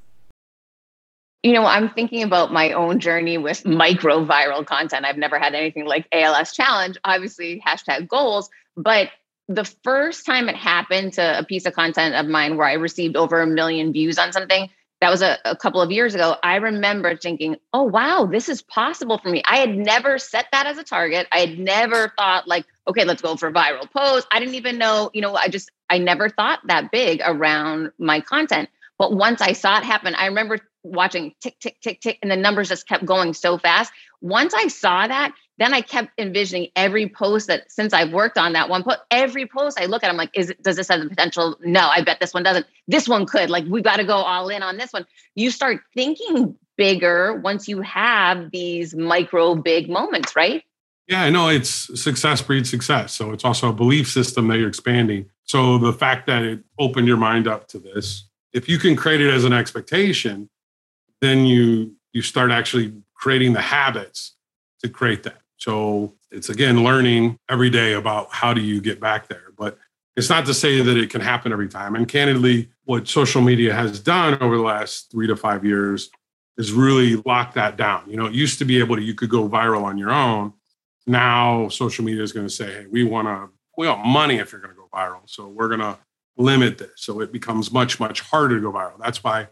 You 1.43 1.53
know, 1.53 1.65
I'm 1.65 1.89
thinking 1.91 2.25
about 2.25 2.53
my 2.53 2.73
own 2.73 2.99
journey 2.99 3.39
with 3.39 3.65
micro 3.65 4.25
viral 4.25 4.67
content. 4.67 5.07
I've 5.07 5.17
never 5.17 5.39
had 5.39 5.55
anything 5.55 5.87
like 5.87 6.09
ALS 6.13 6.53
challenge, 6.53 6.99
obviously 7.05 7.63
hashtag 7.65 8.09
goals, 8.09 8.51
but 8.77 9.11
the 9.49 9.65
first 9.65 10.27
time 10.27 10.49
it 10.49 10.57
happened 10.57 11.15
to 11.15 11.39
a 11.39 11.45
piece 11.45 11.65
of 11.65 11.75
content 11.75 12.15
of 12.15 12.27
mine 12.27 12.57
where 12.57 12.67
I 12.67 12.75
received 12.75 13.17
over 13.17 13.41
a 13.41 13.47
million 13.47 13.93
views 13.93 14.19
on 14.19 14.33
something, 14.33 14.69
that 15.01 15.11
was 15.11 15.23
a, 15.23 15.39
a, 15.45 15.57
couple 15.57 15.81
of 15.81 15.93
years 15.93 16.15
ago. 16.15 16.35
I 16.43 16.57
remember 16.57 17.17
thinking, 17.17 17.57
oh, 17.73 17.85
wow, 17.85 18.29
this 18.31 18.49
is 18.49 18.63
possible 18.63 19.19
for 19.19 19.29
me. 19.29 19.43
I 19.45 19.59
had 19.59 19.77
never 19.77 20.19
set 20.19 20.47
that 20.53 20.67
as 20.67 20.79
a 20.79 20.83
target. 20.83 21.29
I 21.31 21.39
had 21.39 21.59
never 21.59 22.13
thought, 22.17 22.49
like, 22.49 22.67
okay, 22.87 23.05
let's 23.05 23.23
go 23.23 23.37
for 23.37 23.53
viral 23.53 23.91
post. 23.91 24.27
I 24.31 24.41
didn't 24.41 24.57
even 24.57 24.79
know, 24.79 25.11
you 25.15 25.21
know, 25.21 25.37
I 25.37 25.49
just, 25.49 25.71
I 25.89 25.99
never 25.99 26.29
thought 26.29 26.61
that 26.67 26.91
big 26.91 27.21
around 27.25 27.93
my 27.99 28.21
content. 28.21 28.71
But 28.99 29.13
once 29.13 29.41
I 29.41 29.53
saw 29.53 29.79
it 29.79 29.85
happen, 29.85 30.17
I 30.17 30.27
remember 30.27 30.59
watching 30.83 31.35
tick, 31.41 31.61
tick, 31.61 31.81
tick, 31.81 32.01
tick, 32.01 32.19
and 32.21 32.31
the 32.31 32.37
numbers 32.37 32.69
just 32.69 32.89
kept 32.89 33.05
going 33.05 33.35
so 33.35 33.57
fast. 33.57 33.93
Once 34.21 34.53
I 34.55 34.67
saw 34.67 35.07
that, 35.07 35.33
then 35.59 35.75
I 35.75 35.81
kept 35.81 36.11
envisioning 36.19 36.69
every 36.77 37.09
post 37.09 37.49
that 37.49 37.71
since 37.71 37.93
I've 37.93 38.13
worked 38.13 38.39
on 38.39 38.53
that 38.53 38.69
one 38.69 38.83
post, 38.83 39.01
every 39.11 39.47
post 39.47 39.81
I 39.81 39.87
look 39.87 40.05
at, 40.05 40.11
I'm 40.11 40.17
like, 40.17 40.31
is 40.35 40.53
does 40.63 40.77
this 40.77 40.89
have 40.89 41.01
the 41.01 41.09
potential? 41.09 41.57
No, 41.61 41.89
I 41.89 42.03
bet 42.03 42.21
this 42.21 42.33
one 42.33 42.43
doesn't. 42.43 42.67
This 42.87 43.09
one 43.09 43.27
could. 43.27 43.51
Like, 43.51 43.65
we've 43.69 43.85
got 43.85 43.97
to 43.97 44.05
go 44.05 44.17
all 44.17 44.49
in 44.49 44.63
on 44.63 44.77
this 44.77 44.93
one. 44.93 45.07
You 45.35 45.51
start 45.51 45.81
thinking 45.95 46.57
bigger 46.77 47.35
once 47.35 47.69
you 47.69 47.83
have 47.83 48.51
these 48.51 48.95
micro 48.95 49.55
big 49.55 49.91
moments, 49.91 50.37
right? 50.37 50.63
Yeah, 51.09 51.23
I 51.23 51.31
know 51.31 51.49
it's 51.49 52.01
success 52.01 52.43
breeds 52.43 52.71
success. 52.71 53.15
So 53.15 53.33
it's 53.33 53.45
also 53.45 53.71
a 53.71 53.73
belief 53.73 54.09
system 54.09 54.49
that 54.49 54.59
you're 54.59 54.69
expanding. 54.69 55.31
So 55.45 55.79
the 55.79 55.93
fact 55.93 56.27
that 56.27 56.43
it 56.43 56.61
opened 56.79 57.09
your 57.09 57.17
mind 57.17 57.49
up 57.49 57.67
to 57.69 57.79
this 57.79 58.29
if 58.53 58.69
you 58.69 58.79
can 58.79 58.97
create 58.97 59.21
it 59.21 59.33
as 59.33 59.45
an 59.45 59.53
expectation, 59.53 60.49
then 61.21 61.47
you 61.47 61.95
you 62.13 62.23
start 62.23 62.51
actually 62.51 62.95
creating 63.15 63.53
the 63.53 63.61
habits 63.61 64.35
to 64.81 64.89
create 64.89 65.23
that. 65.25 65.43
So 65.59 66.15
it's 66.31 66.49
again 66.49 66.83
learning 66.83 67.39
every 67.49 67.71
day 67.71 67.93
about 67.93 68.29
how 68.31 68.55
do 68.55 68.61
you 68.61 68.81
get 68.81 69.01
back 69.01 69.29
there. 69.29 69.53
But 69.57 69.79
it's 70.17 70.29
not 70.29 70.47
to 70.47 70.55
say 70.55 70.81
that 70.81 70.97
it 70.97 71.11
can 71.11 71.21
happen 71.21 71.53
every 71.53 71.69
time. 71.69 71.95
And 71.95 72.09
candidly, 72.09 72.71
what 72.85 73.07
social 73.07 73.41
media 73.43 73.75
has 73.75 74.01
done 74.01 74.39
over 74.41 74.57
the 74.57 74.63
last 74.63 75.11
three 75.13 75.27
to 75.27 75.37
five 75.37 75.65
years 75.65 76.11
is 76.57 76.73
really 76.73 77.17
lock 77.25 77.55
that 77.55 77.77
down. 77.77 78.03
You 78.09 78.17
know, 78.17 78.27
it 78.27 78.35
used 78.35 78.59
to 78.59 78.65
be 78.65 78.79
able 78.81 78.97
to 78.97 79.03
you 79.03 79.15
could 79.15 79.31
go 79.31 79.49
viral 79.49 79.85
on 79.85 79.99
your 79.99 80.11
own. 80.11 80.55
Now 81.07 81.69
social 81.69 82.05
media 82.05 82.23
is 82.23 82.33
going 82.33 82.47
to 82.47 82.53
say, 82.53 82.73
hey, 82.73 82.87
we 82.91 83.05
want 83.05 83.29
to 83.29 83.51
we 83.77 83.87
want 83.87 84.05
money 84.05 84.39
if 84.39 84.51
you're 84.51 84.61
going 84.61 84.75
to 84.75 84.81
go 84.81 84.89
viral. 84.93 85.21
So 85.27 85.47
we're 85.49 85.69
going 85.69 85.81
to 85.81 85.99
limit 86.37 86.79
this. 86.79 86.91
So 86.97 87.21
it 87.21 87.33
becomes 87.33 87.73
much, 87.73 88.01
much 88.01 88.21
harder 88.21 88.57
to 88.57 88.61
go 88.61 88.73
viral. 88.73 88.99
That's 88.99 89.23
why 89.23 89.49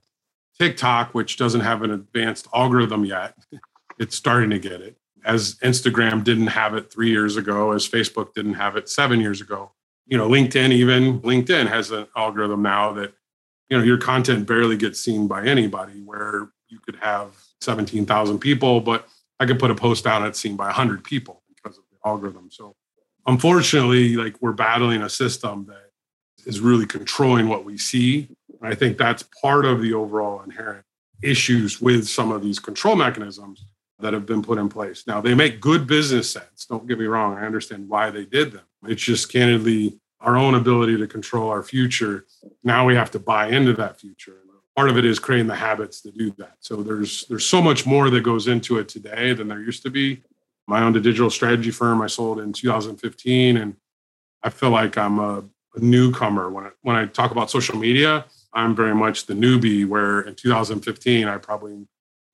TikTok, 0.59 1.15
which 1.15 1.37
doesn't 1.37 1.61
have 1.61 1.83
an 1.83 1.91
advanced 1.91 2.49
algorithm 2.53 3.05
yet, 3.05 3.37
it's 3.99 4.17
starting 4.17 4.51
to 4.51 4.59
get 4.59 4.81
it. 4.81 4.97
As 5.27 5.57
Instagram 5.57 6.23
didn't 6.23 6.47
have 6.47 6.75
it 6.75 6.91
three 6.91 7.11
years 7.11 7.37
ago, 7.37 7.73
as 7.73 7.87
Facebook 7.87 8.33
didn't 8.33 8.55
have 8.55 8.77
it 8.77 8.89
seven 8.89 9.21
years 9.21 9.41
ago. 9.41 9.73
You 10.07 10.17
know, 10.17 10.29
LinkedIn, 10.29 10.71
even 10.71 11.21
LinkedIn 11.21 11.67
has 11.67 11.91
an 11.91 12.07
algorithm 12.17 12.63
now 12.63 12.93
that, 12.93 13.13
you 13.69 13.77
know, 13.77 13.83
your 13.83 13.99
content 13.99 14.47
barely 14.47 14.77
gets 14.77 15.01
seen 15.01 15.27
by 15.27 15.45
anybody, 15.45 16.01
where 16.01 16.51
you 16.69 16.79
could 16.79 16.95
have 16.97 17.31
17,000 17.61 18.39
people, 18.39 18.81
but 18.81 19.09
I 19.41 19.47
could 19.47 19.59
put 19.59 19.73
a 19.73 19.75
post 19.75 20.07
out 20.07 20.23
and 20.23 20.29
it's 20.29 20.39
seen 20.39 20.55
by 20.55 20.67
100 20.67 21.03
people 21.03 21.43
because 21.49 21.77
of 21.77 21.85
the 21.91 22.09
algorithm. 22.09 22.49
So 22.53 22.77
unfortunately, 23.27 24.15
like 24.15 24.41
we're 24.41 24.53
battling 24.53 25.03
a 25.03 25.11
system 25.11 25.67
that 25.67 25.91
is 26.47 26.61
really 26.61 26.87
controlling 26.87 27.49
what 27.49 27.65
we 27.65 27.77
see. 27.77 28.29
And 28.61 28.73
I 28.73 28.77
think 28.77 28.97
that's 28.97 29.25
part 29.43 29.65
of 29.65 29.83
the 29.83 29.93
overall 29.93 30.41
inherent 30.43 30.85
issues 31.21 31.81
with 31.81 32.07
some 32.07 32.31
of 32.31 32.43
these 32.43 32.61
control 32.61 32.95
mechanisms 32.95 33.65
that 33.99 34.13
have 34.13 34.27
been 34.27 34.43
put 34.43 34.59
in 34.59 34.69
place. 34.69 35.07
Now, 35.07 35.21
they 35.21 35.35
make 35.35 35.61
good 35.61 35.87
business 35.87 36.31
sense. 36.31 36.67
Don't 36.67 36.87
get 36.87 36.99
me 36.99 37.07
wrong. 37.07 37.35
I 37.35 37.47
understand 37.47 37.89
why 37.89 38.11
they 38.11 38.25
did 38.25 38.53
them. 38.53 38.65
It's 38.87 39.03
just 39.03 39.33
candidly 39.33 39.99
our 40.21 40.37
own 40.37 40.55
ability 40.55 40.97
to 40.99 41.07
control 41.07 41.51
our 41.51 41.63
future. 41.63 42.27
Now 42.65 42.87
we 42.87 42.95
have 42.95 43.11
to 43.13 43.19
buy 43.19 43.49
into 43.49 43.73
that 43.75 44.01
future. 44.01 44.37
Part 44.75 44.91
of 44.91 44.99
it 44.99 45.07
is 45.07 45.19
creating 45.19 45.47
the 45.47 45.57
habits 45.57 46.03
to 46.03 46.11
do 46.11 46.33
that. 46.37 46.57
So 46.61 46.83
there's 46.83 47.25
there's 47.29 47.47
so 47.47 47.63
much 47.63 47.87
more 47.87 48.11
that 48.11 48.21
goes 48.21 48.47
into 48.47 48.79
it 48.79 48.89
today 48.89 49.33
than 49.33 49.49
there 49.49 49.61
used 49.61 49.83
to 49.85 49.91
be. 49.91 50.23
I 50.69 50.83
owned 50.83 50.97
a 50.97 51.01
digital 51.01 51.31
strategy 51.31 51.71
firm 51.71 52.03
I 52.03 52.09
sold 52.09 52.41
in 52.41 52.53
2015 52.53 53.57
and 53.57 53.77
I 54.43 54.51
feel 54.51 54.69
like 54.69 54.99
I'm 54.99 55.19
a 55.19 55.45
a 55.77 55.81
newcomer. 55.81 56.51
When 56.51 56.65
I, 56.65 56.71
when 56.83 56.97
I 56.97 57.07
talk 57.07 57.31
about 57.31 57.51
social 57.51 57.77
media, 57.77 58.25
I'm 58.53 58.75
very 58.75 58.95
much 58.95 59.27
the 59.27 59.35
newbie. 59.35 59.87
Where 59.87 60.23
in 60.23 60.35
2015, 60.35 61.29
I 61.29 61.37
probably 61.39 61.87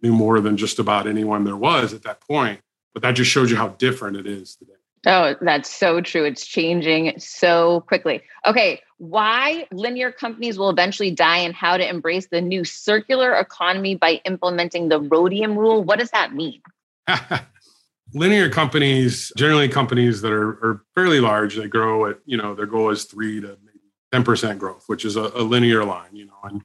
knew 0.03 0.12
more 0.12 0.40
than 0.40 0.57
just 0.57 0.78
about 0.78 1.07
anyone 1.07 1.44
there 1.44 1.57
was 1.57 1.94
at 1.94 2.03
that 2.03 2.20
point. 2.20 2.61
But 2.92 3.03
that 3.03 3.12
just 3.12 3.30
shows 3.30 3.50
you 3.50 3.57
how 3.57 3.68
different 3.68 4.16
it 4.16 4.26
is 4.26 4.57
today. 4.57 4.72
Oh, 5.07 5.34
that's 5.40 5.68
so 5.68 6.00
true. 6.00 6.24
It's 6.24 6.46
changing 6.46 7.18
so 7.18 7.80
quickly. 7.88 8.22
Okay, 8.46 8.80
why 8.98 9.66
linear 9.72 10.12
companies 10.12 10.59
will 10.59 10.70
eventually 10.70 11.11
die 11.11 11.38
and 11.38 11.55
how 11.55 11.76
to 11.76 11.88
embrace 11.88 12.28
the 12.28 12.40
new 12.40 12.64
circular 12.64 13.32
economy 13.34 13.96
by 13.96 14.20
implementing 14.24 14.88
the 14.88 15.00
rhodium 15.00 15.59
rule. 15.59 15.82
What 15.82 15.98
does 15.98 16.11
that 16.12 16.34
mean? 16.34 16.62
linear 18.14 18.48
companies, 18.48 19.32
generally 19.36 19.68
companies 19.68 20.20
that 20.22 20.32
are, 20.32 20.50
are, 20.50 20.84
fairly 20.94 21.18
large, 21.18 21.57
they 21.57 21.66
grow 21.66 22.07
at, 22.07 22.18
you 22.26 22.36
know, 22.36 22.55
their 22.55 22.66
goal 22.66 22.90
is 22.90 23.05
three 23.05 23.40
to 23.40 23.59
maybe 23.64 24.24
10% 24.24 24.59
growth, 24.59 24.84
which 24.86 25.05
is 25.05 25.16
a, 25.16 25.32
a, 25.34 25.42
linear 25.42 25.84
line, 25.84 26.14
you 26.14 26.26
know, 26.26 26.38
and 26.44 26.62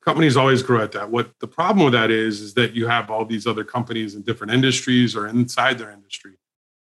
companies 0.00 0.36
always 0.36 0.62
grow 0.62 0.82
at 0.82 0.92
that. 0.92 1.10
What 1.10 1.30
the 1.40 1.46
problem 1.46 1.84
with 1.84 1.92
that 1.92 2.10
is, 2.10 2.40
is 2.40 2.54
that 2.54 2.74
you 2.74 2.86
have 2.86 3.10
all 3.10 3.24
these 3.24 3.46
other 3.46 3.64
companies 3.64 4.14
in 4.14 4.22
different 4.22 4.52
industries 4.52 5.14
or 5.14 5.26
inside 5.26 5.78
their 5.78 5.90
industry 5.90 6.38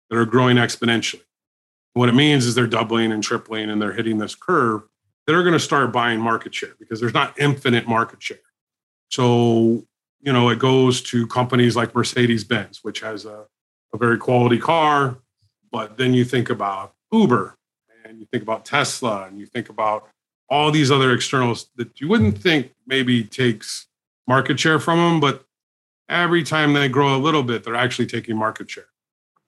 that 0.08 0.16
are 0.16 0.24
growing 0.24 0.56
exponentially. 0.56 1.24
What 1.94 2.08
it 2.08 2.14
means 2.14 2.46
is 2.46 2.54
they're 2.54 2.66
doubling 2.66 3.12
and 3.12 3.22
tripling 3.22 3.70
and 3.70 3.80
they're 3.82 3.92
hitting 3.92 4.18
this 4.18 4.34
curve. 4.34 4.82
They're 5.26 5.42
going 5.42 5.52
to 5.52 5.60
start 5.60 5.92
buying 5.92 6.20
market 6.20 6.54
share 6.54 6.74
because 6.78 7.00
there's 7.00 7.14
not 7.14 7.38
infinite 7.38 7.86
market 7.86 8.22
share. 8.22 8.38
So, 9.10 9.84
you 10.20 10.32
know, 10.32 10.48
it 10.48 10.58
goes 10.58 11.02
to 11.02 11.26
companies 11.26 11.76
like 11.76 11.94
Mercedes 11.94 12.44
Benz, 12.44 12.80
which 12.82 13.00
has 13.00 13.24
a 13.24 13.46
a 13.92 13.98
very 13.98 14.18
quality 14.18 14.58
car. 14.58 15.18
But 15.70 15.96
then 15.96 16.14
you 16.14 16.24
think 16.24 16.50
about 16.50 16.94
Uber 17.12 17.56
and 18.04 18.18
you 18.18 18.26
think 18.26 18.42
about 18.42 18.64
Tesla 18.64 19.24
and 19.24 19.38
you 19.38 19.46
think 19.46 19.68
about 19.68 20.08
all 20.52 20.70
these 20.70 20.90
other 20.90 21.14
externals 21.14 21.70
that 21.76 21.98
you 21.98 22.06
wouldn't 22.06 22.36
think 22.36 22.74
maybe 22.86 23.24
takes 23.24 23.86
market 24.28 24.60
share 24.60 24.78
from 24.78 24.98
them, 24.98 25.18
but 25.18 25.46
every 26.10 26.42
time 26.42 26.74
they 26.74 26.88
grow 26.88 27.16
a 27.16 27.18
little 27.18 27.42
bit, 27.42 27.64
they're 27.64 27.74
actually 27.74 28.04
taking 28.04 28.36
market 28.36 28.70
share. 28.70 28.88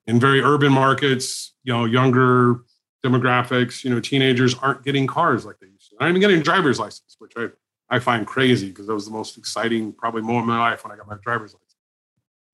In 0.07 0.19
very 0.19 0.41
urban 0.41 0.73
markets, 0.73 1.53
you 1.63 1.71
know, 1.71 1.85
younger 1.85 2.61
demographics, 3.05 3.83
you 3.83 3.91
know, 3.91 3.99
teenagers 3.99 4.55
aren't 4.55 4.83
getting 4.83 5.05
cars 5.05 5.45
like 5.45 5.59
they 5.59 5.67
used 5.67 5.91
to. 5.91 5.95
Not 5.99 6.09
even 6.09 6.21
getting 6.21 6.41
driver's 6.41 6.79
license, 6.79 7.15
which 7.19 7.33
I, 7.37 7.49
I 7.87 7.99
find 7.99 8.25
crazy 8.25 8.69
because 8.69 8.87
that 8.87 8.95
was 8.95 9.05
the 9.05 9.11
most 9.11 9.37
exciting 9.37 9.93
probably 9.93 10.23
moment 10.23 10.45
in 10.45 10.49
my 10.49 10.59
life 10.59 10.83
when 10.83 10.91
I 10.91 10.95
got 10.95 11.07
my 11.07 11.17
driver's 11.21 11.53
license. 11.53 11.75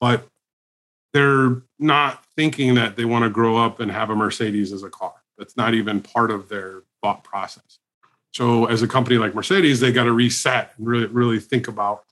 But 0.02 0.28
they're 1.14 1.62
not 1.80 2.26
thinking 2.36 2.76
that 2.76 2.98
they 2.98 3.06
want 3.06 3.24
to 3.24 3.30
grow 3.30 3.56
up 3.56 3.80
and 3.80 3.90
have 3.90 4.10
a 4.10 4.16
Mercedes 4.16 4.74
as 4.74 4.84
a 4.84 4.90
car. 4.90 5.14
That's 5.38 5.56
not 5.56 5.74
even 5.74 6.02
part 6.02 6.32
of 6.32 6.50
their 6.50 6.84
thought 7.02 7.24
process. 7.24 7.80
So, 8.32 8.66
as 8.66 8.82
a 8.82 8.88
company 8.88 9.18
like 9.18 9.36
Mercedes, 9.36 9.80
they 9.80 9.92
got 9.92 10.06
to 10.06 10.12
reset 10.12 10.74
and 10.78 10.88
really, 10.88 11.08
really 11.08 11.40
think 11.40 11.68
about 11.68 12.04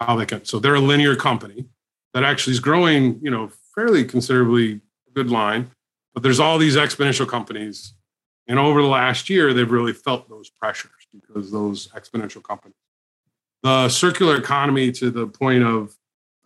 how 0.00 0.16
they 0.16 0.26
can. 0.26 0.44
So, 0.44 0.58
they're 0.58 0.74
a 0.74 0.80
linear 0.80 1.16
company 1.16 1.66
that 2.12 2.24
actually 2.24 2.52
is 2.52 2.60
growing, 2.60 3.18
you 3.22 3.30
know, 3.30 3.50
fairly 3.74 4.04
considerably 4.04 4.80
good 5.14 5.30
line. 5.30 5.70
But 6.12 6.22
there's 6.22 6.40
all 6.40 6.58
these 6.58 6.76
exponential 6.76 7.28
companies, 7.28 7.94
and 8.46 8.58
over 8.58 8.82
the 8.82 8.88
last 8.88 9.28
year, 9.28 9.52
they've 9.52 9.70
really 9.70 9.92
felt 9.92 10.28
those 10.28 10.48
pressures 10.48 10.90
because 11.12 11.50
those 11.50 11.88
exponential 11.88 12.42
companies. 12.42 12.76
The 13.62 13.88
circular 13.88 14.36
economy, 14.36 14.92
to 14.92 15.10
the 15.10 15.26
point 15.26 15.64
of 15.64 15.96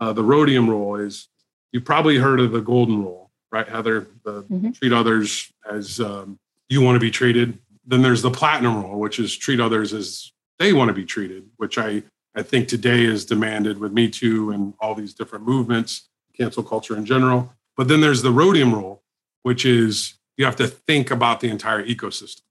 uh, 0.01 0.13
the 0.13 0.23
rhodium 0.23 0.71
rule, 0.71 0.95
is 0.95 1.29
You've 1.73 1.85
probably 1.85 2.17
heard 2.17 2.41
of 2.41 2.53
the 2.53 2.61
golden 2.61 3.03
rule, 3.03 3.31
right, 3.53 3.69
Heather? 3.69 4.09
The 4.25 4.43
mm-hmm. 4.45 4.71
treat 4.71 4.93
others 4.93 5.53
as 5.71 6.01
um, 6.01 6.39
you 6.69 6.81
want 6.81 6.97
to 6.97 7.01
be 7.01 7.11
treated. 7.11 7.59
Then 7.89 8.03
there's 8.03 8.21
the 8.21 8.31
platinum 8.31 8.83
rule, 8.83 9.01
which 9.01 9.19
is 9.19 9.35
treat 9.35 9.61
others 9.61 9.95
as 9.95 10.31
they 10.59 10.75
want 10.75 10.89
to 10.89 10.95
be 10.95 11.07
treated, 11.07 11.49
which 11.57 11.79
I, 11.79 12.03
I 12.35 12.43
think 12.43 12.69
today 12.69 13.03
is 13.03 13.25
demanded 13.25 13.79
with 13.79 13.93
Me 13.93 14.11
Too 14.11 14.51
and 14.51 14.75
all 14.79 14.95
these 14.95 15.15
different 15.15 15.47
movements, 15.47 16.11
cancel 16.37 16.63
culture 16.63 16.97
in 16.97 17.07
general. 17.07 17.55
But 17.79 17.89
then 17.89 18.03
there's 18.03 18.21
the 18.21 18.31
rhodium 18.31 18.75
rule, 18.75 19.03
which 19.43 19.65
is 19.65 20.19
you 20.37 20.45
have 20.45 20.57
to 20.57 20.69
think 20.69 21.11
about 21.11 21.41
the 21.41 21.49
entire 21.49 21.83
ecosystem, 21.83 22.43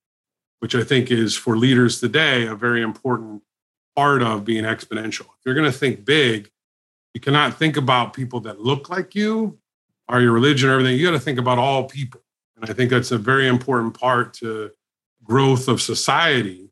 which 0.59 0.73
I 0.73 0.83
think 0.83 1.11
is 1.11 1.35
for 1.35 1.55
leaders 1.55 1.99
today 1.99 2.47
a 2.47 2.55
very 2.55 2.81
important 2.81 3.43
part 3.95 4.23
of 4.23 4.43
being 4.43 4.63
exponential. 4.63 5.21
If 5.21 5.45
you're 5.45 5.55
going 5.55 5.71
to 5.71 5.77
think 5.77 6.03
big, 6.03 6.49
you 7.13 7.21
cannot 7.21 7.57
think 7.57 7.77
about 7.77 8.13
people 8.13 8.39
that 8.41 8.59
look 8.59 8.89
like 8.89 9.13
you 9.13 9.59
or 10.09 10.19
your 10.19 10.31
religion 10.31 10.69
or 10.69 10.73
everything. 10.73 10.97
You 10.97 11.05
got 11.05 11.11
to 11.11 11.19
think 11.19 11.38
about 11.38 11.59
all 11.59 11.83
people. 11.83 12.21
And 12.55 12.67
I 12.67 12.73
think 12.73 12.89
that's 12.89 13.11
a 13.11 13.17
very 13.19 13.47
important 13.47 13.93
part 13.93 14.33
to 14.35 14.71
growth 15.28 15.67
of 15.67 15.82
society, 15.82 16.69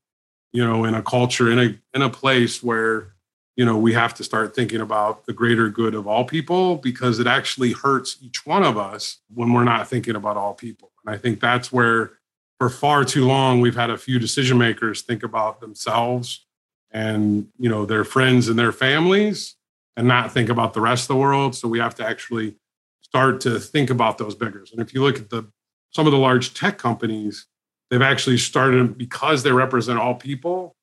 you 0.52 0.66
know, 0.66 0.86
in 0.86 0.94
a 0.94 1.02
culture, 1.02 1.52
in 1.52 1.60
a 1.60 1.80
in 1.94 2.02
a 2.02 2.10
place 2.10 2.64
where, 2.64 3.14
you 3.56 3.66
know, 3.66 3.78
we 3.78 3.94
have 3.94 4.14
to 4.16 4.24
start 4.24 4.56
thinking 4.56 4.82
about 4.82 5.26
the 5.26 5.34
greater 5.34 5.70
good 5.70 5.94
of 5.94 6.08
all 6.08 6.26
people 6.26 6.78
because 6.78 7.20
it 7.20 7.28
actually 7.28 7.74
hurts 7.74 8.18
each 8.22 8.46
one 8.46 8.64
of 8.64 8.78
us 8.78 9.20
when 9.34 9.54
we're 9.54 9.64
not 9.64 9.88
thinking 9.88 10.16
about 10.16 10.38
all 10.38 10.54
people. 10.54 10.92
And 11.06 11.14
I 11.14 11.18
think 11.18 11.40
that's 11.40 11.72
where 11.72 12.14
for 12.60 12.70
far 12.70 13.04
too 13.04 13.26
long 13.26 13.60
we've 13.60 13.76
had 13.76 13.90
a 13.90 13.98
few 13.98 14.20
decision 14.20 14.58
makers 14.58 15.02
think 15.02 15.24
about 15.24 15.60
themselves 15.60 16.46
and 16.92 17.48
you 17.60 17.70
know 17.70 17.86
their 17.86 18.04
friends 18.04 18.48
and 18.48 18.58
their 18.58 18.72
families 18.72 19.56
and 19.98 20.08
not 20.08 20.32
think 20.32 20.50
about 20.50 20.74
the 20.74 20.82
rest 20.82 21.04
of 21.04 21.08
the 21.10 21.16
world 21.16 21.56
so 21.56 21.68
we 21.68 21.80
have 21.80 21.96
to 21.96 22.08
actually 22.08 22.56
start 23.02 23.42
to 23.42 23.60
think 23.60 23.90
about 23.90 24.18
those 24.18 24.36
biggers 24.36 24.72
and 24.72 24.82
if 24.82 24.94
you 24.94 25.02
look 25.02 25.18
at 25.18 25.30
the 25.30 25.46
some 25.92 26.06
of 26.06 26.12
the 26.12 26.18
large 26.18 26.54
tech 26.54 26.78
companies 26.78 27.48
they've 27.90 28.02
actually 28.02 28.38
started 28.38 28.98
because 28.98 29.44
they 29.44 29.52
represent 29.52 30.00
all 30.00 30.16
people 30.16 30.76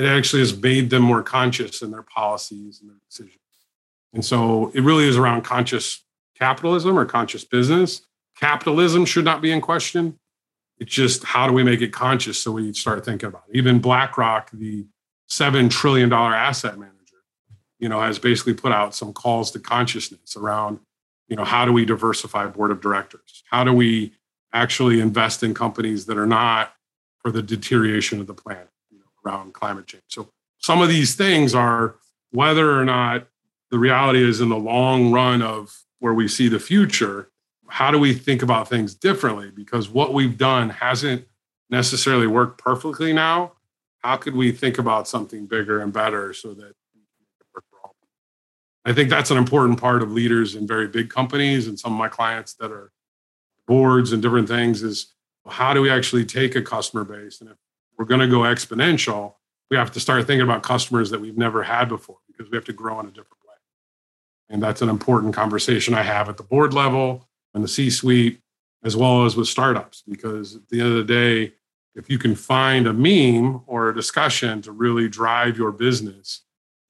it 0.00 0.06
actually 0.06 0.40
has 0.40 0.56
made 0.56 0.90
them 0.90 1.02
more 1.02 1.22
conscious 1.22 1.82
in 1.82 1.90
their 1.90 2.02
policies 2.02 2.80
and 2.80 2.90
their 2.90 2.96
decisions. 3.08 3.36
And 4.14 4.24
so 4.24 4.70
it 4.74 4.82
really 4.82 5.06
is 5.06 5.16
around 5.16 5.42
conscious 5.42 6.04
capitalism 6.38 6.98
or 6.98 7.04
conscious 7.04 7.44
business. 7.44 8.02
Capitalism 8.38 9.04
should 9.04 9.24
not 9.24 9.42
be 9.42 9.52
in 9.52 9.60
question. 9.60 10.18
It's 10.78 10.92
just 10.92 11.24
how 11.24 11.46
do 11.46 11.52
we 11.52 11.62
make 11.62 11.82
it 11.82 11.92
conscious 11.92 12.42
so 12.42 12.52
we 12.52 12.72
start 12.72 13.04
thinking 13.04 13.28
about 13.28 13.44
it? 13.48 13.56
Even 13.56 13.78
blackrock 13.78 14.50
the 14.52 14.86
seven 15.28 15.68
trillion 15.68 16.08
dollar 16.08 16.34
asset 16.34 16.78
manager, 16.78 16.96
you 17.78 17.88
know, 17.88 18.00
has 18.00 18.18
basically 18.18 18.54
put 18.54 18.72
out 18.72 18.94
some 18.94 19.12
calls 19.12 19.50
to 19.50 19.58
consciousness 19.58 20.34
around, 20.34 20.80
you 21.28 21.36
know, 21.36 21.44
how 21.44 21.66
do 21.66 21.72
we 21.72 21.84
diversify 21.84 22.46
board 22.46 22.70
of 22.70 22.80
directors? 22.80 23.44
How 23.50 23.64
do 23.64 23.72
we 23.74 24.14
actually 24.52 25.00
invest 25.00 25.42
in 25.42 25.54
companies 25.54 26.06
that 26.06 26.18
are 26.18 26.26
not 26.26 26.72
for 27.18 27.30
the 27.30 27.42
deterioration 27.42 28.20
of 28.20 28.26
the 28.26 28.34
planet, 28.34 28.68
you 28.90 28.98
know, 28.98 29.04
around 29.24 29.54
climate 29.54 29.86
change? 29.86 30.04
So 30.08 30.30
some 30.58 30.82
of 30.82 30.88
these 30.88 31.14
things 31.14 31.54
are 31.54 31.96
whether 32.32 32.78
or 32.78 32.84
not 32.84 33.26
the 33.70 33.78
reality 33.78 34.22
is 34.22 34.40
in 34.40 34.48
the 34.48 34.56
long 34.56 35.12
run 35.12 35.42
of 35.42 35.76
where 35.98 36.14
we 36.14 36.28
see 36.28 36.48
the 36.48 36.58
future, 36.58 37.30
how 37.68 37.90
do 37.90 37.98
we 37.98 38.14
think 38.14 38.42
about 38.42 38.68
things 38.68 38.94
differently? 38.94 39.50
Because 39.50 39.88
what 39.88 40.12
we've 40.12 40.36
done 40.36 40.70
hasn't 40.70 41.26
necessarily 41.68 42.26
worked 42.26 42.58
perfectly 42.58 43.12
now 43.12 43.52
how 44.00 44.16
could 44.16 44.34
we 44.34 44.50
think 44.52 44.78
about 44.78 45.06
something 45.06 45.46
bigger 45.46 45.80
and 45.80 45.92
better 45.92 46.32
so 46.32 46.54
that 46.54 46.72
I 48.84 48.94
think 48.94 49.10
that's 49.10 49.30
an 49.30 49.36
important 49.36 49.78
part 49.78 50.02
of 50.02 50.10
leaders 50.10 50.54
in 50.54 50.66
very 50.66 50.88
big 50.88 51.10
companies 51.10 51.66
and 51.68 51.78
some 51.78 51.92
of 51.92 51.98
my 51.98 52.08
clients 52.08 52.54
that 52.54 52.72
are 52.72 52.90
boards 53.70 54.12
and 54.12 54.20
different 54.20 54.48
things 54.48 54.82
is 54.82 55.14
how 55.48 55.72
do 55.72 55.80
we 55.80 55.90
actually 55.90 56.24
take 56.24 56.54
a 56.56 56.62
customer 56.62 57.04
base 57.04 57.40
and 57.40 57.50
if 57.50 57.56
we're 57.96 58.04
going 58.04 58.20
to 58.20 58.28
go 58.28 58.40
exponential 58.40 59.34
we 59.70 59.76
have 59.76 59.92
to 59.92 60.00
start 60.00 60.26
thinking 60.26 60.42
about 60.42 60.62
customers 60.62 61.10
that 61.10 61.20
we've 61.20 61.38
never 61.38 61.62
had 61.62 61.88
before 61.88 62.18
because 62.26 62.50
we 62.50 62.56
have 62.56 62.64
to 62.64 62.72
grow 62.72 62.98
in 63.00 63.06
a 63.06 63.10
different 63.10 63.42
way 63.48 63.54
and 64.48 64.62
that's 64.62 64.82
an 64.82 64.88
important 64.88 65.34
conversation 65.34 65.94
i 65.94 66.02
have 66.02 66.28
at 66.28 66.36
the 66.36 66.42
board 66.42 66.74
level 66.74 67.28
and 67.54 67.64
the 67.64 67.68
c 67.68 67.88
suite 67.88 68.40
as 68.82 68.96
well 68.96 69.24
as 69.24 69.36
with 69.36 69.48
startups 69.48 70.02
because 70.08 70.56
at 70.56 70.68
the 70.68 70.80
end 70.80 70.90
of 70.90 70.96
the 70.96 71.04
day 71.04 71.52
if 71.94 72.08
you 72.08 72.18
can 72.18 72.34
find 72.34 72.86
a 72.86 72.92
meme 72.92 73.62
or 73.66 73.88
a 73.88 73.94
discussion 73.94 74.62
to 74.62 74.72
really 74.72 75.08
drive 75.08 75.56
your 75.56 75.72
business, 75.72 76.42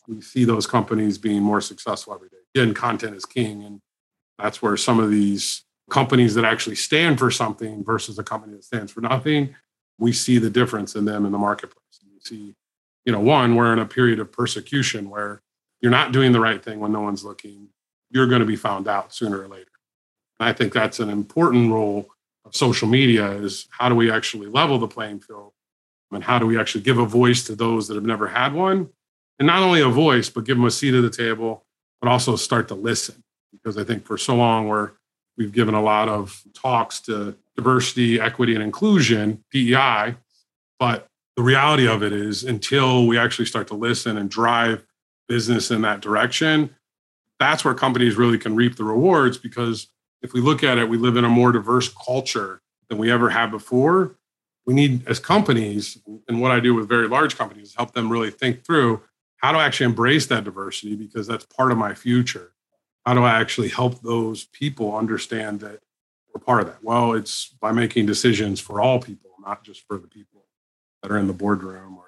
we 0.07 0.21
see 0.21 0.45
those 0.45 0.67
companies 0.67 1.19
being 1.19 1.43
more 1.43 1.61
successful 1.61 2.15
every 2.15 2.29
day. 2.29 2.37
Again, 2.55 2.75
content 2.75 3.17
is 3.17 3.25
king. 3.25 3.63
And 3.65 3.81
that's 4.39 4.61
where 4.61 4.77
some 4.77 5.01
of 5.01 5.11
these 5.11 5.65
companies 5.91 6.35
that 6.35 6.45
actually 6.45 6.77
stand 6.77 7.19
for 7.19 7.31
something 7.31 7.85
versus 7.85 8.19
a 8.19 8.25
company 8.25 8.55
that 8.55 8.65
stands 8.65 8.93
for 8.93 9.01
nothing, 9.01 9.55
we 9.99 10.13
see 10.13 10.39
the 10.39 10.51
difference 10.51 10.95
in 10.95 11.05
them 11.05 11.27
in 11.27 11.33
the 11.33 11.39
marketplace. 11.39 12.01
You 12.03 12.21
see, 12.23 12.55
you 13.05 13.13
know, 13.13 13.21
one, 13.21 13.57
we're 13.57 13.73
in 13.73 13.79
a 13.79 13.87
period 13.87 14.19
of 14.19 14.33
persecution 14.33 15.11
where 15.11 15.43
you're 15.81 15.91
not 15.91 16.13
doing 16.13 16.33
the 16.33 16.41
right 16.41 16.63
thing 16.63 16.81
when 16.81 16.93
no 16.93 17.01
one's 17.01 17.25
looking. 17.25 17.69
You're 18.11 18.27
going 18.27 18.41
to 18.41 18.47
be 18.47 18.57
found 18.57 18.89
out 18.89 19.15
sooner 19.15 19.41
or 19.41 19.49
later. 19.49 19.71
And 20.39 20.49
I 20.49 20.53
think 20.53 20.73
that's 20.73 21.01
an 21.01 21.11
important 21.11 21.71
role 21.71 22.09
of 22.45 22.57
social 22.57 22.89
media 22.89 23.31
is 23.31 23.69
how 23.71 23.89
do 23.89 23.95
we 23.95 24.11
actually 24.11 24.47
level 24.47 24.79
the 24.79 24.89
playing 24.89 25.21
field 25.21 25.53
and 26.13 26.25
how 26.25 26.39
do 26.39 26.47
we 26.47 26.59
actually 26.59 26.81
give 26.83 26.99
a 26.99 27.07
voice 27.07 27.45
to 27.45 27.55
those 27.55 27.89
that 27.89 27.95
have 27.95 28.05
never 28.05 28.29
had 28.29 28.53
one 28.53 28.89
and 29.39 29.47
not 29.47 29.63
only 29.63 29.81
a 29.81 29.89
voice 29.89 30.31
but 30.31 30.45
give 30.45 30.57
them 30.57 30.67
a 30.67 30.71
seat 30.71 30.95
at 30.95 31.03
the 31.03 31.11
table 31.11 31.65
but 32.01 32.09
also 32.09 32.35
start 32.37 32.67
to 32.69 32.75
listen 32.75 33.23
because 33.53 33.77
i 33.77 33.85
think 33.85 34.05
for 34.05 34.17
so 34.17 34.35
long 34.35 34.67
we're 34.67 34.93
we've 35.41 35.53
given 35.53 35.75
a 35.75 35.83
lot 35.83 36.09
of 36.09 36.45
talks 36.55 37.01
to 37.01 37.37
diversity 37.57 38.21
equity 38.21 38.55
and 38.55 38.63
inclusion 38.63 39.43
DEI 39.51 40.15
but 40.79 41.09
the 41.37 41.43
reality 41.43 41.89
of 41.89 42.05
it 42.05 42.13
is 42.13 42.45
until 42.45 43.09
we 43.09 43.19
actually 43.19 43.47
start 43.47 43.67
to 43.67 43.75
listen 43.75 44.17
and 44.17 44.31
drive 44.31 44.85
business 45.27 45.73
in 45.73 45.83
that 45.83 46.01
direction 46.01 46.71
that's 47.41 47.65
where 47.65 47.75
companies 47.75 48.17
really 48.17 48.39
can 48.39 48.55
reap 48.55 48.77
the 48.77 48.85
rewards 48.85 49.39
because 49.39 49.89
if 50.23 50.33
we 50.33 50.41
look 50.41 50.63
at 50.63 50.79
it, 50.79 50.89
we 50.89 50.99
live 50.99 51.17
in 51.17 51.25
a 51.25 51.29
more 51.29 51.51
diverse 51.53 51.89
culture 51.89 52.61
than 52.89 52.99
we 52.99 53.11
ever 53.11 53.31
have 53.31 53.51
before. 53.51 54.17
We 54.67 54.75
need, 54.75 55.09
as 55.09 55.19
companies, 55.19 55.99
and 56.29 56.41
what 56.41 56.51
I 56.51 56.61
do 56.61 56.75
with 56.75 56.89
very 56.89 57.09
large 57.09 57.37
companies, 57.37 57.75
help 57.75 57.95
them 57.95 58.11
really 58.11 58.31
think 58.31 58.65
through 58.65 59.03
how 59.39 59.53
to 59.53 59.59
actually 59.59 59.87
embrace 59.87 60.27
that 60.27 60.45
diversity 60.45 60.95
because 60.95 61.27
that's 61.27 61.47
part 61.47 61.73
of 61.73 61.79
my 61.79 61.95
future. 61.95 62.53
How 63.07 63.15
do 63.15 63.23
I 63.23 63.41
actually 63.41 63.69
help 63.69 64.03
those 64.03 64.45
people 64.45 64.97
understand 64.97 65.61
that 65.61 65.81
we're 66.33 66.41
part 66.41 66.61
of 66.61 66.67
that? 66.67 66.83
Well, 66.85 67.15
it's 67.15 67.49
by 67.61 67.73
making 67.73 68.07
decisions 68.07 68.61
for 68.61 68.81
all 68.81 69.01
people, 69.01 69.31
not 69.45 69.65
just 69.65 69.87
for 69.87 69.99
the 69.99 70.09
people 70.09 70.45
that 71.03 71.11
are 71.11 71.19
in 71.19 71.27
the 71.27 71.33
boardroom 71.33 71.97
or 71.97 72.05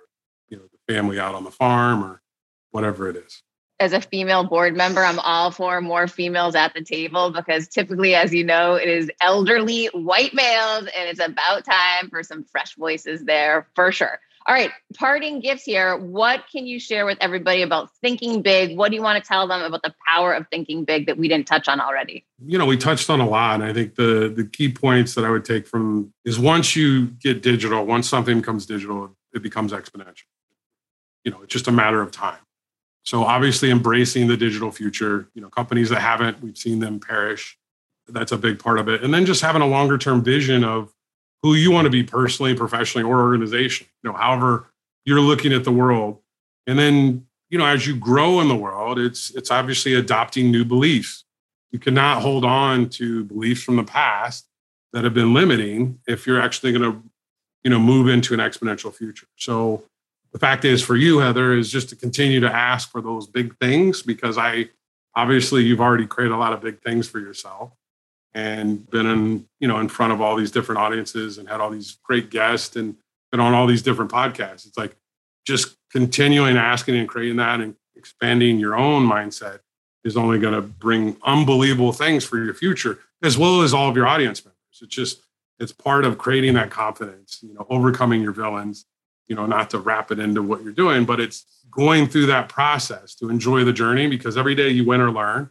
you 0.49 0.57
know 0.57 0.65
the 0.65 0.93
family 0.93 1.19
out 1.19 1.35
on 1.35 1.45
the 1.45 1.51
farm 1.51 2.05
or 2.05 2.23
whatever 2.71 3.09
it 3.09 3.17
is 3.17 3.43
as 3.83 3.93
a 3.93 4.01
female 4.01 4.45
board 4.45 4.77
member, 4.77 5.03
I'm 5.03 5.19
all 5.19 5.51
for 5.51 5.81
more 5.81 6.07
females 6.07 6.55
at 6.55 6.73
the 6.73 6.85
table 6.85 7.33
because 7.33 7.67
typically, 7.67 8.15
as 8.15 8.33
you 8.33 8.45
know, 8.45 8.77
it 8.77 8.89
is 8.89 9.11
elderly 9.21 9.87
white 9.87 10.33
males 10.35 10.87
and 10.97 11.09
it's 11.09 11.19
about 11.19 11.65
time 11.65 12.09
for 12.09 12.23
some 12.23 12.45
fresh 12.45 12.77
voices 12.77 13.25
there 13.25 13.67
for 13.75 13.91
sure. 13.91 14.21
All 14.47 14.55
right, 14.55 14.71
parting 14.97 15.41
gifts 15.41 15.63
here. 15.65 15.97
What 15.97 16.45
can 16.51 16.67
you 16.67 16.81
share 16.81 17.07
with 17.07 17.19
everybody 17.21 17.63
about 17.63 17.91
thinking 18.01 18.43
big? 18.43 18.77
What 18.77 18.91
do 18.91 18.97
you 18.97 19.03
want 19.03 19.23
to 19.23 19.27
tell 19.27 19.47
them 19.47 19.63
about 19.63 19.83
the 19.83 19.95
power 20.07 20.33
of 20.33 20.47
thinking 20.51 20.85
big 20.85 21.07
that 21.07 21.17
we 21.17 21.29
didn't 21.29 21.47
touch 21.47 21.69
on 21.69 21.81
already? 21.81 22.25
You 22.45 22.59
know, 22.59 22.67
we 22.67 22.77
touched 22.77 23.09
on 23.09 23.21
a 23.21 23.29
lot. 23.29 23.55
And 23.55 23.65
I 23.65 23.73
think 23.73 23.95
the 23.95 24.33
the 24.35 24.45
key 24.45 24.73
points 24.73 25.15
that 25.15 25.25
I 25.25 25.31
would 25.31 25.45
take 25.45 25.67
from 25.67 26.13
is 26.25 26.39
once 26.39 26.75
you 26.75 27.07
get 27.07 27.43
digital, 27.43 27.87
once 27.87 28.09
something 28.09 28.41
becomes 28.41 28.67
digital, 28.67 29.17
it 29.33 29.43
becomes 29.43 29.73
exponential. 29.73 30.25
You 31.25 31.31
know, 31.31 31.43
it's 31.43 31.53
just 31.53 31.69
a 31.69 31.73
matter 31.73 32.03
of 32.03 32.11
time. 32.11 32.41
So 33.05 33.25
obviously 33.25 33.71
embracing 33.71 34.29
the 34.29 34.37
digital 34.37 34.71
future, 34.71 35.29
you 35.35 35.43
know, 35.43 35.49
companies 35.49 35.89
that 35.91 36.01
haven't, 36.01 36.41
we've 36.41 36.57
seen 36.57 36.79
them 36.79 37.01
perish. 37.01 37.59
That's 38.09 38.33
a 38.33 38.39
big 38.39 38.59
part 38.59 38.79
of 38.79 38.89
it. 38.89 39.03
And 39.03 39.13
then 39.15 39.27
just 39.27 39.43
having 39.43 39.63
a 39.63 39.67
longer 39.67 39.99
term 39.99 40.23
vision 40.23 40.65
of 40.65 40.93
who 41.43 41.55
you 41.55 41.71
want 41.71 41.87
to 41.87 41.91
be 41.91 42.03
personally, 42.03 42.55
professionally, 42.55 43.09
or 43.09 43.17
organizationally, 43.17 43.89
you 44.03 44.11
know, 44.11 44.13
however 44.13 44.69
you're 45.05 45.21
looking 45.21 45.53
at 45.53 45.65
the 45.65 45.73
world. 45.73 46.19
And 46.67 46.79
then, 46.79 47.27
you 47.51 47.59
know, 47.59 47.67
as 47.67 47.87
you 47.87 47.97
grow 47.97 48.41
in 48.41 48.49
the 48.49 48.57
world, 48.57 48.99
it's 48.99 49.31
it's 49.31 49.51
obviously 49.51 49.95
adopting 49.95 50.51
new 50.51 50.65
beliefs. 50.65 51.25
You 51.71 51.79
cannot 51.79 52.23
hold 52.23 52.45
on 52.45 52.89
to 52.91 53.25
beliefs 53.25 53.63
from 53.63 53.77
the 53.77 53.85
past 53.85 54.47
that 54.93 55.05
have 55.05 55.15
been 55.15 55.35
limiting 55.35 55.99
if 56.07 56.27
you're 56.27 56.41
actually 56.41 56.73
going 56.73 56.93
to, 56.93 57.03
you 57.65 57.71
know, 57.71 57.79
move 57.79 58.09
into 58.09 58.35
an 58.35 58.41
exponential 58.41 58.95
future. 58.95 59.27
So 59.37 59.85
the 60.33 60.39
fact 60.39 60.65
is 60.65 60.83
for 60.83 60.97
you 60.97 61.19
heather 61.19 61.53
is 61.53 61.71
just 61.71 61.89
to 61.91 61.97
continue 61.97 62.41
to 62.41 62.53
ask 62.53 62.91
for 62.91 63.01
those 63.01 63.27
big 63.27 63.57
things 63.59 64.03
because 64.03 64.37
i 64.39 64.69
obviously 65.15 65.63
you've 65.63 65.81
already 65.81 66.07
created 66.07 66.35
a 66.35 66.39
lot 66.39 66.53
of 66.53 66.61
big 66.61 66.81
things 66.83 67.09
for 67.09 67.21
yourself 67.21 67.73
and 68.35 68.89
been 68.91 69.07
in 69.07 69.47
you 69.61 69.69
know 69.69 69.79
in 69.79 69.89
front 69.89 70.13
of 70.13 70.21
all 70.21 70.37
these 70.37 70.51
different 70.51 70.81
audiences 70.81 71.39
and 71.39 71.49
had 71.49 71.61
all 71.61 71.71
these 71.71 71.99
great 72.03 72.31
guests 72.31 72.77
and 72.77 72.97
been 73.31 73.41
on 73.41 73.55
all 73.55 73.67
these 73.67 73.83
different 73.83 74.11
podcasts. 74.11 74.67
It's 74.67 74.79
like 74.79 74.97
just 75.47 75.77
continuing 75.91 76.57
asking 76.57 76.97
and 76.97 77.09
creating 77.09 77.37
that 77.37 77.61
and 77.61 77.75
expanding 77.97 78.59
your 78.59 78.77
own 78.77 79.07
mindset 79.07 79.61
is 80.05 80.17
only 80.17 80.39
going 80.39 80.55
to 80.55 80.63
bring 80.63 81.17
unbelievable 81.23 81.93
things 81.93 82.25
for 82.25 82.39
your 82.39 82.55
future 82.55 82.99
as 83.23 83.39
well 83.39 83.63
as 83.63 83.73
all 83.73 83.89
of 83.89 83.97
your 83.97 84.07
audience 84.07 84.45
members. 84.45 84.59
It's 84.81 84.95
just 84.95 85.23
it's 85.59 85.73
part 85.73 86.05
of 86.05 86.19
creating 86.19 86.55
that 86.55 86.71
confidence 86.71 87.41
you 87.43 87.55
know 87.55 87.67
overcoming 87.69 88.23
your 88.23 88.33
villains 88.33 88.87
you 89.33 89.37
know, 89.37 89.47
not 89.47 89.71
to 89.71 89.79
wrap 89.79 90.11
it 90.11 90.19
into 90.19 90.43
what 90.43 90.63
you're 90.63 90.73
doing, 90.73 91.07
but 91.07 91.21
it's 91.21 91.47
going 91.71 92.07
through 92.07 92.27
that 92.27 92.51
process 92.51 93.15
to 93.15 93.31
enjoy 93.31 93.65
the 93.65 93.73
journey 93.73 94.07
because 94.07 94.37
every 94.37 94.55
day 94.55 94.69
you 94.69 94.85
win 94.85 95.01
or 95.01 95.11
learn 95.11 95.49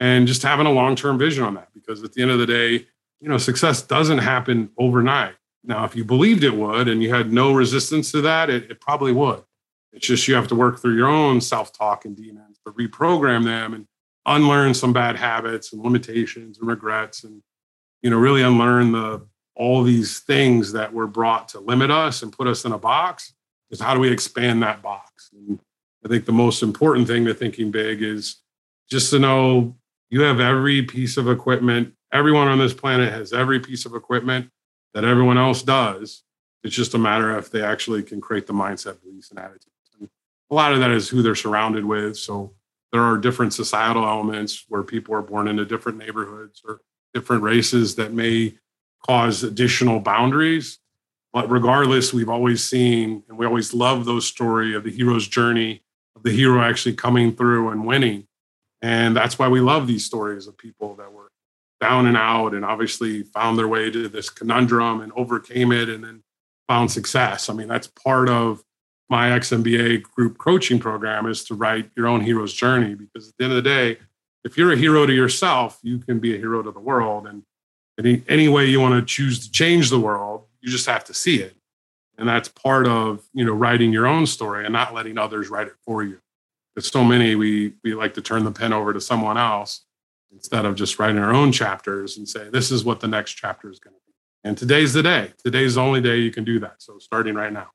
and 0.00 0.26
just 0.26 0.42
having 0.42 0.66
a 0.66 0.72
long-term 0.72 1.18
vision 1.18 1.44
on 1.44 1.54
that 1.54 1.68
because 1.74 2.02
at 2.02 2.12
the 2.12 2.22
end 2.22 2.30
of 2.30 2.38
the 2.38 2.46
day, 2.46 2.86
you 3.20 3.28
know, 3.28 3.38
success 3.38 3.82
doesn't 3.82 4.18
happen 4.18 4.70
overnight. 4.78 5.34
Now, 5.64 5.84
if 5.84 5.96
you 5.96 6.04
believed 6.04 6.44
it 6.44 6.54
would 6.54 6.88
and 6.88 7.02
you 7.02 7.12
had 7.12 7.32
no 7.32 7.52
resistance 7.52 8.12
to 8.12 8.20
that, 8.22 8.48
it, 8.48 8.70
it 8.70 8.80
probably 8.80 9.12
would. 9.12 9.42
It's 9.92 10.06
just 10.06 10.28
you 10.28 10.34
have 10.34 10.48
to 10.48 10.54
work 10.54 10.80
through 10.80 10.96
your 10.96 11.08
own 11.08 11.40
self-talk 11.40 12.04
and 12.04 12.16
demons 12.16 12.58
to 12.64 12.72
reprogram 12.72 13.44
them 13.44 13.74
and 13.74 13.86
unlearn 14.26 14.74
some 14.74 14.92
bad 14.92 15.16
habits 15.16 15.72
and 15.72 15.82
limitations 15.82 16.58
and 16.58 16.68
regrets 16.68 17.24
and 17.24 17.42
you 18.02 18.10
know 18.10 18.18
really 18.18 18.42
unlearn 18.42 18.92
the 18.92 19.26
all 19.58 19.82
these 19.82 20.20
things 20.20 20.72
that 20.72 20.92
were 20.92 21.06
brought 21.06 21.48
to 21.48 21.58
limit 21.58 21.90
us 21.90 22.22
and 22.22 22.32
put 22.32 22.46
us 22.46 22.64
in 22.64 22.72
a 22.72 22.78
box 22.78 23.34
is 23.70 23.80
how 23.80 23.92
do 23.92 24.00
we 24.00 24.10
expand 24.10 24.62
that 24.62 24.80
box? 24.80 25.30
And 25.32 25.58
I 26.04 26.08
think 26.08 26.24
the 26.24 26.32
most 26.32 26.62
important 26.62 27.08
thing 27.08 27.24
to 27.24 27.34
thinking 27.34 27.70
big 27.70 28.00
is 28.00 28.36
just 28.88 29.10
to 29.10 29.18
know 29.18 29.76
you 30.10 30.22
have 30.22 30.40
every 30.40 30.82
piece 30.82 31.16
of 31.16 31.28
equipment. 31.28 31.94
Everyone 32.12 32.48
on 32.48 32.58
this 32.58 32.74
planet 32.74 33.12
has 33.12 33.32
every 33.32 33.60
piece 33.60 33.84
of 33.84 33.94
equipment 33.94 34.50
that 34.94 35.04
everyone 35.04 35.38
else 35.38 35.62
does. 35.62 36.22
It's 36.64 36.74
just 36.74 36.94
a 36.94 36.98
matter 36.98 37.30
of 37.30 37.44
if 37.44 37.50
they 37.50 37.62
actually 37.62 38.02
can 38.02 38.20
create 38.20 38.46
the 38.46 38.52
mindset, 38.52 39.00
beliefs, 39.02 39.30
and 39.30 39.38
attitudes. 39.38 39.90
And 39.98 40.08
a 40.50 40.54
lot 40.54 40.72
of 40.72 40.80
that 40.80 40.90
is 40.90 41.08
who 41.08 41.22
they're 41.22 41.34
surrounded 41.34 41.84
with. 41.84 42.16
So 42.16 42.54
there 42.92 43.02
are 43.02 43.18
different 43.18 43.52
societal 43.52 44.04
elements 44.04 44.64
where 44.68 44.82
people 44.82 45.14
are 45.14 45.22
born 45.22 45.46
into 45.48 45.64
different 45.64 45.98
neighborhoods 45.98 46.62
or 46.64 46.80
different 47.14 47.42
races 47.42 47.96
that 47.96 48.12
may 48.12 48.54
cause 49.06 49.42
additional 49.42 50.00
boundaries. 50.00 50.78
But 51.32 51.50
regardless, 51.50 52.12
we've 52.12 52.28
always 52.28 52.66
seen 52.66 53.22
and 53.28 53.36
we 53.36 53.46
always 53.46 53.74
love 53.74 54.04
those 54.04 54.26
story 54.26 54.74
of 54.74 54.84
the 54.84 54.90
hero's 54.90 55.28
journey 55.28 55.82
of 56.16 56.22
the 56.22 56.32
hero 56.32 56.60
actually 56.60 56.94
coming 56.94 57.34
through 57.34 57.68
and 57.68 57.86
winning. 57.86 58.27
And 58.82 59.16
that's 59.16 59.38
why 59.38 59.48
we 59.48 59.60
love 59.60 59.86
these 59.86 60.04
stories 60.04 60.46
of 60.46 60.56
people 60.56 60.94
that 60.96 61.12
were 61.12 61.30
down 61.80 62.06
and 62.06 62.16
out 62.16 62.54
and 62.54 62.64
obviously 62.64 63.22
found 63.22 63.58
their 63.58 63.68
way 63.68 63.90
to 63.90 64.08
this 64.08 64.30
conundrum 64.30 65.00
and 65.00 65.12
overcame 65.16 65.72
it 65.72 65.88
and 65.88 66.04
then 66.04 66.22
found 66.66 66.90
success. 66.90 67.48
I 67.48 67.54
mean, 67.54 67.68
that's 67.68 67.86
part 67.86 68.28
of 68.28 68.62
my 69.08 69.30
XMBA 69.30 70.02
group 70.02 70.38
coaching 70.38 70.78
program 70.78 71.26
is 71.26 71.44
to 71.44 71.54
write 71.54 71.90
your 71.96 72.06
own 72.06 72.20
hero's 72.20 72.52
journey 72.52 72.94
because 72.94 73.28
at 73.28 73.34
the 73.38 73.44
end 73.44 73.52
of 73.52 73.56
the 73.56 73.68
day, 73.68 73.98
if 74.44 74.56
you're 74.56 74.72
a 74.72 74.76
hero 74.76 75.06
to 75.06 75.12
yourself, 75.12 75.78
you 75.82 75.98
can 75.98 76.18
be 76.18 76.34
a 76.34 76.38
hero 76.38 76.62
to 76.62 76.70
the 76.70 76.80
world. 76.80 77.26
And 77.26 77.42
any, 77.98 78.22
any 78.28 78.48
way 78.48 78.66
you 78.66 78.80
want 78.80 78.94
to 78.94 79.14
choose 79.14 79.44
to 79.44 79.50
change 79.50 79.90
the 79.90 79.98
world, 79.98 80.44
you 80.60 80.70
just 80.70 80.86
have 80.86 81.04
to 81.04 81.14
see 81.14 81.40
it. 81.40 81.56
And 82.16 82.28
that's 82.28 82.48
part 82.48 82.86
of, 82.86 83.24
you 83.32 83.44
know, 83.44 83.52
writing 83.52 83.92
your 83.92 84.06
own 84.06 84.26
story 84.26 84.64
and 84.64 84.72
not 84.72 84.94
letting 84.94 85.18
others 85.18 85.48
write 85.48 85.68
it 85.68 85.74
for 85.84 86.02
you. 86.02 86.20
Because 86.78 86.92
so 86.92 87.02
many 87.02 87.34
we 87.34 87.72
we 87.82 87.92
like 87.94 88.14
to 88.14 88.22
turn 88.22 88.44
the 88.44 88.52
pen 88.52 88.72
over 88.72 88.92
to 88.92 89.00
someone 89.00 89.36
else 89.36 89.80
instead 90.30 90.64
of 90.64 90.76
just 90.76 91.00
writing 91.00 91.18
our 91.18 91.32
own 91.32 91.50
chapters 91.50 92.16
and 92.16 92.28
say, 92.28 92.48
this 92.50 92.70
is 92.70 92.84
what 92.84 93.00
the 93.00 93.08
next 93.08 93.32
chapter 93.32 93.68
is 93.68 93.80
going 93.80 93.94
to 93.94 94.00
be. 94.06 94.12
And 94.44 94.56
today's 94.56 94.92
the 94.92 95.02
day. 95.02 95.32
Today's 95.44 95.74
the 95.74 95.80
only 95.80 96.00
day 96.00 96.18
you 96.18 96.30
can 96.30 96.44
do 96.44 96.60
that. 96.60 96.74
So 96.78 97.00
starting 97.00 97.34
right 97.34 97.52
now. 97.52 97.66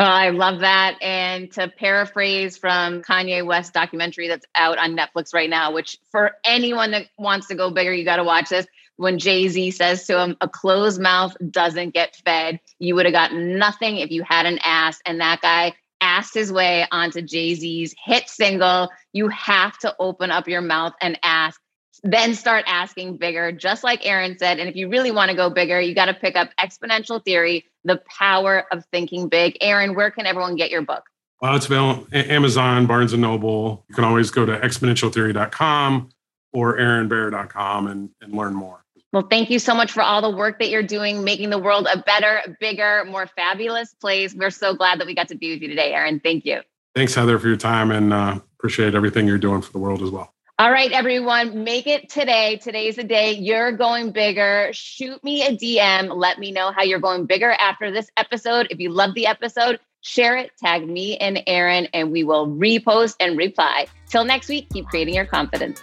Oh, 0.00 0.04
I 0.04 0.30
love 0.30 0.58
that. 0.58 1.00
And 1.00 1.52
to 1.52 1.68
paraphrase 1.68 2.56
from 2.56 3.00
Kanye 3.02 3.46
West 3.46 3.74
documentary 3.74 4.26
that's 4.26 4.46
out 4.56 4.76
on 4.78 4.96
Netflix 4.96 5.32
right 5.32 5.48
now, 5.48 5.72
which 5.72 5.96
for 6.10 6.32
anyone 6.44 6.90
that 6.90 7.06
wants 7.16 7.46
to 7.48 7.54
go 7.54 7.70
bigger, 7.70 7.94
you 7.94 8.04
got 8.04 8.16
to 8.16 8.24
watch 8.24 8.48
this. 8.48 8.66
When 8.96 9.20
Jay 9.20 9.46
Z 9.46 9.70
says 9.70 10.04
to 10.08 10.20
him, 10.20 10.36
a 10.40 10.48
closed 10.48 11.00
mouth 11.00 11.36
doesn't 11.48 11.94
get 11.94 12.16
fed, 12.24 12.58
you 12.80 12.96
would 12.96 13.06
have 13.06 13.14
gotten 13.14 13.56
nothing 13.56 13.98
if 13.98 14.10
you 14.10 14.24
hadn't 14.24 14.58
asked. 14.64 15.02
And 15.06 15.20
that 15.20 15.42
guy 15.42 15.74
asked 16.00 16.34
his 16.34 16.52
way 16.52 16.86
onto 16.90 17.22
Jay 17.22 17.54
Z's 17.54 17.94
hit 18.04 18.28
single. 18.28 18.90
You 19.12 19.28
have 19.28 19.76
to 19.78 19.94
open 19.98 20.30
up 20.30 20.48
your 20.48 20.60
mouth 20.60 20.94
and 21.00 21.18
ask 21.22 21.60
then 22.02 22.34
start 22.34 22.64
asking 22.68 23.16
bigger, 23.16 23.50
just 23.52 23.82
like 23.82 24.06
Aaron 24.06 24.38
said. 24.38 24.58
And 24.58 24.68
if 24.68 24.76
you 24.76 24.88
really 24.88 25.10
want 25.10 25.30
to 25.30 25.36
go 25.36 25.50
bigger, 25.50 25.80
you 25.80 25.94
got 25.94 26.06
to 26.06 26.14
pick 26.14 26.36
up 26.36 26.50
Exponential 26.58 27.24
Theory, 27.24 27.64
The 27.84 28.00
Power 28.18 28.66
of 28.70 28.84
Thinking 28.92 29.28
Big. 29.28 29.56
Aaron, 29.60 29.94
where 29.94 30.10
can 30.10 30.26
everyone 30.26 30.56
get 30.56 30.70
your 30.70 30.82
book? 30.82 31.04
Well, 31.40 31.54
it's 31.54 31.66
available 31.66 32.06
Amazon, 32.12 32.86
Barnes 32.86 33.12
and 33.12 33.22
Noble. 33.22 33.84
You 33.88 33.94
can 33.94 34.04
always 34.04 34.30
go 34.30 34.44
to 34.44 34.58
exponentialtheory.com 34.58 36.10
or 36.52 36.76
aaronbare.com 36.76 37.86
and, 37.86 38.10
and 38.20 38.34
learn 38.34 38.54
more. 38.54 38.84
Well, 39.18 39.26
thank 39.26 39.50
you 39.50 39.58
so 39.58 39.74
much 39.74 39.90
for 39.90 40.00
all 40.00 40.22
the 40.22 40.30
work 40.30 40.60
that 40.60 40.70
you're 40.70 40.84
doing, 40.84 41.24
making 41.24 41.50
the 41.50 41.58
world 41.58 41.88
a 41.92 41.98
better, 41.98 42.56
bigger, 42.60 43.04
more 43.04 43.26
fabulous 43.26 43.92
place. 43.92 44.32
We're 44.32 44.50
so 44.50 44.76
glad 44.76 45.00
that 45.00 45.08
we 45.08 45.14
got 45.16 45.26
to 45.26 45.34
be 45.34 45.50
with 45.50 45.60
you 45.60 45.66
today, 45.66 45.92
Aaron. 45.92 46.20
Thank 46.20 46.44
you. 46.44 46.60
Thanks, 46.94 47.16
Heather, 47.16 47.36
for 47.40 47.48
your 47.48 47.56
time 47.56 47.90
and 47.90 48.12
uh, 48.12 48.38
appreciate 48.60 48.94
everything 48.94 49.26
you're 49.26 49.36
doing 49.36 49.60
for 49.60 49.72
the 49.72 49.80
world 49.80 50.02
as 50.02 50.10
well. 50.10 50.32
All 50.60 50.70
right, 50.70 50.92
everyone, 50.92 51.64
make 51.64 51.88
it 51.88 52.08
today. 52.08 52.58
Today's 52.58 52.94
the 52.94 53.02
day 53.02 53.32
you're 53.32 53.72
going 53.72 54.12
bigger. 54.12 54.68
Shoot 54.70 55.24
me 55.24 55.44
a 55.44 55.50
DM. 55.56 56.16
Let 56.16 56.38
me 56.38 56.52
know 56.52 56.70
how 56.70 56.84
you're 56.84 57.00
going 57.00 57.26
bigger 57.26 57.50
after 57.50 57.90
this 57.90 58.08
episode. 58.16 58.68
If 58.70 58.78
you 58.78 58.90
love 58.90 59.14
the 59.14 59.26
episode, 59.26 59.80
share 60.00 60.36
it, 60.36 60.52
tag 60.62 60.86
me 60.86 61.16
and 61.16 61.42
Aaron, 61.48 61.88
and 61.92 62.12
we 62.12 62.22
will 62.22 62.46
repost 62.46 63.16
and 63.18 63.36
reply. 63.36 63.88
Till 64.08 64.24
next 64.24 64.48
week, 64.48 64.68
keep 64.72 64.86
creating 64.86 65.16
your 65.16 65.26
confidence. 65.26 65.82